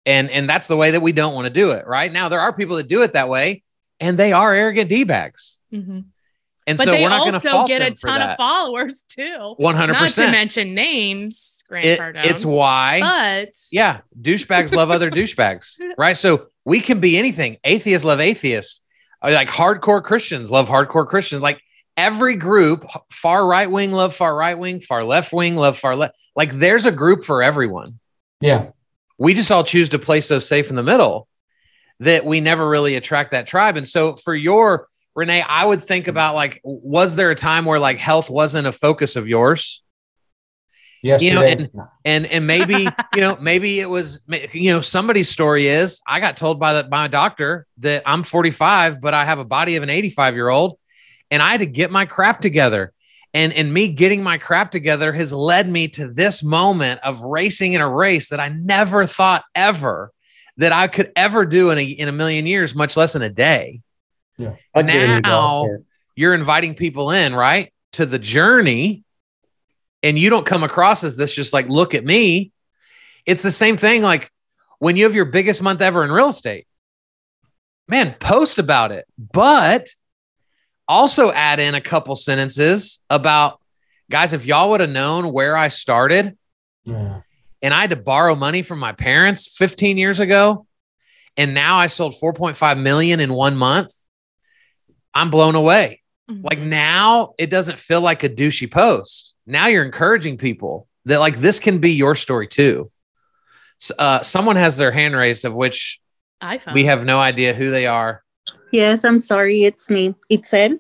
And, 0.06 0.30
and 0.30 0.48
that's 0.48 0.68
the 0.68 0.76
way 0.76 0.92
that 0.92 1.02
we 1.02 1.12
don't 1.12 1.34
want 1.34 1.46
to 1.46 1.52
do 1.52 1.70
it. 1.70 1.86
Right 1.86 2.12
now, 2.12 2.28
there 2.28 2.40
are 2.40 2.52
people 2.52 2.76
that 2.76 2.88
do 2.88 3.02
it 3.02 3.12
that 3.14 3.28
way 3.28 3.64
and 4.00 4.16
they 4.16 4.32
are 4.32 4.54
arrogant 4.54 4.88
D 4.88 5.04
bags. 5.04 5.58
Mm-hmm. 5.72 6.00
And 6.68 6.78
but 6.78 6.84
so 6.84 6.92
we're 6.94 7.08
not 7.08 7.28
going 7.28 7.40
to 7.40 7.64
get 7.68 7.80
a 7.80 7.92
ton 7.92 8.20
of 8.20 8.36
followers 8.36 9.04
too. 9.08 9.54
One 9.56 9.76
hundred 9.76 9.96
percent. 9.96 10.26
Not 10.28 10.32
to 10.32 10.38
mention 10.38 10.74
names. 10.74 11.62
Grant 11.68 11.84
it, 11.84 12.00
Cardone, 12.00 12.24
it's 12.24 12.44
why. 12.44 13.00
But 13.00 13.54
yeah, 13.70 14.00
douchebags 14.20 14.74
love 14.74 14.90
other 14.90 15.10
douchebags, 15.12 15.78
right? 15.96 16.16
So 16.16 16.48
we 16.64 16.80
can 16.80 16.98
be 16.98 17.16
anything. 17.16 17.58
Atheists 17.62 18.04
love 18.04 18.18
atheists. 18.18 18.80
Like 19.22 19.48
hardcore 19.48 20.02
Christians 20.02 20.50
love 20.50 20.68
hardcore 20.68 21.06
Christians. 21.06 21.40
Like 21.40 21.60
every 21.96 22.36
group, 22.36 22.86
far 23.10 23.46
right 23.46 23.70
wing, 23.70 23.92
love 23.92 24.14
far 24.14 24.34
right 24.34 24.58
wing, 24.58 24.80
far 24.80 25.04
left 25.04 25.32
wing, 25.32 25.56
love 25.56 25.78
far 25.78 25.96
left. 25.96 26.16
Like 26.34 26.52
there's 26.52 26.86
a 26.86 26.92
group 26.92 27.24
for 27.24 27.42
everyone. 27.42 27.98
Yeah. 28.40 28.70
We 29.18 29.34
just 29.34 29.50
all 29.50 29.64
choose 29.64 29.90
to 29.90 29.98
play 29.98 30.20
so 30.20 30.38
safe 30.38 30.68
in 30.68 30.76
the 30.76 30.82
middle 30.82 31.28
that 32.00 32.24
we 32.24 32.40
never 32.40 32.68
really 32.68 32.96
attract 32.96 33.30
that 33.30 33.46
tribe. 33.46 33.76
And 33.76 33.88
so 33.88 34.16
for 34.16 34.34
your 34.34 34.88
Renee, 35.14 35.40
I 35.40 35.64
would 35.64 35.82
think 35.82 36.08
about 36.08 36.34
like, 36.34 36.60
was 36.62 37.16
there 37.16 37.30
a 37.30 37.34
time 37.34 37.64
where 37.64 37.78
like 37.78 37.98
health 37.98 38.28
wasn't 38.28 38.66
a 38.66 38.72
focus 38.72 39.16
of 39.16 39.26
yours? 39.26 39.82
Yes, 41.02 41.22
you 41.22 41.32
know, 41.32 41.42
and 41.42 41.70
and 42.04 42.26
and 42.26 42.46
maybe 42.46 42.88
you 43.14 43.20
know, 43.20 43.38
maybe 43.40 43.80
it 43.80 43.88
was 43.88 44.20
you 44.28 44.72
know, 44.72 44.80
somebody's 44.80 45.30
story 45.30 45.68
is 45.68 46.00
I 46.06 46.20
got 46.20 46.36
told 46.36 46.60
by 46.60 46.74
the 46.74 46.82
by 46.82 47.02
my 47.02 47.08
doctor 47.08 47.66
that 47.78 48.02
I'm 48.04 48.24
45, 48.24 49.00
but 49.00 49.14
I 49.14 49.24
have 49.24 49.38
a 49.38 49.44
body 49.44 49.76
of 49.76 49.82
an 49.82 49.90
85 49.90 50.34
year 50.34 50.48
old, 50.48 50.78
and 51.30 51.42
I 51.42 51.52
had 51.52 51.60
to 51.60 51.66
get 51.66 51.90
my 51.90 52.06
crap 52.06 52.40
together. 52.40 52.92
And 53.34 53.52
and 53.52 53.72
me 53.72 53.88
getting 53.88 54.22
my 54.22 54.38
crap 54.38 54.70
together 54.70 55.12
has 55.12 55.32
led 55.32 55.68
me 55.68 55.88
to 55.88 56.08
this 56.08 56.42
moment 56.42 57.00
of 57.02 57.20
racing 57.20 57.74
in 57.74 57.80
a 57.80 57.88
race 57.88 58.30
that 58.30 58.40
I 58.40 58.48
never 58.48 59.06
thought 59.06 59.44
ever 59.54 60.12
that 60.56 60.72
I 60.72 60.88
could 60.88 61.12
ever 61.16 61.44
do 61.44 61.70
in 61.70 61.78
a 61.78 61.84
in 61.84 62.08
a 62.08 62.12
million 62.12 62.46
years, 62.46 62.74
much 62.74 62.96
less 62.96 63.14
in 63.14 63.22
a 63.22 63.28
day. 63.28 63.80
Yeah. 64.38 64.54
Now 64.74 65.66
you're 66.14 66.34
inviting 66.34 66.74
people 66.74 67.10
in, 67.10 67.34
right? 67.34 67.72
To 67.92 68.06
the 68.06 68.18
journey 68.18 69.04
and 70.02 70.18
you 70.18 70.30
don't 70.30 70.46
come 70.46 70.62
across 70.62 71.02
as 71.04 71.16
this 71.16 71.34
just 71.34 71.52
like 71.52 71.68
look 71.68 71.94
at 71.94 72.04
me 72.04 72.52
it's 73.24 73.42
the 73.42 73.50
same 73.50 73.76
thing 73.76 74.02
like 74.02 74.30
when 74.78 74.96
you 74.96 75.04
have 75.04 75.14
your 75.14 75.24
biggest 75.24 75.62
month 75.62 75.80
ever 75.80 76.04
in 76.04 76.10
real 76.10 76.28
estate 76.28 76.66
man 77.88 78.14
post 78.20 78.58
about 78.58 78.92
it 78.92 79.06
but 79.18 79.88
also 80.88 81.32
add 81.32 81.60
in 81.60 81.74
a 81.74 81.80
couple 81.80 82.16
sentences 82.16 83.00
about 83.10 83.60
guys 84.10 84.32
if 84.32 84.46
y'all 84.46 84.70
would 84.70 84.80
have 84.80 84.90
known 84.90 85.32
where 85.32 85.56
i 85.56 85.68
started 85.68 86.36
yeah. 86.84 87.20
and 87.62 87.74
i 87.74 87.80
had 87.80 87.90
to 87.90 87.96
borrow 87.96 88.34
money 88.34 88.62
from 88.62 88.78
my 88.78 88.92
parents 88.92 89.48
15 89.56 89.98
years 89.98 90.20
ago 90.20 90.66
and 91.36 91.54
now 91.54 91.78
i 91.78 91.86
sold 91.86 92.14
4.5 92.14 92.80
million 92.80 93.20
in 93.20 93.32
one 93.32 93.56
month 93.56 93.92
i'm 95.14 95.30
blown 95.30 95.54
away 95.54 96.02
mm-hmm. 96.30 96.42
like 96.44 96.58
now 96.58 97.34
it 97.38 97.50
doesn't 97.50 97.78
feel 97.78 98.00
like 98.00 98.22
a 98.22 98.28
douchey 98.28 98.70
post 98.70 99.34
now 99.46 99.66
you're 99.68 99.84
encouraging 99.84 100.36
people 100.38 100.88
that 101.06 101.20
like 101.20 101.38
this 101.38 101.58
can 101.58 101.78
be 101.78 101.92
your 101.92 102.16
story 102.16 102.48
too. 102.48 102.90
Uh, 103.98 104.22
someone 104.22 104.56
has 104.56 104.76
their 104.76 104.90
hand 104.90 105.14
raised, 105.14 105.44
of 105.44 105.54
which 105.54 106.00
I 106.40 106.60
we 106.74 106.84
have 106.84 107.04
no 107.04 107.18
idea 107.18 107.54
who 107.54 107.70
they 107.70 107.86
are. 107.86 108.22
Yes, 108.72 109.04
I'm 109.04 109.18
sorry, 109.18 109.64
it's 109.64 109.90
me. 109.90 110.14
It's 110.28 110.52
Ed. 110.52 110.78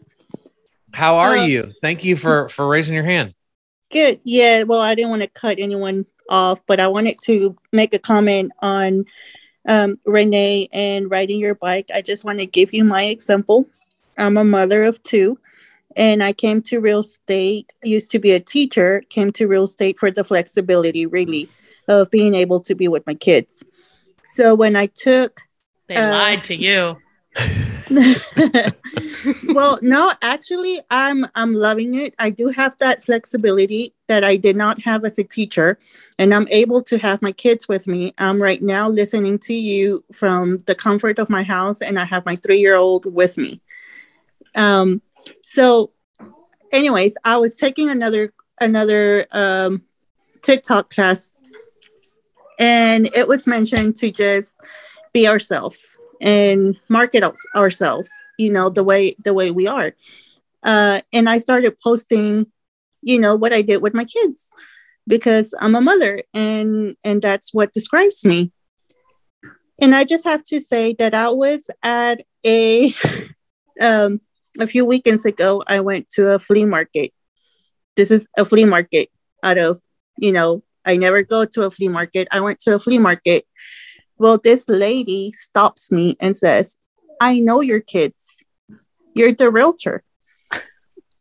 How 0.92 1.18
are 1.18 1.36
uh, 1.36 1.44
you? 1.44 1.72
Thank 1.80 2.04
you 2.04 2.16
for 2.16 2.48
for 2.48 2.66
raising 2.66 2.94
your 2.94 3.04
hand. 3.04 3.34
Good. 3.90 4.20
Yeah. 4.24 4.64
Well, 4.64 4.80
I 4.80 4.94
didn't 4.94 5.10
want 5.10 5.22
to 5.22 5.28
cut 5.28 5.58
anyone 5.58 6.06
off, 6.28 6.60
but 6.66 6.80
I 6.80 6.88
wanted 6.88 7.18
to 7.24 7.56
make 7.72 7.94
a 7.94 7.98
comment 7.98 8.52
on 8.60 9.04
um, 9.68 9.98
Renee 10.04 10.68
and 10.72 11.10
riding 11.10 11.38
your 11.38 11.54
bike. 11.54 11.90
I 11.94 12.02
just 12.02 12.24
want 12.24 12.38
to 12.40 12.46
give 12.46 12.72
you 12.72 12.84
my 12.84 13.04
example. 13.04 13.66
I'm 14.18 14.36
a 14.36 14.44
mother 14.44 14.82
of 14.82 15.02
two 15.02 15.38
and 15.96 16.22
I 16.22 16.32
came 16.32 16.60
to 16.62 16.78
real 16.78 17.00
estate. 17.00 17.72
used 17.82 18.10
to 18.10 18.18
be 18.18 18.32
a 18.32 18.40
teacher, 18.40 19.02
came 19.08 19.32
to 19.32 19.48
real 19.48 19.64
estate 19.64 19.98
for 19.98 20.10
the 20.10 20.24
flexibility, 20.24 21.06
really, 21.06 21.48
of 21.88 22.10
being 22.10 22.34
able 22.34 22.60
to 22.60 22.74
be 22.74 22.86
with 22.86 23.06
my 23.06 23.14
kids. 23.14 23.64
So 24.24 24.54
when 24.54 24.76
I 24.76 24.86
took, 24.86 25.40
they 25.88 25.96
uh, 25.96 26.10
lied 26.10 26.44
to 26.44 26.54
you. 26.54 26.96
well, 29.48 29.78
no, 29.82 30.12
actually, 30.22 30.80
I'm 30.90 31.26
I'm 31.34 31.54
loving 31.54 31.94
it. 31.94 32.14
I 32.18 32.30
do 32.30 32.48
have 32.48 32.76
that 32.78 33.04
flexibility 33.04 33.94
that 34.08 34.24
I 34.24 34.36
did 34.36 34.56
not 34.56 34.80
have 34.82 35.04
as 35.04 35.18
a 35.18 35.24
teacher, 35.24 35.78
and 36.18 36.32
I'm 36.34 36.48
able 36.50 36.82
to 36.82 36.98
have 36.98 37.22
my 37.22 37.32
kids 37.32 37.68
with 37.68 37.86
me. 37.86 38.14
I'm 38.18 38.42
right 38.42 38.62
now 38.62 38.88
listening 38.88 39.38
to 39.40 39.54
you 39.54 40.04
from 40.12 40.58
the 40.66 40.74
comfort 40.74 41.18
of 41.18 41.30
my 41.30 41.42
house, 41.42 41.80
and 41.82 41.98
I 41.98 42.04
have 42.04 42.26
my 42.26 42.36
three 42.36 42.60
year 42.60 42.76
old 42.76 43.06
with 43.06 43.36
me. 43.36 43.60
Um, 44.54 45.02
so 45.42 45.92
anyways 46.72 47.16
i 47.24 47.36
was 47.36 47.54
taking 47.54 47.88
another 47.88 48.32
another 48.60 49.26
um, 49.32 49.82
tiktok 50.42 50.90
class 50.90 51.36
and 52.58 53.08
it 53.14 53.28
was 53.28 53.46
mentioned 53.46 53.94
to 53.94 54.10
just 54.10 54.56
be 55.12 55.28
ourselves 55.28 55.98
and 56.20 56.76
market 56.88 57.24
ourselves 57.54 58.10
you 58.38 58.50
know 58.50 58.68
the 58.68 58.84
way 58.84 59.14
the 59.24 59.34
way 59.34 59.50
we 59.50 59.66
are 59.66 59.92
uh, 60.62 61.00
and 61.12 61.28
i 61.28 61.38
started 61.38 61.76
posting 61.82 62.46
you 63.02 63.18
know 63.18 63.34
what 63.34 63.52
i 63.52 63.62
did 63.62 63.82
with 63.82 63.94
my 63.94 64.04
kids 64.04 64.50
because 65.06 65.54
i'm 65.60 65.74
a 65.74 65.80
mother 65.80 66.22
and 66.34 66.96
and 67.04 67.22
that's 67.22 67.52
what 67.52 67.72
describes 67.72 68.24
me 68.24 68.52
and 69.80 69.94
i 69.94 70.04
just 70.04 70.24
have 70.24 70.42
to 70.42 70.60
say 70.60 70.94
that 70.98 71.14
i 71.14 71.28
was 71.28 71.70
at 71.82 72.22
a 72.44 72.94
um, 73.80 74.20
a 74.58 74.66
few 74.66 74.84
weekends 74.84 75.24
ago, 75.24 75.62
I 75.66 75.80
went 75.80 76.08
to 76.10 76.30
a 76.30 76.38
flea 76.38 76.64
market. 76.64 77.12
This 77.96 78.10
is 78.10 78.26
a 78.36 78.44
flea 78.44 78.64
market 78.64 79.10
out 79.42 79.58
of, 79.58 79.80
you 80.18 80.32
know, 80.32 80.62
I 80.84 80.96
never 80.96 81.22
go 81.22 81.44
to 81.44 81.64
a 81.64 81.70
flea 81.70 81.88
market. 81.88 82.28
I 82.32 82.40
went 82.40 82.60
to 82.60 82.74
a 82.74 82.80
flea 82.80 82.98
market. 82.98 83.44
Well, 84.18 84.38
this 84.38 84.68
lady 84.68 85.32
stops 85.32 85.92
me 85.92 86.16
and 86.20 86.36
says, 86.36 86.76
I 87.20 87.38
know 87.38 87.60
your 87.60 87.80
kids. 87.80 88.44
You're 89.14 89.32
the 89.32 89.50
realtor. 89.50 90.02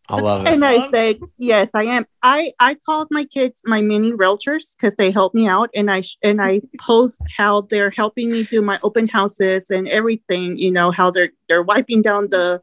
I 0.07 0.19
love 0.19 0.41
it. 0.41 0.53
And 0.53 0.63
I 0.63 0.87
said, 0.89 1.19
"Yes, 1.37 1.71
I 1.73 1.83
am." 1.83 2.05
I 2.21 2.51
I 2.59 2.75
called 2.75 3.07
my 3.09 3.25
kids 3.25 3.61
my 3.65 3.81
mini 3.81 4.11
realtors 4.11 4.75
because 4.75 4.95
they 4.95 5.09
help 5.09 5.33
me 5.33 5.47
out, 5.47 5.69
and 5.75 5.89
I 5.89 6.03
and 6.21 6.41
I 6.41 6.61
post 6.79 7.21
how 7.35 7.61
they're 7.61 7.89
helping 7.89 8.29
me 8.29 8.43
do 8.43 8.61
my 8.61 8.79
open 8.83 9.07
houses 9.07 9.71
and 9.71 9.87
everything. 9.87 10.57
You 10.57 10.71
know 10.71 10.91
how 10.91 11.09
they're 11.09 11.31
they're 11.49 11.63
wiping 11.63 12.03
down 12.03 12.29
the 12.29 12.61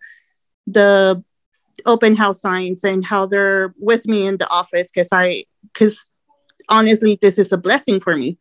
the 0.67 1.23
open 1.85 2.15
house 2.15 2.41
signs 2.41 2.85
and 2.85 3.05
how 3.05 3.27
they're 3.27 3.75
with 3.79 4.07
me 4.07 4.27
in 4.27 4.37
the 4.37 4.49
office 4.49 4.91
because 4.93 5.09
I 5.13 5.45
because 5.73 6.09
honestly 6.69 7.19
this 7.21 7.39
is 7.39 7.53
a 7.53 7.59
blessing 7.59 8.01
for 8.01 8.17
me. 8.17 8.39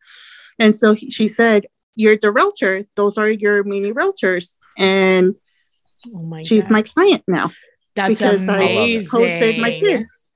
And 0.60 0.76
so 0.76 0.94
he, 0.94 1.10
she 1.10 1.28
said, 1.28 1.66
"You're 1.96 2.18
the 2.18 2.32
realtor. 2.32 2.84
Those 2.96 3.18
are 3.18 3.30
your 3.30 3.64
mini 3.64 3.92
realtors." 3.94 4.58
And 4.78 5.36
oh 6.14 6.22
my 6.24 6.44
she's 6.44 6.68
God. 6.68 6.74
my 6.74 6.82
client 6.82 7.24
now. 7.28 7.52
That's 7.96 8.20
because 8.20 8.48
amazing. 8.48 9.08
I 9.08 9.20
posted 9.20 9.60
my 9.60 9.72
kids. 9.72 10.28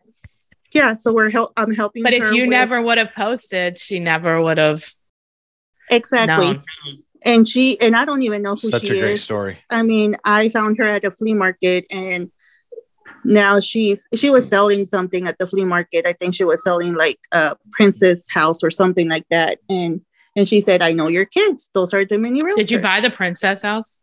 Yeah, 0.73 0.95
so 0.95 1.13
we're 1.13 1.29
help. 1.29 1.53
I'm 1.55 1.73
helping. 1.73 2.03
But 2.03 2.13
if 2.13 2.31
you 2.31 2.43
with- 2.43 2.49
never 2.49 2.81
would 2.81 2.97
have 2.97 3.13
posted, 3.13 3.77
she 3.77 3.99
never 3.99 4.41
would 4.41 4.57
have. 4.57 4.93
Exactly. 5.89 6.53
Known 6.53 6.63
and 7.25 7.47
she 7.47 7.79
and 7.81 7.95
I 7.95 8.05
don't 8.05 8.21
even 8.21 8.43
know 8.43 8.55
who 8.55 8.69
Such 8.69 8.83
she 8.83 8.97
a 8.97 9.01
great 9.01 9.11
is. 9.13 9.23
story. 9.23 9.57
I 9.69 9.81
mean, 9.81 10.15
I 10.23 10.49
found 10.49 10.77
her 10.77 10.85
at 10.85 11.03
a 11.03 11.11
flea 11.11 11.33
market, 11.33 11.87
and 11.91 12.31
now 13.23 13.59
she's 13.59 14.07
she 14.13 14.29
was 14.29 14.47
selling 14.47 14.85
something 14.85 15.27
at 15.27 15.39
the 15.39 15.47
flea 15.47 15.65
market. 15.65 16.05
I 16.05 16.13
think 16.13 16.35
she 16.35 16.43
was 16.43 16.63
selling 16.63 16.93
like 16.93 17.19
a 17.31 17.57
princess 17.71 18.29
house 18.31 18.63
or 18.63 18.69
something 18.69 19.09
like 19.09 19.25
that, 19.31 19.59
and 19.67 20.01
and 20.35 20.47
she 20.47 20.61
said, 20.61 20.81
"I 20.81 20.93
know 20.93 21.07
your 21.07 21.25
kids. 21.25 21.69
Those 21.73 21.93
are 21.93 22.05
the 22.05 22.17
mini 22.17 22.43
realtors." 22.43 22.57
Did 22.57 22.71
you 22.71 22.79
buy 22.79 22.99
the 22.99 23.09
princess 23.09 23.61
house? 23.61 24.01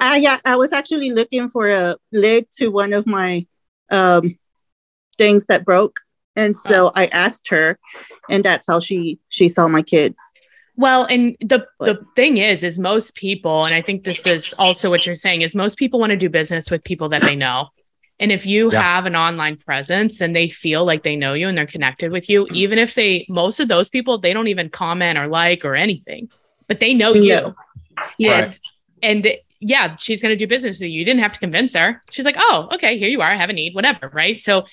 I 0.00 0.16
yeah, 0.16 0.38
I 0.44 0.56
was 0.56 0.72
actually 0.72 1.10
looking 1.10 1.48
for 1.48 1.68
a 1.70 1.96
lid 2.12 2.50
to 2.58 2.68
one 2.68 2.92
of 2.92 3.06
my 3.06 3.46
um 3.90 4.38
things 5.18 5.46
that 5.46 5.64
broke, 5.64 6.00
and 6.34 6.56
so 6.56 6.88
oh. 6.88 6.92
I 6.94 7.06
asked 7.06 7.48
her, 7.48 7.78
and 8.28 8.44
that's 8.44 8.66
how 8.66 8.80
she 8.80 9.18
she 9.28 9.48
saw 9.48 9.68
my 9.68 9.82
kids. 9.82 10.16
Well, 10.76 11.06
and 11.08 11.36
the 11.40 11.66
the 11.80 12.04
thing 12.16 12.36
is, 12.36 12.62
is 12.62 12.78
most 12.78 13.14
people, 13.14 13.64
and 13.64 13.74
I 13.74 13.80
think 13.80 14.04
this 14.04 14.26
is 14.26 14.54
also 14.58 14.90
what 14.90 15.06
you're 15.06 15.14
saying, 15.14 15.40
is 15.40 15.54
most 15.54 15.78
people 15.78 15.98
want 15.98 16.10
to 16.10 16.16
do 16.16 16.28
business 16.28 16.70
with 16.70 16.84
people 16.84 17.08
that 17.10 17.22
they 17.22 17.34
know. 17.34 17.68
And 18.18 18.32
if 18.32 18.46
you 18.46 18.72
yeah. 18.72 18.80
have 18.80 19.06
an 19.06 19.14
online 19.14 19.56
presence 19.56 20.20
and 20.20 20.34
they 20.34 20.48
feel 20.48 20.84
like 20.84 21.02
they 21.02 21.16
know 21.16 21.34
you 21.34 21.48
and 21.48 21.56
they're 21.56 21.66
connected 21.66 22.12
with 22.12 22.30
you, 22.30 22.46
even 22.50 22.78
if 22.78 22.94
they 22.94 23.26
most 23.28 23.60
of 23.60 23.68
those 23.68 23.90
people, 23.90 24.18
they 24.18 24.32
don't 24.32 24.48
even 24.48 24.70
comment 24.70 25.18
or 25.18 25.26
like 25.26 25.64
or 25.64 25.74
anything, 25.74 26.30
but 26.66 26.80
they 26.80 26.94
know 26.94 27.12
you. 27.12 27.54
Yes. 28.18 28.48
Right. 28.48 28.60
And 29.02 29.28
yeah, 29.60 29.96
she's 29.96 30.22
going 30.22 30.32
to 30.32 30.36
do 30.36 30.46
business 30.46 30.76
with 30.76 30.88
you. 30.88 30.98
You 30.98 31.04
didn't 31.04 31.20
have 31.20 31.32
to 31.32 31.40
convince 31.40 31.74
her. 31.74 32.02
She's 32.10 32.24
like, 32.24 32.36
oh, 32.38 32.68
okay, 32.72 32.98
here 32.98 33.08
you 33.08 33.20
are. 33.20 33.30
I 33.30 33.36
have 33.36 33.50
a 33.50 33.54
need, 33.54 33.74
whatever. 33.74 34.08
Right. 34.08 34.40
So 34.40 34.64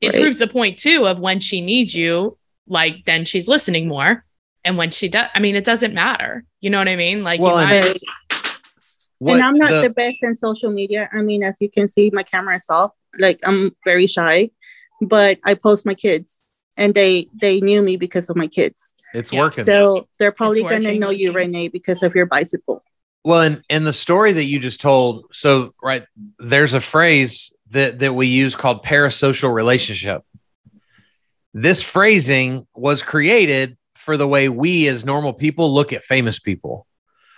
it 0.00 0.08
right. 0.08 0.20
proves 0.20 0.38
the 0.38 0.48
point 0.48 0.78
too 0.78 1.06
of 1.06 1.20
when 1.20 1.40
she 1.40 1.60
needs 1.60 1.94
you, 1.94 2.36
like 2.66 3.04
then 3.04 3.24
she's 3.24 3.48
listening 3.48 3.88
more 3.88 4.24
and 4.64 4.76
when 4.76 4.90
she 4.90 5.08
does, 5.08 5.28
I 5.34 5.38
mean, 5.38 5.56
it 5.56 5.64
doesn't 5.64 5.94
matter. 5.94 6.44
You 6.60 6.70
know 6.70 6.78
what 6.78 6.88
I 6.88 6.96
mean? 6.96 7.22
Like, 7.22 7.40
well, 7.40 7.56
and, 9.20 9.30
and 9.30 9.42
I'm 9.42 9.56
not 9.56 9.70
the, 9.70 9.82
the 9.82 9.90
best 9.90 10.18
in 10.22 10.34
social 10.34 10.70
media. 10.70 11.08
I 11.12 11.22
mean, 11.22 11.42
as 11.42 11.56
you 11.60 11.70
can 11.70 11.88
see, 11.88 12.10
my 12.12 12.22
camera 12.22 12.56
is 12.56 12.66
off. 12.68 12.92
Like, 13.18 13.40
I'm 13.44 13.74
very 13.84 14.06
shy, 14.06 14.50
but 15.00 15.38
I 15.44 15.54
post 15.54 15.86
my 15.86 15.94
kids, 15.94 16.42
and 16.76 16.94
they 16.94 17.28
they 17.40 17.60
knew 17.60 17.82
me 17.82 17.96
because 17.96 18.30
of 18.30 18.36
my 18.36 18.46
kids. 18.46 18.94
It's 19.14 19.32
yeah. 19.32 19.40
working. 19.40 19.64
So 19.66 20.08
they're 20.18 20.32
probably 20.32 20.62
gonna 20.62 20.98
know 20.98 21.10
you, 21.10 21.32
Renee, 21.32 21.68
because 21.68 22.02
of 22.02 22.14
your 22.14 22.26
bicycle. 22.26 22.82
Well, 23.24 23.42
and 23.42 23.62
and 23.68 23.86
the 23.86 23.92
story 23.92 24.32
that 24.32 24.44
you 24.44 24.58
just 24.58 24.80
told, 24.80 25.24
so 25.32 25.74
right, 25.82 26.04
there's 26.38 26.74
a 26.74 26.80
phrase 26.80 27.52
that 27.70 27.98
that 27.98 28.14
we 28.14 28.26
use 28.26 28.54
called 28.54 28.84
parasocial 28.84 29.52
relationship. 29.52 30.22
This 31.54 31.82
phrasing 31.82 32.66
was 32.74 33.02
created 33.02 33.76
for 33.96 34.16
the 34.16 34.28
way 34.28 34.48
we 34.48 34.86
as 34.86 35.04
normal 35.04 35.32
people 35.32 35.74
look 35.74 35.92
at 35.92 36.02
famous 36.02 36.38
people. 36.38 36.86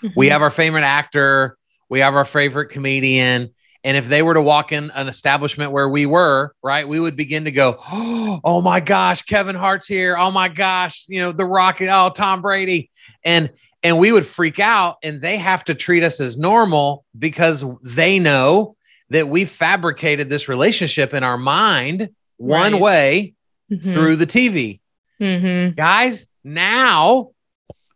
Mm-hmm. 0.02 0.14
We 0.16 0.28
have 0.28 0.42
our 0.42 0.50
favorite 0.50 0.84
actor, 0.84 1.56
we 1.90 2.00
have 2.00 2.14
our 2.14 2.24
favorite 2.24 2.70
comedian, 2.70 3.50
and 3.84 3.96
if 3.96 4.08
they 4.08 4.22
were 4.22 4.34
to 4.34 4.42
walk 4.42 4.72
in 4.72 4.90
an 4.92 5.08
establishment 5.08 5.72
where 5.72 5.88
we 5.88 6.06
were, 6.06 6.54
right, 6.62 6.86
we 6.86 7.00
would 7.00 7.16
begin 7.16 7.44
to 7.44 7.50
go, 7.50 7.78
"Oh 8.44 8.62
my 8.62 8.80
gosh, 8.80 9.22
Kevin 9.22 9.56
Hart's 9.56 9.86
here! 9.86 10.16
Oh 10.16 10.30
my 10.30 10.48
gosh, 10.48 11.04
you 11.08 11.20
know 11.20 11.32
the 11.32 11.44
Rocket! 11.44 11.88
Oh 11.90 12.10
Tom 12.10 12.40
Brady!" 12.40 12.90
and 13.22 13.50
and 13.82 13.98
we 13.98 14.12
would 14.12 14.26
freak 14.26 14.60
out, 14.60 14.96
and 15.02 15.20
they 15.20 15.36
have 15.36 15.64
to 15.64 15.74
treat 15.74 16.02
us 16.02 16.20
as 16.20 16.38
normal 16.38 17.04
because 17.18 17.64
they 17.82 18.18
know 18.18 18.76
that 19.10 19.28
we 19.28 19.44
fabricated 19.44 20.28
this 20.28 20.48
relationship 20.48 21.14
in 21.14 21.24
our 21.24 21.38
mind 21.38 22.10
one 22.36 22.78
way 22.78 23.34
mm-hmm. 23.70 23.92
through 23.92 24.16
the 24.16 24.26
TV. 24.26 24.80
Mm-hmm. 25.20 25.74
Guys, 25.74 26.26
now 26.44 27.30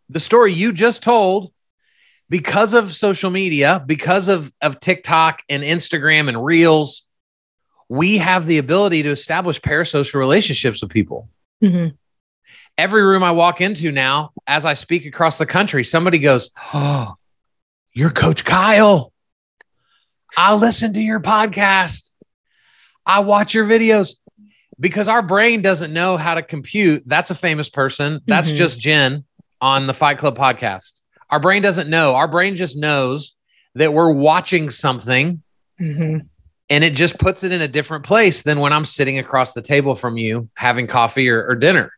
the 0.09 0.21
story 0.21 0.53
you 0.53 0.73
just 0.73 1.03
told, 1.03 1.53
because 2.35 2.74
of 2.74 2.93
social 2.93 3.30
media, 3.30 3.80
because 3.87 4.26
of, 4.26 4.53
of 4.61 4.80
TikTok 4.80 5.45
and 5.49 5.62
Instagram 5.62 6.26
and 6.26 6.45
Reels, 6.45 7.07
we 7.89 8.18
have 8.18 8.49
the 8.49 8.59
ability 8.59 9.05
to 9.05 9.11
establish 9.11 9.61
parasocial 9.61 10.14
relationships 10.14 10.82
with 10.82 10.91
people. 10.91 11.28
Mm-hmm. 11.62 11.95
Every 12.76 13.05
room 13.05 13.22
I 13.22 13.30
walk 13.30 13.61
into 13.61 13.93
now, 13.93 14.32
as 14.49 14.64
I 14.64 14.74
speak 14.74 15.07
across 15.07 15.39
the 15.39 15.47
country, 15.47 15.85
somebody 15.85 16.18
goes, 16.18 16.51
Oh, 16.72 17.14
you're 17.93 18.11
Coach 18.11 18.45
Kyle. 18.45 19.12
I 20.37 20.57
listen 20.57 20.93
to 20.95 21.01
your 21.01 21.20
podcast. 21.20 22.14
I 23.07 23.20
watch 23.20 23.55
your 23.55 23.64
videos 23.64 24.16
because 24.80 25.07
our 25.07 25.22
brain 25.22 25.62
doesn't 25.62 25.93
know 25.93 26.16
how 26.16 26.35
to 26.35 26.43
compute. 26.43 27.05
That's 27.07 27.30
a 27.30 27.37
famous 27.37 27.68
person. 27.68 28.22
That's 28.26 28.49
mm-hmm. 28.49 28.57
just 28.57 28.80
Jen 28.80 29.24
on 29.61 29.87
the 29.87 29.95
Fight 29.95 30.18
Club 30.18 30.37
podcast. 30.37 31.03
Our 31.31 31.41
brain 31.41 31.62
doesn't 31.62 31.89
know. 31.89 32.14
Our 32.14 32.29
brain 32.29 32.57
just 32.57 32.77
knows 32.77 33.35
that 33.75 33.93
we're 33.93 34.12
watching 34.12 34.70
something 34.70 35.43
mm-hmm. 35.81 36.18
and 36.70 36.85
it 36.85 36.95
just 36.95 37.18
puts 37.18 37.45
it 37.45 37.53
in 37.53 37.61
a 37.61 37.68
different 37.68 38.05
place 38.05 38.43
than 38.43 38.61
when 38.61 38.72
I'm 38.72 38.85
sitting 38.85 39.18
across 39.18 39.53
the 39.53 39.62
table 39.62 39.95
from 39.95 40.16
you 40.16 40.49
having 40.55 40.87
coffee 40.87 41.29
or, 41.29 41.47
or 41.47 41.57
dinner. 41.57 41.93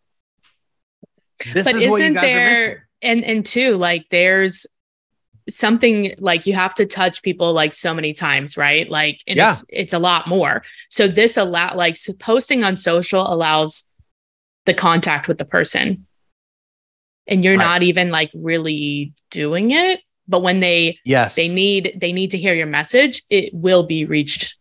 This 1.52 1.66
but 1.66 1.76
is 1.76 1.92
isn't 1.92 2.14
there, 2.14 2.88
And 3.02 3.24
and 3.24 3.44
two, 3.44 3.76
like 3.76 4.06
there's 4.10 4.66
something 5.48 6.14
like 6.18 6.46
you 6.46 6.54
have 6.54 6.74
to 6.74 6.86
touch 6.86 7.22
people 7.22 7.52
like 7.52 7.74
so 7.74 7.94
many 7.94 8.12
times, 8.12 8.56
right? 8.56 8.88
Like, 8.88 9.20
and 9.26 9.36
yeah. 9.36 9.52
it's 9.52 9.64
it's 9.68 9.92
a 9.92 9.98
lot 9.98 10.26
more. 10.26 10.62
So 10.88 11.06
this 11.08 11.36
allow 11.36 11.74
like 11.76 11.96
so 11.96 12.12
posting 12.14 12.64
on 12.64 12.76
social 12.76 13.32
allows 13.32 13.84
the 14.64 14.74
contact 14.74 15.28
with 15.28 15.38
the 15.38 15.44
person, 15.44 16.06
and 17.26 17.44
you're 17.44 17.56
right. 17.56 17.64
not 17.64 17.82
even 17.82 18.10
like 18.10 18.30
really 18.34 19.12
doing 19.30 19.70
it. 19.70 20.00
But 20.28 20.42
when 20.42 20.60
they 20.60 20.98
yes 21.04 21.36
they 21.36 21.48
need 21.48 21.98
they 22.00 22.12
need 22.12 22.32
to 22.32 22.38
hear 22.38 22.54
your 22.54 22.66
message, 22.66 23.22
it 23.30 23.54
will 23.54 23.84
be 23.84 24.04
reached. 24.04 24.56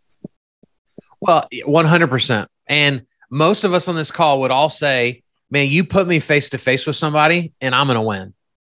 Well, 1.20 1.47
one 1.66 1.86
hundred 1.86 2.09
percent, 2.09 2.49
and 2.68 3.05
most 3.32 3.63
of 3.63 3.74
us 3.74 3.88
on 3.88 3.95
this 3.95 4.11
call 4.11 4.41
would 4.41 4.51
all 4.51 4.70
say, 4.70 5.24
"Man, 5.49 5.68
you 5.68 5.84
put 5.84 6.07
me 6.07 6.20
face 6.20 6.49
to 6.51 6.59
face 6.59 6.86
with 6.86 6.95
somebody, 6.95 7.53
and 7.61 7.74
I'm 7.74 7.88
going 7.88 7.95
to 7.95 8.01
win." 8.01 8.34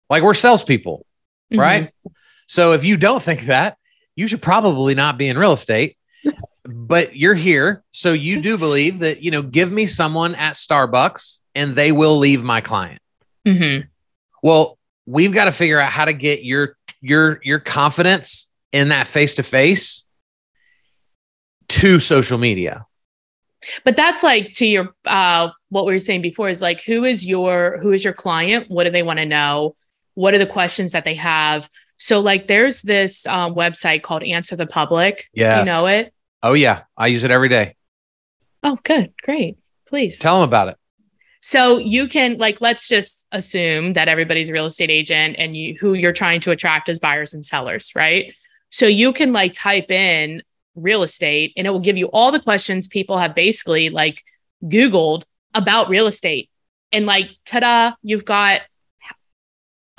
Like 0.09 0.23
we're 0.23 0.33
salespeople 0.33 1.05
mm-hmm. 1.51 1.59
right? 1.59 1.93
So 2.47 2.73
if 2.73 2.83
you 2.83 2.97
don't 2.97 3.21
think 3.21 3.41
that, 3.41 3.77
you 4.15 4.27
should 4.27 4.41
probably 4.41 4.95
not 4.95 5.17
be 5.17 5.27
in 5.27 5.37
real 5.37 5.53
estate. 5.53 5.97
but 6.65 7.15
you're 7.15 7.33
here, 7.35 7.83
so 7.91 8.13
you 8.13 8.41
do 8.41 8.57
believe 8.57 8.99
that 8.99 9.23
you 9.23 9.31
know. 9.31 9.41
Give 9.41 9.71
me 9.71 9.87
someone 9.87 10.35
at 10.35 10.53
Starbucks, 10.53 11.41
and 11.55 11.75
they 11.75 11.91
will 11.91 12.17
leave 12.17 12.43
my 12.43 12.61
client. 12.61 13.01
Mm-hmm. 13.47 13.87
Well, 14.43 14.77
we've 15.05 15.33
got 15.33 15.45
to 15.45 15.51
figure 15.51 15.79
out 15.79 15.91
how 15.91 16.05
to 16.05 16.13
get 16.13 16.43
your 16.43 16.77
your 17.01 17.39
your 17.43 17.59
confidence 17.59 18.49
in 18.71 18.89
that 18.89 19.07
face 19.07 19.35
to 19.35 19.43
face 19.43 20.05
to 21.69 21.99
social 21.99 22.37
media. 22.37 22.85
But 23.83 23.95
that's 23.95 24.23
like 24.23 24.53
to 24.53 24.65
your 24.65 24.89
uh 25.05 25.49
what 25.69 25.85
we 25.85 25.93
were 25.93 25.99
saying 25.99 26.21
before 26.21 26.49
is 26.49 26.61
like 26.61 26.81
who 26.83 27.03
is 27.03 27.25
your 27.25 27.77
who 27.81 27.91
is 27.91 28.03
your 28.03 28.13
client? 28.13 28.69
What 28.69 28.85
do 28.85 28.91
they 28.91 29.03
want 29.03 29.19
to 29.19 29.25
know? 29.25 29.75
what 30.13 30.33
are 30.33 30.37
the 30.37 30.45
questions 30.45 30.91
that 30.91 31.03
they 31.03 31.15
have? 31.15 31.69
So 31.97 32.19
like 32.19 32.47
there's 32.47 32.81
this 32.81 33.25
um, 33.27 33.55
website 33.55 34.03
called 34.03 34.23
answer 34.23 34.55
the 34.55 34.67
public. 34.67 35.29
Yeah 35.33 35.59
you 35.59 35.65
know 35.65 35.87
it? 35.87 36.13
Oh 36.43 36.53
yeah. 36.53 36.83
I 36.97 37.07
use 37.07 37.23
it 37.23 37.31
every 37.31 37.49
day. 37.49 37.75
Oh 38.63 38.77
good. 38.83 39.13
Great. 39.23 39.57
Please. 39.87 40.19
Tell 40.19 40.39
them 40.39 40.47
about 40.47 40.69
it 40.69 40.77
so 41.41 41.77
you 41.77 42.07
can 42.07 42.37
like 42.37 42.61
let's 42.61 42.87
just 42.87 43.25
assume 43.31 43.93
that 43.93 44.07
everybody's 44.07 44.49
a 44.49 44.53
real 44.53 44.65
estate 44.65 44.89
agent 44.89 45.35
and 45.37 45.55
you 45.55 45.75
who 45.79 45.93
you're 45.93 46.13
trying 46.13 46.39
to 46.39 46.51
attract 46.51 46.87
as 46.89 46.99
buyers 46.99 47.33
and 47.33 47.45
sellers 47.45 47.91
right 47.95 48.33
so 48.69 48.85
you 48.85 49.11
can 49.11 49.33
like 49.33 49.53
type 49.53 49.91
in 49.91 50.41
real 50.75 51.03
estate 51.03 51.51
and 51.57 51.67
it 51.67 51.69
will 51.69 51.79
give 51.79 51.97
you 51.97 52.07
all 52.07 52.31
the 52.31 52.39
questions 52.39 52.87
people 52.87 53.17
have 53.17 53.35
basically 53.35 53.89
like 53.89 54.23
googled 54.63 55.23
about 55.53 55.89
real 55.89 56.07
estate 56.07 56.49
and 56.93 57.05
like 57.05 57.29
ta-da 57.45 57.91
you've 58.01 58.25
got 58.25 58.61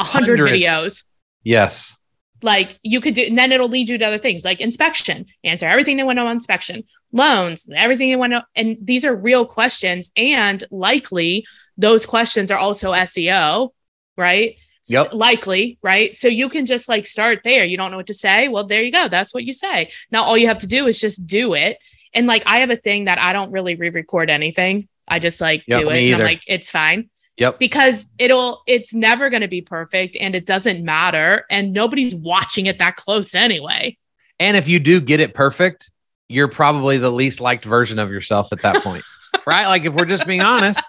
a 0.03 0.05
hundred 0.05 0.40
videos. 0.40 1.05
Yes. 1.43 1.97
Like 2.43 2.78
you 2.82 3.01
could 3.01 3.14
do, 3.14 3.22
and 3.22 3.38
then 3.38 3.53
it'll 3.53 3.68
lead 3.68 3.88
you 3.88 3.99
to 3.99 4.05
other 4.05 4.18
things 4.18 4.45
like 4.45 4.61
inspection, 4.61 5.26
answer 5.45 5.66
everything 5.66 5.97
they 5.97 6.03
want 6.03 6.18
to 6.18 6.22
know 6.22 6.28
on 6.28 6.36
inspection, 6.36 6.84
loans, 7.12 7.68
everything 7.74 8.11
they 8.11 8.16
want 8.16 8.32
to. 8.32 8.45
And 8.55 8.76
these 8.80 9.05
are 9.05 9.14
real 9.14 9.47
questions. 9.47 10.11
And 10.16 10.62
likely 10.70 11.47
those 11.76 12.05
questions 12.07 12.51
are 12.51 12.59
also 12.59 12.93
SEO, 12.93 13.70
right? 14.16 14.57
Yep. 14.88 15.11
So, 15.11 15.16
likely, 15.16 15.78
right? 15.82 16.16
So 16.16 16.28
you 16.28 16.49
can 16.49 16.66
just 16.66 16.88
like 16.88 17.07
start 17.07 17.40
there. 17.45 17.64
You 17.64 17.76
don't 17.76 17.90
know 17.90 17.97
what 17.97 18.09
to 18.09 18.14
say. 18.14 18.49
Well, 18.49 18.66
there 18.66 18.82
you 18.82 18.90
go. 18.90 19.09
That's 19.09 19.32
what 19.32 19.45
you 19.45 19.53
say. 19.53 19.90
Now 20.11 20.24
all 20.24 20.36
you 20.36 20.49
have 20.49 20.59
to 20.59 20.66
do 20.66 20.86
is 20.86 21.01
just 21.01 21.26
do 21.26 21.55
it. 21.55 21.78
And 22.14 22.26
like 22.26 22.43
I 22.47 22.59
have 22.59 22.70
a 22.70 22.76
thing 22.76 23.05
that 23.05 23.18
I 23.18 23.32
don't 23.32 23.53
really 23.53 23.76
re-record 23.76 24.28
anything. 24.28 24.88
I 25.07 25.18
just 25.18 25.40
like 25.40 25.62
yep, 25.66 25.80
do 25.80 25.90
it. 25.90 26.03
And 26.03 26.20
I'm 26.20 26.26
like, 26.26 26.43
it's 26.47 26.70
fine. 26.70 27.11
Yep. 27.39 27.59
Because 27.59 28.07
it'll 28.18 28.62
it's 28.66 28.93
never 28.93 29.30
going 29.30 29.43
to 29.43 29.49
be 29.49 29.62
perfect 29.62 30.16
and 30.20 30.35
it 30.35 30.45
doesn't 30.45 30.85
matter 30.85 31.47
and 31.51 31.72
nobody's 31.72 32.14
watching 32.14 32.66
it 32.66 32.78
that 32.78 32.97
close 32.97 33.35
anyway. 33.35 33.97
And 34.39 34.57
if 34.57 34.68
you 34.68 34.78
do 34.78 35.01
get 35.01 35.20
it 35.20 35.35
perfect, 35.35 35.91
you're 36.28 36.49
probably 36.49 36.99
the 36.99 37.11
least 37.11 37.41
liked 37.41 37.64
version 37.64 37.99
of 37.99 38.11
yourself 38.11 38.53
at 38.53 38.62
that 38.62 38.83
point. 38.83 39.05
right? 39.47 39.66
Like 39.66 39.85
if 39.85 39.95
we're 39.95 40.05
just 40.05 40.26
being 40.26 40.43
honest. 40.43 40.83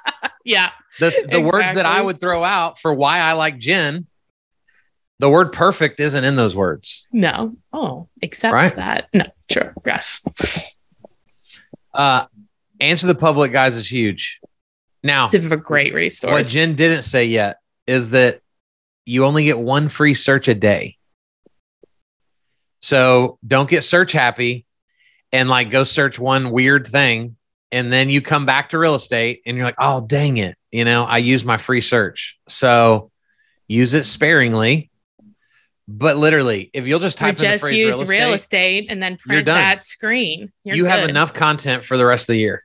yeah. 0.43 0.71
The 0.99 1.09
the 1.09 1.17
exactly. 1.17 1.43
words 1.43 1.73
that 1.75 1.85
I 1.85 2.01
would 2.01 2.19
throw 2.19 2.43
out 2.43 2.79
for 2.79 2.93
why 2.93 3.19
I 3.19 3.33
like 3.33 3.57
Jen, 3.57 4.07
the 5.19 5.29
word 5.29 5.51
perfect 5.51 5.99
isn't 5.99 6.23
in 6.23 6.35
those 6.35 6.55
words. 6.55 7.05
No. 7.11 7.55
Oh, 7.71 8.09
except 8.21 8.53
right? 8.53 8.75
that. 8.75 9.07
No, 9.13 9.25
sure. 9.49 9.73
Yes. 9.85 10.25
Uh 11.93 12.25
answer 12.79 13.07
the 13.07 13.15
public 13.15 13.51
guys 13.51 13.77
is 13.77 13.91
huge. 13.91 14.39
Now, 15.03 15.29
it's 15.31 15.45
a 15.45 15.57
great 15.57 15.93
resource. 15.93 16.31
What 16.31 16.45
Jen 16.45 16.75
didn't 16.75 17.03
say 17.03 17.25
yet 17.25 17.57
is 17.85 18.11
that 18.11 18.39
you 19.05 19.25
only 19.25 19.43
get 19.43 19.59
one 19.59 19.89
free 19.89 20.13
search 20.13 20.47
a 20.47 20.55
day. 20.55 20.97
So 22.81 23.37
don't 23.45 23.69
get 23.69 23.83
search 23.83 24.13
happy 24.13 24.65
and 25.31 25.49
like 25.49 25.69
go 25.69 25.83
search 25.83 26.17
one 26.17 26.51
weird 26.51 26.87
thing. 26.87 27.35
And 27.71 27.91
then 27.91 28.09
you 28.09 28.21
come 28.21 28.45
back 28.45 28.69
to 28.69 28.77
real 28.77 28.95
estate 28.95 29.41
and 29.45 29.57
you're 29.57 29.65
like, 29.65 29.75
oh, 29.79 30.01
dang 30.01 30.37
it. 30.37 30.57
You 30.71 30.85
know, 30.85 31.03
I 31.03 31.17
used 31.17 31.45
my 31.45 31.57
free 31.57 31.81
search. 31.81 32.37
So 32.47 33.11
use 33.67 33.93
it 33.93 34.05
sparingly. 34.05 34.89
But 35.85 36.15
literally, 36.15 36.69
if 36.73 36.87
you'll 36.87 36.99
just 36.99 37.17
type 37.17 37.35
or 37.35 37.39
just 37.39 37.63
use 37.65 37.95
real 37.95 38.01
estate, 38.01 38.19
real 38.19 38.33
estate, 38.33 38.85
and 38.89 39.03
then 39.03 39.17
print 39.17 39.45
that 39.47 39.83
screen, 39.83 40.53
you 40.63 40.83
good. 40.83 40.89
have 40.89 41.09
enough 41.09 41.33
content 41.33 41.83
for 41.83 41.97
the 41.97 42.05
rest 42.05 42.29
of 42.29 42.33
the 42.33 42.39
year 42.39 42.63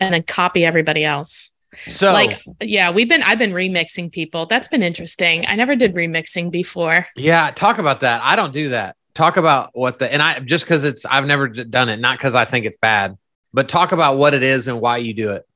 and 0.00 0.12
then 0.12 0.22
copy 0.22 0.64
everybody 0.64 1.04
else. 1.04 1.50
So 1.88 2.12
like 2.12 2.40
yeah, 2.60 2.90
we've 2.90 3.08
been 3.08 3.22
I've 3.22 3.38
been 3.38 3.52
remixing 3.52 4.10
people. 4.10 4.46
That's 4.46 4.68
been 4.68 4.82
interesting. 4.82 5.44
I 5.46 5.54
never 5.54 5.76
did 5.76 5.94
remixing 5.94 6.50
before. 6.50 7.06
Yeah, 7.14 7.52
talk 7.52 7.78
about 7.78 8.00
that. 8.00 8.20
I 8.24 8.34
don't 8.34 8.52
do 8.52 8.70
that. 8.70 8.96
Talk 9.14 9.36
about 9.36 9.70
what 9.72 9.98
the 9.98 10.12
and 10.12 10.20
I 10.20 10.40
just 10.40 10.66
cuz 10.66 10.84
it's 10.84 11.06
I've 11.06 11.26
never 11.26 11.48
done 11.48 11.88
it, 11.88 11.98
not 11.98 12.18
cuz 12.18 12.34
I 12.34 12.44
think 12.44 12.66
it's 12.66 12.78
bad, 12.78 13.16
but 13.52 13.68
talk 13.68 13.92
about 13.92 14.16
what 14.16 14.34
it 14.34 14.42
is 14.42 14.66
and 14.66 14.80
why 14.80 14.96
you 14.96 15.14
do 15.14 15.30
it. 15.30 15.46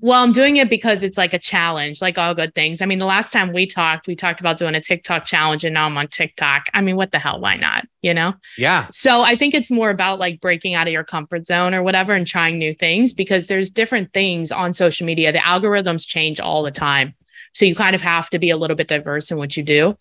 Well, 0.00 0.22
I'm 0.22 0.32
doing 0.32 0.56
it 0.56 0.68
because 0.68 1.02
it's 1.02 1.16
like 1.16 1.32
a 1.32 1.38
challenge, 1.38 2.02
like 2.02 2.18
all 2.18 2.34
good 2.34 2.54
things. 2.54 2.82
I 2.82 2.86
mean, 2.86 2.98
the 2.98 3.06
last 3.06 3.32
time 3.32 3.52
we 3.52 3.66
talked, 3.66 4.06
we 4.06 4.14
talked 4.14 4.40
about 4.40 4.58
doing 4.58 4.74
a 4.74 4.80
TikTok 4.80 5.24
challenge 5.24 5.64
and 5.64 5.72
now 5.72 5.86
I'm 5.86 5.96
on 5.96 6.08
TikTok. 6.08 6.66
I 6.74 6.82
mean, 6.82 6.96
what 6.96 7.12
the 7.12 7.18
hell? 7.18 7.40
Why 7.40 7.56
not? 7.56 7.86
You 8.02 8.12
know? 8.12 8.34
Yeah. 8.58 8.88
So 8.90 9.22
I 9.22 9.36
think 9.36 9.54
it's 9.54 9.70
more 9.70 9.88
about 9.88 10.18
like 10.18 10.40
breaking 10.40 10.74
out 10.74 10.86
of 10.86 10.92
your 10.92 11.04
comfort 11.04 11.46
zone 11.46 11.74
or 11.74 11.82
whatever 11.82 12.12
and 12.12 12.26
trying 12.26 12.58
new 12.58 12.74
things 12.74 13.14
because 13.14 13.46
there's 13.46 13.70
different 13.70 14.12
things 14.12 14.52
on 14.52 14.74
social 14.74 15.06
media. 15.06 15.32
The 15.32 15.38
algorithms 15.38 16.06
change 16.06 16.40
all 16.40 16.62
the 16.62 16.70
time. 16.70 17.14
So 17.54 17.64
you 17.64 17.74
kind 17.74 17.94
of 17.94 18.02
have 18.02 18.28
to 18.30 18.38
be 18.38 18.50
a 18.50 18.56
little 18.58 18.76
bit 18.76 18.88
diverse 18.88 19.30
in 19.30 19.38
what 19.38 19.56
you 19.56 19.62
do. 19.62 19.96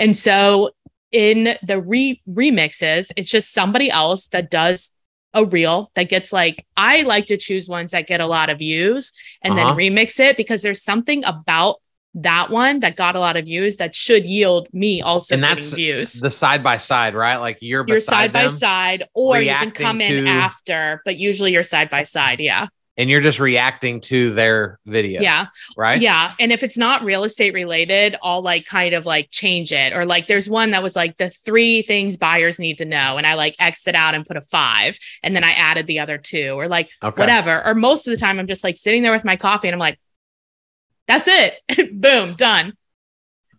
And 0.00 0.16
so 0.16 0.70
in 1.12 1.56
the 1.62 1.80
re- 1.80 2.20
remixes, 2.28 3.12
it's 3.16 3.30
just 3.30 3.52
somebody 3.52 3.90
else 3.90 4.28
that 4.30 4.50
does 4.50 4.92
a 5.36 5.44
reel 5.44 5.92
that 5.94 6.08
gets 6.08 6.32
like 6.32 6.66
I 6.76 7.02
like 7.02 7.26
to 7.26 7.36
choose 7.36 7.68
ones 7.68 7.92
that 7.92 8.06
get 8.06 8.20
a 8.20 8.26
lot 8.26 8.48
of 8.48 8.58
views 8.58 9.12
and 9.42 9.54
uh-huh. 9.54 9.74
then 9.74 9.76
remix 9.76 10.18
it 10.18 10.36
because 10.36 10.62
there's 10.62 10.82
something 10.82 11.22
about 11.24 11.76
that 12.14 12.48
one 12.48 12.80
that 12.80 12.96
got 12.96 13.14
a 13.14 13.20
lot 13.20 13.36
of 13.36 13.44
views 13.44 13.76
that 13.76 13.94
should 13.94 14.24
yield 14.24 14.66
me 14.72 15.02
also 15.02 15.34
and 15.34 15.44
that's 15.44 15.72
views. 15.72 16.14
The 16.14 16.30
side 16.30 16.64
by 16.64 16.78
side, 16.78 17.14
right? 17.14 17.36
Like 17.36 17.58
you're 17.60 17.84
you're 17.86 18.00
side 18.00 18.32
by 18.32 18.48
side, 18.48 19.04
or 19.14 19.38
you 19.38 19.50
can 19.50 19.70
come 19.70 20.00
in 20.00 20.24
to... 20.24 20.30
after, 20.30 21.02
but 21.04 21.18
usually 21.18 21.52
you're 21.52 21.62
side 21.62 21.90
by 21.90 22.04
side. 22.04 22.40
Yeah 22.40 22.68
and 22.96 23.10
you're 23.10 23.20
just 23.20 23.38
reacting 23.38 24.00
to 24.00 24.32
their 24.32 24.78
video. 24.86 25.20
Yeah. 25.20 25.46
Right. 25.76 26.00
Yeah. 26.00 26.32
And 26.40 26.50
if 26.50 26.62
it's 26.62 26.78
not 26.78 27.04
real 27.04 27.24
estate 27.24 27.52
related, 27.52 28.16
I'll 28.22 28.42
like 28.42 28.64
kind 28.64 28.94
of 28.94 29.04
like 29.04 29.28
change 29.30 29.72
it. 29.72 29.92
Or 29.92 30.06
like 30.06 30.28
there's 30.28 30.48
one 30.48 30.70
that 30.70 30.82
was 30.82 30.96
like 30.96 31.18
the 31.18 31.28
three 31.28 31.82
things 31.82 32.16
buyers 32.16 32.58
need 32.58 32.78
to 32.78 32.86
know. 32.86 33.18
And 33.18 33.26
I 33.26 33.34
like 33.34 33.54
X'd 33.58 33.88
it 33.88 33.94
out 33.94 34.14
and 34.14 34.24
put 34.24 34.38
a 34.38 34.40
five. 34.40 34.98
And 35.22 35.36
then 35.36 35.44
I 35.44 35.50
added 35.50 35.86
the 35.86 35.98
other 35.98 36.16
two 36.16 36.58
or 36.58 36.68
like 36.68 36.88
okay. 37.02 37.20
whatever. 37.20 37.64
Or 37.66 37.74
most 37.74 38.06
of 38.06 38.12
the 38.12 38.16
time 38.16 38.38
I'm 38.38 38.46
just 38.46 38.64
like 38.64 38.78
sitting 38.78 39.02
there 39.02 39.12
with 39.12 39.24
my 39.24 39.36
coffee 39.36 39.68
and 39.68 39.74
I'm 39.74 39.80
like, 39.80 39.98
that's 41.06 41.28
it. 41.28 41.54
Boom, 42.00 42.34
done. 42.34 42.74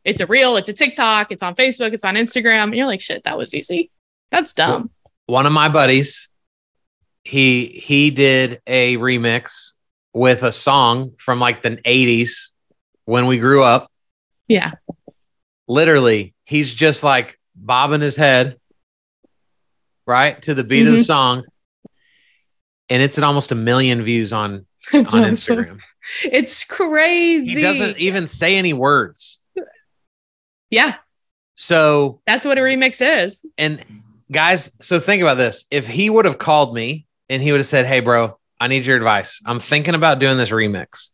It's 0.04 0.22
a 0.22 0.26
reel, 0.26 0.56
it's 0.56 0.70
a 0.70 0.74
TikTok, 0.74 1.32
it's 1.32 1.44
on 1.44 1.54
Facebook, 1.56 1.94
it's 1.94 2.06
on 2.06 2.16
Instagram. 2.16 2.64
And 2.64 2.76
you're 2.76 2.88
like, 2.88 3.02
shit, 3.02 3.24
that 3.26 3.38
was 3.38 3.54
easy. 3.54 3.92
That's 4.32 4.54
dumb. 4.54 4.90
One 5.26 5.46
of 5.46 5.52
my 5.52 5.70
buddies 5.70 6.30
he 7.28 7.68
he 7.84 8.10
did 8.10 8.62
a 8.66 8.96
remix 8.98 9.74
with 10.14 10.44
a 10.44 10.52
song 10.52 11.12
from 11.18 11.40
like 11.40 11.62
the 11.62 11.72
80s 11.78 12.52
when 13.04 13.28
we 13.28 13.38
grew 13.38 13.64
up. 13.64 13.92
Yeah. 14.48 14.72
Literally, 15.68 16.34
he's 16.46 16.74
just 16.74 17.04
like 17.04 17.38
bobbing 17.54 18.02
his 18.02 18.16
head 18.16 18.58
right 20.06 20.42
to 20.44 20.54
the 20.54 20.64
beat 20.64 20.84
mm-hmm. 20.84 20.88
of 20.88 20.94
the 20.94 21.00
mm-hmm. 21.00 21.04
song 21.04 21.44
and 22.90 23.04
it's 23.04 23.18
at 23.18 23.26
almost 23.26 23.52
a 23.52 23.56
million 23.56 24.04
views 24.04 24.32
on 24.32 24.66
That's 24.94 25.14
on 25.14 25.26
awesome. 25.26 25.58
Instagram. 25.58 25.80
It's 26.24 26.64
crazy. 26.64 27.56
He 27.56 27.62
doesn't 27.62 27.98
even 27.98 28.28
say 28.28 28.56
any 28.56 28.72
words. 28.72 29.40
Yeah. 30.70 30.96
So 31.56 32.22
that's 32.26 32.46
what 32.46 32.58
a 32.58 32.62
remix 32.62 33.26
is. 33.26 33.46
And 33.58 33.84
guys, 34.32 34.72
so 34.80 35.02
think 35.02 35.22
about 35.22 35.36
this. 35.36 35.66
If 35.70 35.88
he 35.88 36.10
would 36.10 36.24
have 36.24 36.38
called 36.38 36.74
me 36.74 37.07
and 37.30 37.42
he 37.42 37.52
would 37.52 37.60
have 37.60 37.68
said, 37.68 37.86
Hey, 37.86 38.00
bro, 38.00 38.38
I 38.60 38.68
need 38.68 38.86
your 38.86 38.98
advice. 38.98 39.42
I'm 39.46 39.60
thinking 39.60 39.96
about 39.96 40.20
doing 40.20 40.38
this 40.38 40.50
remix. 40.50 41.10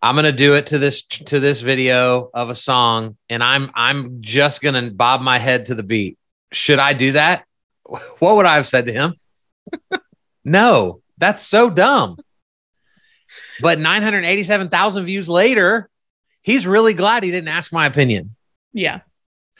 I'm 0.00 0.14
gonna 0.14 0.32
do 0.32 0.54
it 0.54 0.66
to 0.66 0.78
this 0.78 1.02
to 1.02 1.40
this 1.40 1.60
video 1.60 2.30
of 2.32 2.50
a 2.50 2.54
song, 2.54 3.16
and 3.28 3.42
I'm 3.42 3.70
I'm 3.74 4.22
just 4.22 4.60
gonna 4.60 4.90
bob 4.90 5.20
my 5.20 5.38
head 5.38 5.66
to 5.66 5.74
the 5.74 5.82
beat. 5.82 6.18
Should 6.52 6.78
I 6.78 6.92
do 6.92 7.12
that? 7.12 7.44
What 8.18 8.36
would 8.36 8.44
I 8.44 8.56
have 8.56 8.66
said 8.66 8.84
to 8.84 8.92
him? 8.92 9.14
no, 10.44 11.00
that's 11.16 11.42
so 11.42 11.70
dumb. 11.70 12.18
But 13.62 13.78
987,000 13.78 15.04
views 15.04 15.26
later, 15.26 15.88
he's 16.42 16.66
really 16.66 16.92
glad 16.92 17.22
he 17.22 17.30
didn't 17.30 17.48
ask 17.48 17.72
my 17.72 17.86
opinion. 17.86 18.36
Yeah. 18.74 19.00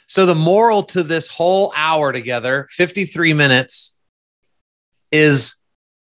So 0.05 0.25
the 0.27 0.35
moral 0.35 0.83
to 0.83 1.01
this 1.01 1.27
whole 1.27 1.73
hour 1.75 2.13
together, 2.13 2.67
53 2.71 3.33
minutes, 3.33 3.97
is 5.11 5.55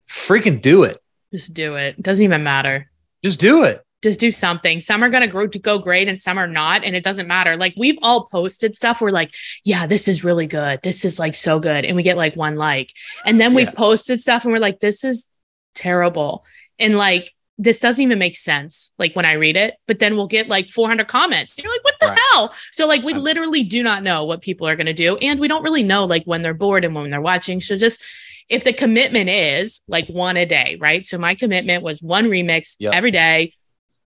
freaking 0.09 0.61
do 0.61 0.83
it. 0.83 1.01
Just 1.33 1.53
do 1.53 1.75
it. 1.75 2.01
Doesn't 2.01 2.23
even 2.23 2.43
matter. 2.43 2.89
Just 3.23 3.39
do 3.39 3.63
it. 3.63 3.83
Just 4.03 4.19
do 4.19 4.31
something. 4.31 4.79
Some 4.79 5.03
are 5.03 5.09
gonna 5.09 5.27
grow 5.27 5.47
to 5.47 5.59
go 5.59 5.79
great 5.79 6.07
and 6.07 6.19
some 6.19 6.37
are 6.37 6.47
not. 6.47 6.83
And 6.83 6.95
it 6.95 7.03
doesn't 7.03 7.27
matter. 7.27 7.57
Like 7.57 7.73
we've 7.77 7.97
all 8.01 8.25
posted 8.25 8.75
stuff. 8.75 9.01
We're 9.01 9.09
like, 9.09 9.33
yeah, 9.63 9.87
this 9.87 10.07
is 10.07 10.23
really 10.23 10.47
good. 10.47 10.79
This 10.83 11.03
is 11.03 11.19
like 11.19 11.35
so 11.35 11.59
good. 11.59 11.83
And 11.83 11.95
we 11.95 12.03
get 12.03 12.17
like 12.17 12.35
one 12.35 12.55
like. 12.55 12.93
And 13.25 13.41
then 13.41 13.53
we've 13.53 13.67
yeah. 13.67 13.71
posted 13.71 14.19
stuff 14.19 14.43
and 14.43 14.53
we're 14.53 14.59
like, 14.59 14.79
this 14.79 15.03
is 15.03 15.27
terrible. 15.73 16.45
And 16.79 16.95
like 16.95 17.33
this 17.57 17.79
doesn't 17.79 18.03
even 18.03 18.19
make 18.19 18.37
sense 18.37 18.93
like 18.99 19.15
when 19.15 19.25
i 19.25 19.33
read 19.33 19.55
it 19.55 19.75
but 19.87 19.99
then 19.99 20.15
we'll 20.15 20.27
get 20.27 20.47
like 20.47 20.69
400 20.69 21.07
comments 21.07 21.57
you're 21.57 21.71
like 21.71 21.83
what 21.83 21.95
the 21.99 22.07
right. 22.07 22.19
hell 22.31 22.53
so 22.71 22.85
like 22.85 23.03
we 23.03 23.13
literally 23.13 23.63
do 23.63 23.81
not 23.81 24.03
know 24.03 24.25
what 24.25 24.41
people 24.41 24.67
are 24.67 24.75
going 24.75 24.85
to 24.85 24.93
do 24.93 25.17
and 25.17 25.39
we 25.39 25.47
don't 25.47 25.63
really 25.63 25.83
know 25.83 26.05
like 26.05 26.23
when 26.25 26.41
they're 26.41 26.53
bored 26.53 26.85
and 26.85 26.93
when 26.93 27.09
they're 27.09 27.21
watching 27.21 27.59
so 27.59 27.75
just 27.75 28.01
if 28.49 28.63
the 28.63 28.73
commitment 28.73 29.29
is 29.29 29.81
like 29.87 30.07
one 30.07 30.37
a 30.37 30.45
day, 30.45 30.77
right? 30.79 31.05
So 31.05 31.17
my 31.17 31.35
commitment 31.35 31.83
was 31.83 32.01
one 32.01 32.25
remix 32.25 32.75
yep. 32.79 32.93
every 32.93 33.11
day 33.11 33.53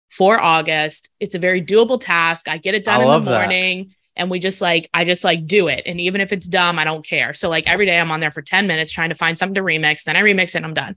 for 0.09 0.41
August. 0.41 1.09
It's 1.19 1.35
a 1.35 1.39
very 1.39 1.61
doable 1.61 1.99
task. 1.99 2.47
I 2.47 2.57
get 2.57 2.75
it 2.75 2.85
done 2.85 3.01
I 3.01 3.15
in 3.15 3.25
the 3.25 3.31
morning. 3.31 3.87
That. 3.87 3.95
And 4.15 4.29
we 4.29 4.39
just 4.39 4.61
like, 4.61 4.89
I 4.93 5.05
just 5.05 5.23
like 5.23 5.47
do 5.47 5.67
it. 5.67 5.83
And 5.85 5.99
even 5.99 6.21
if 6.21 6.31
it's 6.31 6.47
dumb, 6.47 6.77
I 6.77 6.83
don't 6.83 7.05
care. 7.05 7.33
So, 7.33 7.49
like, 7.49 7.65
every 7.65 7.87
day 7.87 7.99
I'm 7.99 8.11
on 8.11 8.19
there 8.19 8.29
for 8.29 8.43
10 8.43 8.67
minutes 8.67 8.91
trying 8.91 9.09
to 9.09 9.15
find 9.15 9.37
something 9.37 9.55
to 9.55 9.61
remix. 9.61 10.03
Then 10.03 10.15
I 10.15 10.21
remix 10.21 10.49
it 10.49 10.57
and 10.57 10.65
I'm 10.65 10.75
done. 10.75 10.95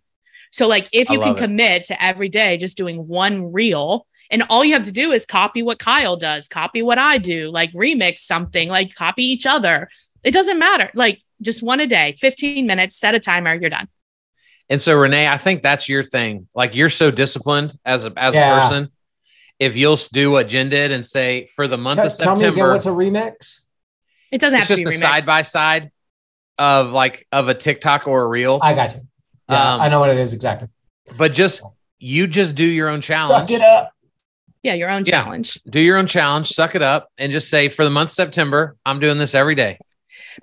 So, 0.53 0.69
like, 0.69 0.89
if 0.93 1.09
you 1.09 1.19
can 1.21 1.33
it. 1.33 1.39
commit 1.39 1.85
to 1.85 2.03
every 2.03 2.29
day 2.29 2.59
just 2.59 2.77
doing 2.77 3.09
one 3.09 3.53
reel, 3.53 4.07
and 4.31 4.43
all 4.51 4.65
you 4.65 4.75
have 4.75 4.85
to 4.85 4.93
do 4.93 5.13
is 5.13 5.25
copy 5.25 5.63
what 5.63 5.79
Kyle 5.79 6.17
does, 6.17 6.49
copy 6.49 6.83
what 6.83 6.99
I 6.99 7.19
do, 7.19 7.51
like 7.51 7.73
remix 7.73 8.19
something, 8.19 8.69
like 8.69 8.95
copy 8.95 9.25
each 9.25 9.47
other. 9.47 9.89
It 10.25 10.33
doesn't 10.33 10.59
matter. 10.59 10.91
Like 10.95 11.23
just 11.41 11.63
one 11.63 11.81
a 11.81 11.87
day, 11.87 12.17
15 12.21 12.67
minutes, 12.67 12.99
set 12.99 13.15
a 13.15 13.21
timer, 13.21 13.55
you're 13.55 13.71
done. 13.71 13.89
And 14.69 14.83
so 14.83 14.97
Renee, 14.97 15.29
I 15.29 15.39
think 15.39 15.63
that's 15.63 15.89
your 15.89 16.03
thing. 16.03 16.49
Like 16.55 16.75
you're 16.75 16.91
so 16.91 17.11
disciplined 17.11 17.79
as 17.85 18.05
a 18.05 18.13
as 18.17 18.35
yeah. 18.35 18.57
a 18.57 18.61
person. 18.61 18.91
If 19.59 19.77
you'll 19.77 19.99
do 20.13 20.31
what 20.31 20.49
Jen 20.49 20.69
did 20.69 20.91
and 20.91 21.07
say 21.07 21.47
for 21.55 21.69
the 21.69 21.79
month 21.79 21.99
tell, 21.99 22.07
of 22.07 22.13
September, 22.13 22.41
tell 22.41 22.53
me 22.53 22.61
again, 22.61 22.69
what's 22.69 22.87
a 22.87 22.91
remix? 22.91 23.61
It 24.33 24.41
doesn't 24.41 24.59
have 24.59 24.69
to 24.69 24.77
be 24.77 24.85
just 24.85 24.97
a 24.97 25.01
side 25.01 25.25
by 25.25 25.43
side 25.43 25.93
of 26.59 26.91
like 26.91 27.27
of 27.31 27.49
a 27.49 27.55
TikTok 27.55 28.09
or 28.09 28.23
a 28.23 28.29
reel. 28.29 28.59
I 28.61 28.75
got 28.75 28.95
you. 28.95 29.01
Yeah, 29.49 29.75
um, 29.75 29.81
I 29.81 29.89
know 29.89 30.01
what 30.01 30.11
it 30.11 30.19
is 30.19 30.33
exactly. 30.33 30.69
But 31.17 31.33
just 31.33 31.63
you 31.99 32.27
just 32.27 32.55
do 32.55 32.65
your 32.65 32.89
own 32.89 33.01
challenge. 33.01 33.51
Suck 33.51 33.61
it 33.61 33.63
up. 33.63 33.93
Yeah, 34.63 34.75
your 34.75 34.91
own 34.91 35.05
challenge. 35.05 35.61
Yeah, 35.65 35.71
do 35.71 35.81
your 35.81 35.97
own 35.97 36.09
challenge, 36.09 36.49
suck 36.49 36.75
it 36.75 36.83
up, 36.83 37.09
and 37.19 37.31
just 37.31 37.49
say 37.49 37.69
for 37.69 37.85
the 37.85 37.91
month 37.91 38.11
of 38.11 38.15
September, 38.15 38.77
I'm 38.85 38.99
doing 38.99 39.17
this 39.17 39.33
every 39.33 39.55
day. 39.55 39.79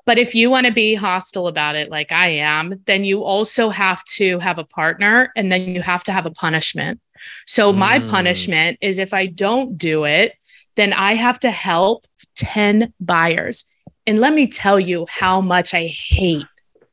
But 0.06 0.20
if 0.20 0.36
you 0.36 0.50
want 0.50 0.66
to 0.68 0.74
be 0.74 0.96
hostile 0.96 1.48
about 1.48 1.76
it, 1.76 1.90
like 1.90 2.12
I 2.12 2.30
am, 2.30 2.82
then 2.86 3.04
you 3.04 3.24
also 3.24 3.70
have 3.70 4.04
to 4.06 4.40
have 4.40 4.60
a 4.60 4.64
partner 4.64 5.32
and 5.36 5.52
then 5.52 5.70
you 5.70 5.82
have 5.82 6.04
to 6.06 6.12
have 6.12 6.26
a 6.26 6.32
punishment. 6.32 7.00
So, 7.46 7.72
mm. 7.72 7.78
my 7.78 8.00
punishment 8.00 8.78
is 8.82 8.98
if 8.98 9.14
I 9.14 9.28
don't 9.28 9.78
do 9.78 10.06
it, 10.06 10.34
then 10.76 10.94
I 10.94 11.14
have 11.14 11.40
to 11.42 11.52
help 11.52 12.06
10 12.36 12.94
buyers. 13.00 13.66
And 14.06 14.20
let 14.20 14.34
me 14.34 14.48
tell 14.48 14.80
you 14.80 15.06
how 15.10 15.40
much 15.40 15.74
I 15.74 15.88
hate 15.88 16.46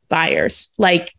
buyers. 0.09 0.71
Like, 0.79 1.13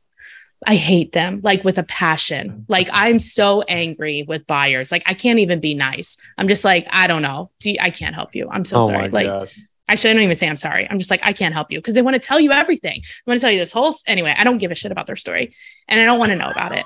I 0.66 0.76
hate 0.76 1.12
them 1.12 1.42
like 1.44 1.64
with 1.64 1.80
a 1.80 1.84
passion. 1.84 2.66
Like 2.68 2.88
I'm 2.94 3.18
so 3.18 3.64
angry 3.64 4.24
with 4.24 4.46
buyers. 4.46 4.92
Like 4.92 5.04
I 5.08 5.16
can't 5.16 5.40
even 5.40 5.60
be 5.60 5.74
nice. 5.74 6.18
I'm 6.38 6.48
just 6.48 6.64
like, 6.64 6.86
I 6.92 7.08
don't 7.08 7.24
know. 7.24 7.50
You, 7.64 7.78
I 7.80 7.90
can't 7.90 8.14
help 8.14 8.36
you. 8.36 8.48
I'm 8.50 8.66
so 8.66 8.78
oh 8.78 8.88
sorry. 8.88 9.10
Like 9.10 9.26
gosh. 9.26 9.60
Actually, 9.88 10.12
I 10.12 10.14
don't 10.14 10.24
even 10.24 10.36
say 10.36 10.48
I'm 10.48 10.58
sorry. 10.58 10.88
I'm 10.90 11.00
just 11.00 11.12
like, 11.12 11.22
I 11.24 11.34
can't 11.34 11.54
help 11.54 11.72
you 11.72 11.80
because 11.80 11.96
they 11.96 12.02
want 12.02 12.14
to 12.14 12.20
tell 12.20 12.40
you 12.40 12.52
everything. 12.52 13.02
They 13.02 13.30
want 13.30 13.40
to 13.40 13.42
tell 13.42 13.52
you 13.52 13.60
this 13.60 13.72
whole, 13.72 13.94
anyway, 14.08 14.34
I 14.38 14.44
don't 14.44 14.58
give 14.58 14.72
a 14.72 14.76
shit 14.76 14.92
about 14.92 15.08
their 15.08 15.16
story 15.16 15.56
and 15.88 16.00
I 16.00 16.06
don't 16.06 16.20
want 16.20 16.32
to 16.32 16.38
know 16.38 16.50
about 16.50 16.72
it. 16.72 16.86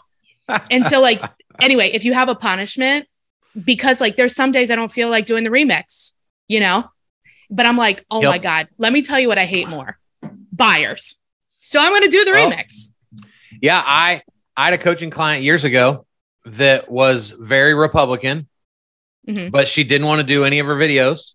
and 0.72 0.86
so, 0.86 1.02
like, 1.02 1.22
anyway, 1.62 1.92
if 1.94 2.04
you 2.04 2.14
have 2.14 2.30
a 2.30 2.36
punishment, 2.36 3.08
because 3.64 4.02
like 4.02 4.16
there's 4.16 4.36
some 4.36 4.52
days 4.52 4.70
I 4.70 4.76
don't 4.76 4.92
feel 4.92 5.10
like 5.10 5.26
doing 5.26 5.44
the 5.44 5.50
remix, 5.50 6.14
you 6.48 6.60
know, 6.60 6.86
but 7.50 7.66
I'm 7.66 7.78
like, 7.78 8.06
oh 8.12 8.22
yep. 8.22 8.30
my 8.30 8.38
God, 8.38 8.68
let 8.78 8.92
me 8.92 9.02
tell 9.02 9.20
you 9.20 9.28
what 9.28 9.38
I 9.38 9.46
hate 9.46 9.68
more 9.68 9.98
buyers. 10.52 11.16
So 11.60 11.80
I'm 11.80 11.92
going 11.92 12.04
to 12.04 12.10
do 12.10 12.26
the 12.26 12.32
well, 12.32 12.52
remix. 12.52 12.92
Yeah. 13.62 13.82
I, 13.84 14.22
I 14.58 14.66
had 14.66 14.74
a 14.74 14.78
coaching 14.78 15.10
client 15.10 15.44
years 15.44 15.64
ago 15.64 16.06
that 16.46 16.90
was 16.90 17.32
very 17.32 17.74
Republican, 17.74 18.48
mm-hmm. 19.28 19.50
but 19.50 19.68
she 19.68 19.84
didn't 19.84 20.08
want 20.08 20.22
to 20.22 20.28
do 20.28 20.44
any 20.44 20.60
of 20.60 20.68
her 20.68 20.76
videos. 20.76 21.32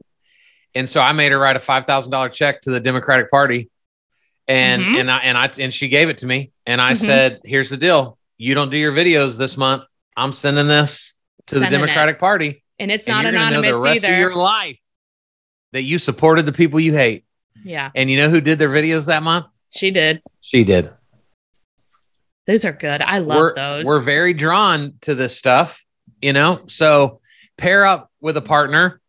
And 0.74 0.88
so 0.88 1.00
I 1.00 1.12
made 1.12 1.32
her 1.32 1.38
write 1.38 1.56
a 1.56 1.60
five 1.60 1.86
thousand 1.86 2.12
dollar 2.12 2.28
check 2.28 2.60
to 2.62 2.70
the 2.70 2.80
Democratic 2.80 3.30
Party, 3.30 3.70
and 4.46 4.82
mm-hmm. 4.82 4.96
and 4.96 5.10
I 5.10 5.18
and 5.18 5.38
I 5.38 5.50
and 5.58 5.74
she 5.74 5.88
gave 5.88 6.08
it 6.08 6.18
to 6.18 6.26
me, 6.26 6.52
and 6.66 6.80
I 6.80 6.92
mm-hmm. 6.92 7.04
said, 7.04 7.40
"Here's 7.44 7.70
the 7.70 7.76
deal: 7.76 8.18
you 8.38 8.54
don't 8.54 8.70
do 8.70 8.78
your 8.78 8.92
videos 8.92 9.36
this 9.36 9.56
month. 9.56 9.84
I'm 10.16 10.32
sending 10.32 10.68
this 10.68 11.14
to 11.46 11.56
sending 11.56 11.70
the 11.70 11.76
Democratic 11.76 12.16
it. 12.16 12.20
Party, 12.20 12.64
and 12.78 12.90
it's 12.90 13.06
not 13.06 13.24
and 13.26 13.36
anonymous 13.36 13.70
know 13.70 13.78
the 13.78 13.82
rest 13.82 14.04
either. 14.04 14.14
Of 14.14 14.20
your 14.20 14.34
life 14.34 14.78
that 15.72 15.82
you 15.82 15.98
supported 15.98 16.46
the 16.46 16.52
people 16.52 16.80
you 16.80 16.92
hate. 16.92 17.24
Yeah. 17.64 17.90
And 17.94 18.10
you 18.10 18.16
know 18.16 18.30
who 18.30 18.40
did 18.40 18.58
their 18.58 18.68
videos 18.68 19.06
that 19.06 19.22
month? 19.22 19.46
She 19.70 19.90
did. 19.90 20.22
She 20.40 20.64
did. 20.64 20.90
Those 22.46 22.64
are 22.64 22.72
good. 22.72 23.02
I 23.02 23.18
love 23.18 23.38
we're, 23.38 23.54
those. 23.54 23.84
We're 23.84 24.00
very 24.00 24.34
drawn 24.34 24.94
to 25.02 25.14
this 25.14 25.36
stuff, 25.36 25.84
you 26.20 26.32
know. 26.32 26.62
So 26.66 27.20
pair 27.56 27.84
up 27.84 28.10
with 28.20 28.36
a 28.36 28.42
partner 28.42 29.00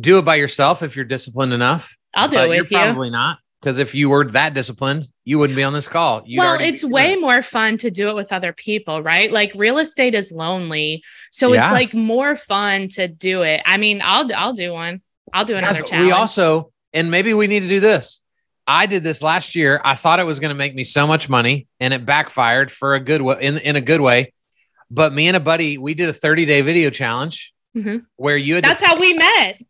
do 0.00 0.18
it 0.18 0.24
by 0.24 0.36
yourself 0.36 0.82
if 0.82 0.96
you're 0.96 1.04
disciplined 1.04 1.52
enough. 1.52 1.96
I'll 2.14 2.28
do 2.28 2.38
it 2.38 2.48
with 2.48 2.70
you're 2.70 2.80
Probably 2.80 3.10
not. 3.10 3.38
Because 3.60 3.78
if 3.78 3.92
you 3.94 4.08
were 4.08 4.24
that 4.30 4.54
disciplined, 4.54 5.08
you 5.24 5.38
wouldn't 5.38 5.56
be 5.56 5.64
on 5.64 5.72
this 5.72 5.88
call. 5.88 6.22
You'd 6.24 6.38
well, 6.38 6.60
it's 6.60 6.84
way 6.84 7.14
it. 7.14 7.20
more 7.20 7.42
fun 7.42 7.76
to 7.78 7.90
do 7.90 8.08
it 8.08 8.14
with 8.14 8.32
other 8.32 8.52
people, 8.52 9.02
right? 9.02 9.32
Like 9.32 9.52
real 9.56 9.78
estate 9.78 10.14
is 10.14 10.30
lonely, 10.30 11.02
so 11.32 11.52
yeah. 11.52 11.64
it's 11.64 11.72
like 11.72 11.92
more 11.92 12.36
fun 12.36 12.88
to 12.90 13.08
do 13.08 13.42
it. 13.42 13.60
I 13.66 13.76
mean, 13.76 14.00
I'll 14.02 14.32
I'll 14.32 14.52
do 14.52 14.72
one. 14.72 15.02
I'll 15.32 15.44
do 15.44 15.56
another 15.56 15.82
challenge. 15.82 16.06
We 16.06 16.12
also, 16.12 16.72
and 16.92 17.10
maybe 17.10 17.34
we 17.34 17.48
need 17.48 17.60
to 17.60 17.68
do 17.68 17.80
this. 17.80 18.20
I 18.64 18.86
did 18.86 19.02
this 19.02 19.22
last 19.22 19.56
year. 19.56 19.80
I 19.84 19.96
thought 19.96 20.20
it 20.20 20.24
was 20.24 20.38
going 20.38 20.50
to 20.50 20.54
make 20.54 20.74
me 20.74 20.84
so 20.84 21.08
much 21.08 21.28
money, 21.28 21.66
and 21.80 21.92
it 21.92 22.06
backfired 22.06 22.70
for 22.70 22.94
a 22.94 23.00
good 23.00 23.22
way. 23.22 23.38
In 23.40 23.58
in 23.58 23.74
a 23.74 23.80
good 23.80 24.00
way. 24.00 24.32
But 24.90 25.12
me 25.12 25.26
and 25.26 25.36
a 25.36 25.40
buddy, 25.40 25.78
we 25.78 25.94
did 25.94 26.08
a 26.08 26.14
30 26.14 26.46
day 26.46 26.60
video 26.60 26.90
challenge 26.90 27.52
mm-hmm. 27.76 27.98
where 28.16 28.36
you 28.36 28.54
had. 28.54 28.64
That's 28.64 28.80
to, 28.80 28.86
how 28.86 29.00
we 29.00 29.14
met. 29.14 29.62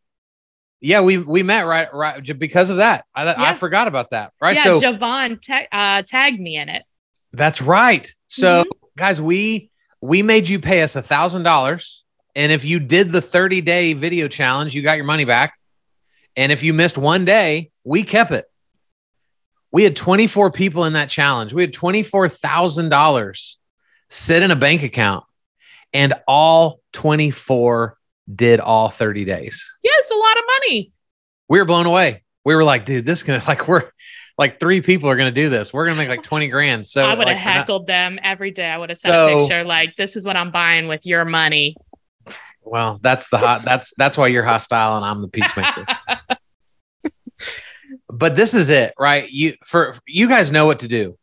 Yeah, 0.80 1.00
we 1.00 1.18
we 1.18 1.42
met 1.42 1.62
right 1.62 1.92
right 1.92 2.38
because 2.38 2.70
of 2.70 2.76
that. 2.76 3.04
I, 3.14 3.24
yeah. 3.24 3.34
I 3.42 3.54
forgot 3.54 3.88
about 3.88 4.10
that. 4.10 4.32
Right. 4.40 4.56
Yeah, 4.56 4.62
so 4.62 4.80
Javon 4.80 5.40
ta- 5.40 5.66
uh, 5.72 6.02
tagged 6.06 6.40
me 6.40 6.56
in 6.56 6.68
it. 6.68 6.84
That's 7.32 7.60
right. 7.60 8.12
So 8.28 8.62
mm-hmm. 8.62 8.70
guys, 8.96 9.20
we 9.20 9.70
we 10.00 10.22
made 10.22 10.48
you 10.48 10.60
pay 10.60 10.82
us 10.82 10.94
a 10.94 11.02
thousand 11.02 11.42
dollars, 11.42 12.04
and 12.34 12.52
if 12.52 12.64
you 12.64 12.78
did 12.78 13.10
the 13.10 13.20
30 13.20 13.60
day 13.62 13.92
video 13.92 14.28
challenge, 14.28 14.74
you 14.74 14.82
got 14.82 14.96
your 14.96 15.06
money 15.06 15.24
back. 15.24 15.54
And 16.36 16.52
if 16.52 16.62
you 16.62 16.72
missed 16.72 16.96
one 16.96 17.24
day, 17.24 17.72
we 17.82 18.04
kept 18.04 18.30
it. 18.30 18.44
We 19.72 19.82
had 19.82 19.96
24 19.96 20.52
people 20.52 20.84
in 20.84 20.92
that 20.92 21.08
challenge. 21.08 21.52
We 21.52 21.62
had 21.62 21.74
$24,000 21.74 23.56
sit 24.08 24.42
in 24.42 24.50
a 24.50 24.56
bank 24.56 24.82
account, 24.82 25.24
and 25.92 26.14
all 26.26 26.80
24 26.92 27.97
did 28.32 28.60
all 28.60 28.88
30 28.88 29.24
days. 29.24 29.70
Yes, 29.82 30.10
a 30.10 30.14
lot 30.14 30.36
of 30.36 30.44
money. 30.46 30.92
We 31.48 31.58
were 31.58 31.64
blown 31.64 31.86
away. 31.86 32.24
We 32.44 32.54
were 32.54 32.64
like, 32.64 32.84
dude, 32.84 33.04
this 33.04 33.18
is 33.18 33.24
gonna 33.24 33.42
like 33.48 33.68
we're 33.68 33.90
like 34.36 34.60
three 34.60 34.80
people 34.80 35.08
are 35.08 35.16
gonna 35.16 35.30
do 35.30 35.48
this. 35.48 35.72
We're 35.72 35.86
gonna 35.86 35.98
make 35.98 36.08
like 36.08 36.22
20 36.22 36.48
grand. 36.48 36.86
So 36.86 37.02
I 37.02 37.14
would 37.14 37.28
have 37.28 37.36
like, 37.36 37.36
heckled 37.36 37.82
not... 37.82 37.86
them 37.86 38.18
every 38.22 38.50
day. 38.50 38.66
I 38.66 38.78
would 38.78 38.90
have 38.90 38.98
sent 38.98 39.12
so, 39.12 39.36
a 39.36 39.40
picture 39.40 39.64
like, 39.64 39.96
this 39.96 40.16
is 40.16 40.24
what 40.24 40.36
I'm 40.36 40.50
buying 40.50 40.88
with 40.88 41.06
your 41.06 41.24
money. 41.24 41.76
Well, 42.62 42.98
that's 43.02 43.28
the 43.30 43.38
hot 43.38 43.64
that's 43.64 43.92
that's 43.96 44.18
why 44.18 44.28
you're 44.28 44.44
hostile 44.44 44.96
and 44.96 45.04
I'm 45.04 45.22
the 45.22 45.28
peacemaker. 45.28 45.86
but 48.10 48.36
this 48.36 48.54
is 48.54 48.68
it, 48.68 48.92
right? 48.98 49.28
You 49.30 49.54
for 49.64 49.94
you 50.06 50.28
guys 50.28 50.50
know 50.50 50.66
what 50.66 50.80
to 50.80 50.88
do 50.88 51.18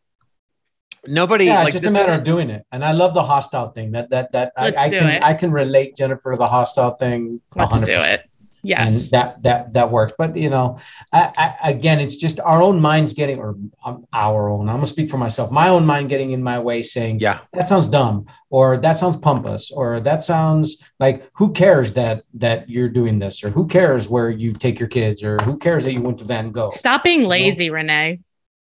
nobody 1.08 1.46
yeah, 1.46 1.64
like, 1.64 1.74
it's 1.74 1.82
just 1.82 1.96
a 1.96 1.98
matter 1.98 2.14
of 2.14 2.24
doing 2.24 2.50
it. 2.50 2.66
And 2.72 2.84
i 2.84 2.92
love 2.92 3.14
the 3.14 3.24
hostile 3.24 3.70
thing. 3.70 3.92
That 3.92 4.10
that 4.10 4.32
that 4.34 4.54
I, 4.58 4.68
I 4.68 4.90
can 4.90 5.10
it. 5.10 5.24
i 5.24 5.34
can 5.34 5.52
relate 5.52 5.96
jennifer 5.96 6.32
to 6.32 6.38
the 6.38 6.48
hostile 6.48 6.92
thing 6.92 7.42
100%. 7.56 7.72
let's 7.72 7.86
do 7.86 7.96
it. 7.96 8.30
Yes. 8.64 9.04
And 9.04 9.12
that 9.12 9.44
that 9.44 9.74
that 9.74 9.92
works. 9.92 10.14
But 10.18 10.36
you 10.36 10.50
know 10.50 10.80
I, 11.14 11.32
I, 11.38 11.70
again 11.70 12.00
it's 12.00 12.16
just 12.16 12.40
our 12.40 12.62
own 12.62 12.82
minds 12.82 13.14
getting 13.14 13.38
or 13.40 13.56
um, 13.86 14.08
our 14.12 14.50
own 14.50 14.68
i'm 14.68 14.78
gonna 14.78 14.88
speak 14.88 15.10
for 15.10 15.18
myself 15.18 15.52
my 15.52 15.68
own 15.70 15.86
mind 15.86 16.10
getting 16.10 16.32
in 16.32 16.42
my 16.42 16.60
way 16.60 16.82
saying 16.82 17.20
yeah. 17.20 17.40
That 17.54 17.68
sounds 17.68 17.88
dumb 17.88 18.26
or 18.50 18.78
that 18.78 18.98
sounds 18.98 19.18
pompous 19.18 19.72
or 19.72 20.00
that 20.00 20.24
sounds 20.24 20.82
like 21.00 21.30
who 21.34 21.52
cares 21.54 21.94
that 21.94 22.24
that 22.36 22.70
you're 22.70 22.90
doing 22.90 23.20
this 23.20 23.44
or 23.44 23.50
who 23.50 23.68
cares 23.68 24.10
where 24.10 24.30
you 24.30 24.52
take 24.54 24.80
your 24.80 24.90
kids 24.90 25.24
or 25.24 25.38
who 25.44 25.58
cares 25.58 25.84
that 25.86 25.94
you 25.94 26.02
went 26.02 26.18
to 26.20 26.26
van 26.26 26.52
gogh? 26.52 26.72
Stop 26.72 27.04
being 27.04 27.24
lazy 27.24 27.66
you 27.66 27.70
know? 27.72 27.76
renee 27.76 28.20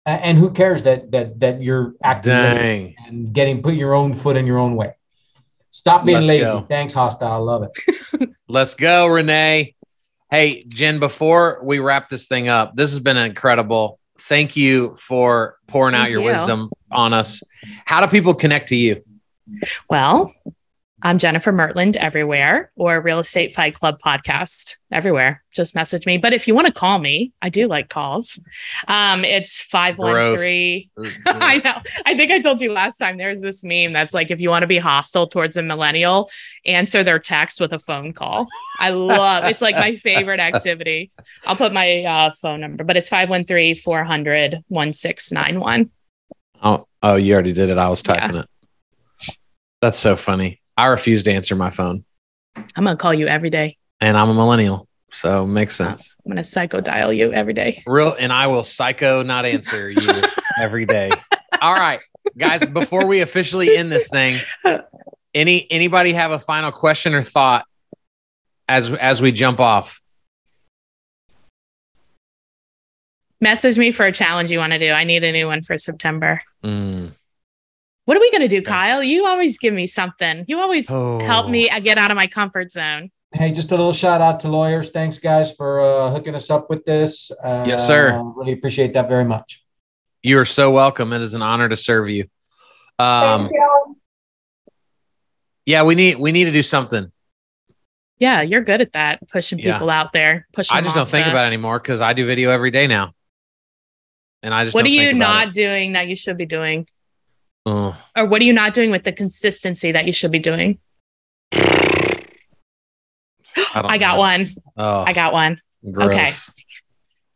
and 0.06 0.38
who 0.38 0.50
cares 0.50 0.82
that 0.84 1.10
that 1.10 1.38
that 1.40 1.62
you're 1.62 1.94
acting 2.02 2.94
and 3.06 3.32
getting 3.32 3.62
put 3.62 3.74
your 3.74 3.92
own 3.92 4.12
foot 4.12 4.36
in 4.36 4.46
your 4.46 4.58
own 4.58 4.76
way 4.76 4.94
stop 5.70 6.04
being 6.04 6.16
Let's 6.18 6.28
lazy 6.28 6.44
go. 6.44 6.66
thanks 6.68 6.94
hostile 6.94 7.32
i 7.32 7.36
love 7.36 7.62
it 7.64 8.28
Let's 8.48 8.74
go, 8.74 9.08
Renee. 9.08 9.74
Hey, 10.30 10.64
Jen, 10.68 11.00
before 11.00 11.60
we 11.64 11.80
wrap 11.80 12.08
this 12.08 12.26
thing 12.26 12.48
up, 12.48 12.76
this 12.76 12.90
has 12.90 13.00
been 13.00 13.16
incredible. 13.16 13.98
Thank 14.20 14.56
you 14.56 14.94
for 14.96 15.56
pouring 15.66 15.94
Thank 15.94 16.04
out 16.06 16.10
your 16.12 16.20
you. 16.20 16.26
wisdom 16.26 16.70
on 16.92 17.12
us. 17.12 17.42
How 17.84 18.00
do 18.00 18.06
people 18.06 18.34
connect 18.34 18.68
to 18.68 18.76
you? 18.76 19.02
Well, 19.90 20.32
I'm 21.06 21.18
Jennifer 21.18 21.52
Murtland 21.52 21.94
everywhere 21.94 22.72
or 22.74 23.00
Real 23.00 23.20
Estate 23.20 23.54
Fight 23.54 23.78
Club 23.78 24.00
podcast 24.04 24.74
everywhere. 24.90 25.44
Just 25.52 25.76
message 25.76 26.04
me. 26.04 26.18
But 26.18 26.32
if 26.32 26.48
you 26.48 26.54
want 26.56 26.66
to 26.66 26.72
call 26.72 26.98
me, 26.98 27.32
I 27.40 27.48
do 27.48 27.68
like 27.68 27.88
calls. 27.88 28.40
Um, 28.88 29.24
it's 29.24 29.62
513. 29.62 30.90
I 31.26 31.58
know. 31.58 31.74
I 32.04 32.16
think 32.16 32.32
I 32.32 32.40
told 32.40 32.60
you 32.60 32.72
last 32.72 32.96
time 32.96 33.18
there's 33.18 33.40
this 33.40 33.62
meme 33.62 33.92
that's 33.92 34.14
like 34.14 34.32
if 34.32 34.40
you 34.40 34.50
want 34.50 34.64
to 34.64 34.66
be 34.66 34.78
hostile 34.78 35.28
towards 35.28 35.56
a 35.56 35.62
millennial, 35.62 36.28
answer 36.64 37.04
their 37.04 37.20
text 37.20 37.60
with 37.60 37.72
a 37.72 37.78
phone 37.78 38.12
call. 38.12 38.48
I 38.80 38.90
love 38.90 39.44
it's 39.44 39.62
like 39.62 39.76
my 39.76 39.94
favorite 39.94 40.40
activity. 40.54 41.12
I'll 41.46 41.54
put 41.54 41.72
my 41.72 42.02
uh, 42.02 42.32
phone 42.42 42.60
number, 42.60 42.82
but 42.82 42.96
it's 42.96 43.10
513 43.10 43.76
400 43.76 44.64
1691. 44.66 45.88
Oh, 46.64 46.88
oh, 47.00 47.14
you 47.14 47.32
already 47.32 47.52
did 47.52 47.70
it. 47.70 47.78
I 47.78 47.88
was 47.90 48.02
typing 48.02 48.34
yeah. 48.34 48.42
it. 49.28 49.36
That's 49.80 50.00
so 50.00 50.16
funny. 50.16 50.62
I 50.76 50.86
refuse 50.86 51.22
to 51.24 51.32
answer 51.32 51.56
my 51.56 51.70
phone. 51.70 52.04
I'm 52.56 52.84
gonna 52.84 52.96
call 52.96 53.14
you 53.14 53.26
every 53.26 53.50
day. 53.50 53.78
And 54.00 54.16
I'm 54.16 54.28
a 54.28 54.34
millennial, 54.34 54.88
so 55.10 55.46
makes 55.46 55.74
sense. 55.74 56.14
I'm 56.24 56.32
gonna 56.32 56.44
psycho 56.44 56.80
dial 56.80 57.12
you 57.12 57.32
every 57.32 57.54
day. 57.54 57.82
Real, 57.86 58.14
and 58.18 58.32
I 58.32 58.46
will 58.48 58.64
psycho 58.64 59.22
not 59.22 59.46
answer 59.46 59.88
you 59.88 60.22
every 60.60 60.84
day. 60.84 61.10
All 61.60 61.74
right, 61.74 62.00
guys. 62.36 62.66
Before 62.68 63.06
we 63.06 63.20
officially 63.20 63.76
end 63.76 63.90
this 63.90 64.08
thing, 64.08 64.38
any 65.34 65.70
anybody 65.70 66.12
have 66.12 66.30
a 66.30 66.38
final 66.38 66.72
question 66.72 67.14
or 67.14 67.22
thought 67.22 67.66
as 68.68 68.92
as 68.92 69.22
we 69.22 69.32
jump 69.32 69.60
off? 69.60 70.00
Message 73.40 73.76
me 73.78 73.92
for 73.92 74.06
a 74.06 74.12
challenge 74.12 74.50
you 74.50 74.58
want 74.58 74.72
to 74.72 74.78
do. 74.78 74.90
I 74.90 75.04
need 75.04 75.22
a 75.22 75.30
new 75.32 75.46
one 75.46 75.62
for 75.62 75.76
September. 75.76 76.40
Mm. 76.64 77.12
What 78.06 78.16
are 78.16 78.20
we 78.20 78.30
going 78.30 78.42
to 78.42 78.48
do, 78.48 78.62
Kyle? 78.62 79.02
You 79.02 79.26
always 79.26 79.58
give 79.58 79.74
me 79.74 79.88
something. 79.88 80.44
You 80.46 80.60
always 80.60 80.88
oh. 80.90 81.18
help 81.18 81.50
me 81.50 81.68
oh. 81.72 81.80
get 81.80 81.98
out 81.98 82.12
of 82.12 82.16
my 82.16 82.28
comfort 82.28 82.70
zone. 82.70 83.10
Hey, 83.32 83.50
just 83.50 83.72
a 83.72 83.76
little 83.76 83.92
shout 83.92 84.20
out 84.20 84.38
to 84.40 84.48
lawyers. 84.48 84.90
Thanks, 84.90 85.18
guys, 85.18 85.52
for 85.52 85.80
uh, 85.80 86.12
hooking 86.12 86.36
us 86.36 86.48
up 86.48 86.70
with 86.70 86.84
this. 86.84 87.32
Uh, 87.32 87.64
yes, 87.66 87.84
sir. 87.84 88.22
Really 88.36 88.52
appreciate 88.52 88.92
that 88.92 89.08
very 89.08 89.24
much. 89.24 89.64
You 90.22 90.38
are 90.38 90.44
so 90.44 90.70
welcome. 90.70 91.12
It 91.12 91.20
is 91.20 91.34
an 91.34 91.42
honor 91.42 91.68
to 91.68 91.74
serve 91.74 92.08
you. 92.08 92.28
Um, 93.00 93.50
you. 93.52 93.96
Yeah, 95.66 95.82
we 95.82 95.96
need 95.96 96.16
we 96.16 96.30
need 96.30 96.44
to 96.44 96.52
do 96.52 96.62
something. 96.62 97.10
Yeah, 98.18 98.40
you're 98.40 98.62
good 98.62 98.80
at 98.80 98.92
that, 98.92 99.28
pushing 99.28 99.58
people 99.58 99.90
out 99.90 100.12
there. 100.12 100.46
Pushing. 100.52 100.76
I 100.76 100.80
just 100.80 100.94
don't 100.94 101.08
think 101.08 101.26
about 101.26 101.44
it 101.44 101.48
anymore 101.48 101.80
because 101.80 102.00
I 102.00 102.12
do 102.12 102.24
video 102.24 102.50
every 102.50 102.70
day 102.70 102.86
now, 102.86 103.14
and 104.44 104.54
I 104.54 104.62
just. 104.62 104.74
What 104.76 104.84
are 104.84 104.88
you 104.88 105.12
not 105.12 105.48
it. 105.48 105.54
doing 105.54 105.94
that 105.94 106.06
you 106.06 106.14
should 106.14 106.36
be 106.38 106.46
doing? 106.46 106.86
Uh, 107.66 107.94
or 108.16 108.26
what 108.26 108.40
are 108.40 108.44
you 108.44 108.52
not 108.52 108.72
doing 108.72 108.92
with 108.92 109.02
the 109.02 109.12
consistency 109.12 109.90
that 109.90 110.06
you 110.06 110.12
should 110.12 110.30
be 110.30 110.38
doing? 110.38 110.78
I, 111.52 112.22
I 113.74 113.98
got 113.98 114.14
know. 114.14 114.18
one. 114.18 114.46
Oh, 114.76 115.00
I 115.00 115.12
got 115.12 115.32
one. 115.32 115.60
Gross. 115.90 116.08
Okay. 116.08 116.30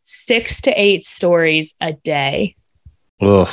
Six 0.03 0.61
to 0.61 0.71
eight 0.71 1.03
stories 1.03 1.75
a 1.81 1.93
day. 1.93 2.55
Ugh. 3.21 3.47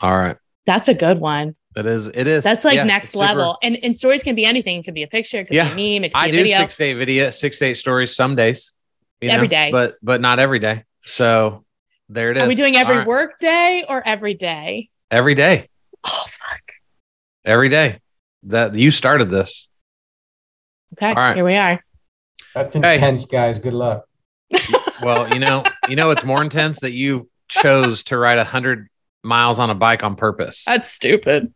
All 0.00 0.16
right. 0.16 0.36
That's 0.66 0.88
a 0.88 0.94
good 0.94 1.18
one. 1.18 1.56
It 1.74 1.86
is. 1.86 2.06
It 2.08 2.26
is. 2.26 2.44
That's 2.44 2.64
like 2.64 2.84
next 2.86 3.16
level. 3.16 3.58
And 3.62 3.76
and 3.82 3.96
stories 3.96 4.22
can 4.22 4.34
be 4.34 4.44
anything. 4.44 4.80
It 4.80 4.84
could 4.84 4.94
be 4.94 5.02
a 5.02 5.08
picture. 5.08 5.40
It 5.40 5.46
could 5.46 5.56
yeah. 5.56 5.74
be 5.74 5.96
a 5.96 5.98
meme. 5.98 6.04
It 6.04 6.12
could 6.12 6.18
I 6.18 6.26
be 6.26 6.28
a 6.28 6.32
do 6.32 6.42
video. 6.44 6.58
six 6.58 6.76
day 6.76 6.92
video, 6.92 7.30
six 7.30 7.58
to 7.58 7.64
eight 7.64 7.74
stories 7.74 8.14
some 8.14 8.36
days. 8.36 8.74
Every 9.22 9.48
know, 9.48 9.50
day, 9.50 9.70
but 9.72 9.96
but 10.02 10.20
not 10.20 10.38
every 10.38 10.58
day. 10.58 10.84
So 11.02 11.63
there 12.14 12.30
it 12.30 12.36
is. 12.36 12.44
Are 12.44 12.48
we 12.48 12.54
doing 12.54 12.76
every 12.76 12.98
right. 12.98 13.06
work 13.06 13.38
day 13.40 13.84
or 13.88 14.06
every 14.06 14.34
day? 14.34 14.88
Every 15.10 15.34
day. 15.34 15.68
Oh 16.04 16.24
fuck. 16.48 16.72
Every 17.44 17.68
day. 17.68 18.00
That 18.44 18.74
you 18.74 18.90
started 18.90 19.30
this. 19.30 19.68
Okay. 20.94 21.08
All 21.08 21.14
right. 21.14 21.34
Here 21.34 21.44
we 21.44 21.56
are. 21.56 21.82
That's 22.54 22.76
intense, 22.76 23.24
hey. 23.24 23.28
guys. 23.30 23.58
Good 23.58 23.74
luck. 23.74 24.04
well, 25.02 25.32
you 25.32 25.40
know, 25.40 25.64
you 25.88 25.96
know 25.96 26.10
it's 26.10 26.24
more 26.24 26.40
intense 26.40 26.80
that 26.80 26.92
you 26.92 27.28
chose 27.48 28.04
to 28.04 28.16
ride 28.16 28.38
a 28.38 28.44
hundred 28.44 28.88
miles 29.24 29.58
on 29.58 29.70
a 29.70 29.74
bike 29.74 30.04
on 30.04 30.14
purpose. 30.14 30.64
That's 30.66 30.90
stupid. 30.90 31.52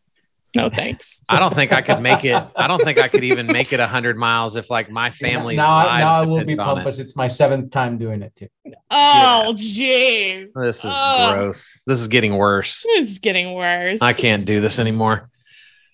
No 0.58 0.68
thanks. 0.68 1.22
I 1.28 1.38
don't 1.38 1.54
think 1.54 1.72
I 1.72 1.82
could 1.82 2.00
make 2.00 2.24
it. 2.24 2.42
I 2.56 2.66
don't 2.66 2.82
think 2.82 2.98
I 2.98 3.06
could 3.06 3.22
even 3.22 3.46
make 3.46 3.72
it 3.72 3.78
hundred 3.78 4.16
miles 4.16 4.56
if 4.56 4.70
like 4.70 4.90
my 4.90 5.10
family's 5.10 5.56
now, 5.56 5.72
lives 5.72 6.00
now 6.00 6.20
I 6.20 6.24
will 6.24 6.44
be 6.44 6.56
pompous. 6.56 6.98
It. 6.98 7.02
It's 7.02 7.16
my 7.16 7.28
seventh 7.28 7.70
time 7.70 7.96
doing 7.96 8.22
it 8.22 8.34
too. 8.34 8.48
Oh 8.90 9.52
jeez. 9.54 10.46
Yeah. 10.56 10.62
This 10.62 10.78
is 10.78 10.90
oh. 10.92 11.32
gross. 11.32 11.80
This 11.86 12.00
is 12.00 12.08
getting 12.08 12.36
worse. 12.36 12.84
It's 12.88 13.18
getting 13.20 13.54
worse. 13.54 14.02
I 14.02 14.12
can't 14.12 14.44
do 14.44 14.60
this 14.60 14.80
anymore. 14.80 15.30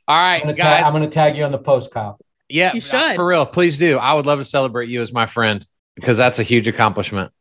All 0.08 0.16
right, 0.16 0.42
I'm 0.46 0.54
guys. 0.54 0.82
Ta- 0.82 0.86
I'm 0.86 0.92
going 0.92 1.04
to 1.04 1.10
tag 1.10 1.36
you 1.36 1.44
on 1.44 1.52
the 1.52 1.58
post, 1.58 1.92
Kyle. 1.92 2.18
Yeah, 2.48 2.72
you 2.72 2.80
should. 2.80 3.16
for 3.16 3.26
real. 3.26 3.44
Please 3.44 3.76
do. 3.76 3.98
I 3.98 4.14
would 4.14 4.24
love 4.24 4.38
to 4.38 4.44
celebrate 4.46 4.88
you 4.88 5.02
as 5.02 5.12
my 5.12 5.26
friend 5.26 5.64
because 5.94 6.16
that's 6.16 6.38
a 6.38 6.42
huge 6.42 6.68
accomplishment. 6.68 7.32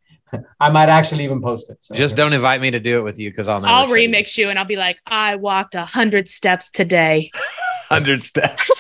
I 0.60 0.70
might 0.70 0.90
actually 0.90 1.24
even 1.24 1.42
post 1.42 1.70
it. 1.70 1.78
So. 1.82 1.96
Just 1.96 2.16
don't 2.16 2.34
invite 2.34 2.62
me 2.62 2.72
to 2.72 2.80
do 2.80 3.00
it 3.00 3.02
with 3.04 3.20
you 3.20 3.30
because 3.30 3.48
I'll 3.48 3.66
I'll 3.66 3.88
remix 3.88 4.38
you 4.38 4.50
and 4.50 4.58
I'll 4.58 4.66
be 4.66 4.76
like, 4.76 4.98
I 5.06 5.36
walked 5.36 5.76
a 5.76 5.86
hundred 5.86 6.30
steps 6.30 6.72
today. 6.72 7.32
Hundred 7.90 8.24
steps. 8.24 8.72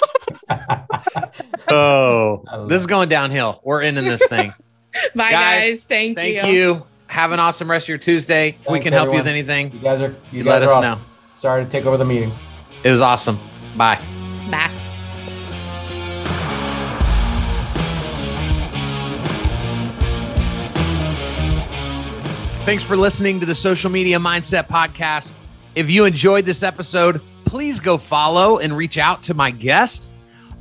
oh, 1.69 2.65
this 2.67 2.81
is 2.81 2.87
going 2.87 3.09
downhill. 3.09 3.61
We're 3.63 3.81
ending 3.81 4.05
this 4.05 4.25
thing. 4.27 4.53
Bye, 5.15 5.29
guys. 5.29 5.61
guys. 5.61 5.83
Thank, 5.83 6.17
thank 6.17 6.35
you. 6.35 6.41
Thank 6.41 6.53
you. 6.53 6.85
Have 7.07 7.31
an 7.31 7.39
awesome 7.39 7.69
rest 7.69 7.85
of 7.85 7.89
your 7.89 7.97
Tuesday. 7.99 8.49
If 8.49 8.55
Thanks, 8.55 8.69
we 8.69 8.79
can 8.79 8.93
help 8.93 9.09
everyone. 9.09 9.17
you 9.17 9.23
with 9.23 9.27
anything, 9.27 9.71
you 9.71 9.79
guys 9.79 10.01
are. 10.01 10.15
You, 10.31 10.43
guys 10.43 10.61
let 10.61 10.63
us 10.63 10.69
awesome. 10.71 10.81
know. 10.81 10.99
Sorry 11.35 11.63
to 11.63 11.69
take 11.69 11.85
over 11.85 11.97
the 11.97 12.05
meeting. 12.05 12.31
It 12.83 12.89
was 12.89 13.01
awesome. 13.01 13.39
Bye. 13.77 14.01
Bye. 14.49 14.82
Thanks 22.63 22.81
for 22.81 22.95
listening 22.95 23.41
to 23.41 23.45
the 23.45 23.53
Social 23.53 23.91
Media 23.91 24.17
Mindset 24.17 24.69
Podcast. 24.69 25.37
If 25.75 25.89
you 25.89 26.05
enjoyed 26.05 26.45
this 26.45 26.63
episode, 26.63 27.19
please 27.43 27.81
go 27.81 27.97
follow 27.97 28.59
and 28.59 28.77
reach 28.77 28.97
out 28.97 29.21
to 29.23 29.33
my 29.33 29.51
guest. 29.51 30.13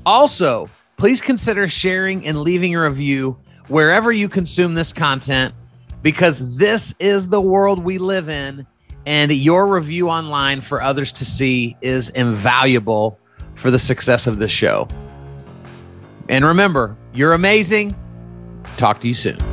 Also, 0.04 0.68
please 0.96 1.20
consider 1.20 1.68
sharing 1.68 2.26
and 2.26 2.40
leaving 2.40 2.74
a 2.74 2.80
review 2.80 3.38
wherever 3.68 4.10
you 4.10 4.28
consume 4.28 4.74
this 4.74 4.92
content 4.92 5.54
because 6.02 6.56
this 6.56 6.92
is 6.98 7.28
the 7.28 7.40
world 7.40 7.84
we 7.84 7.98
live 7.98 8.28
in. 8.28 8.66
And 9.06 9.30
your 9.30 9.68
review 9.68 10.08
online 10.08 10.60
for 10.60 10.82
others 10.82 11.12
to 11.12 11.24
see 11.24 11.76
is 11.82 12.10
invaluable 12.10 13.16
for 13.54 13.70
the 13.70 13.78
success 13.78 14.26
of 14.26 14.38
this 14.38 14.50
show. 14.50 14.88
And 16.28 16.44
remember, 16.44 16.96
you're 17.14 17.34
amazing. 17.34 17.94
Talk 18.76 19.00
to 19.02 19.08
you 19.08 19.14
soon. 19.14 19.51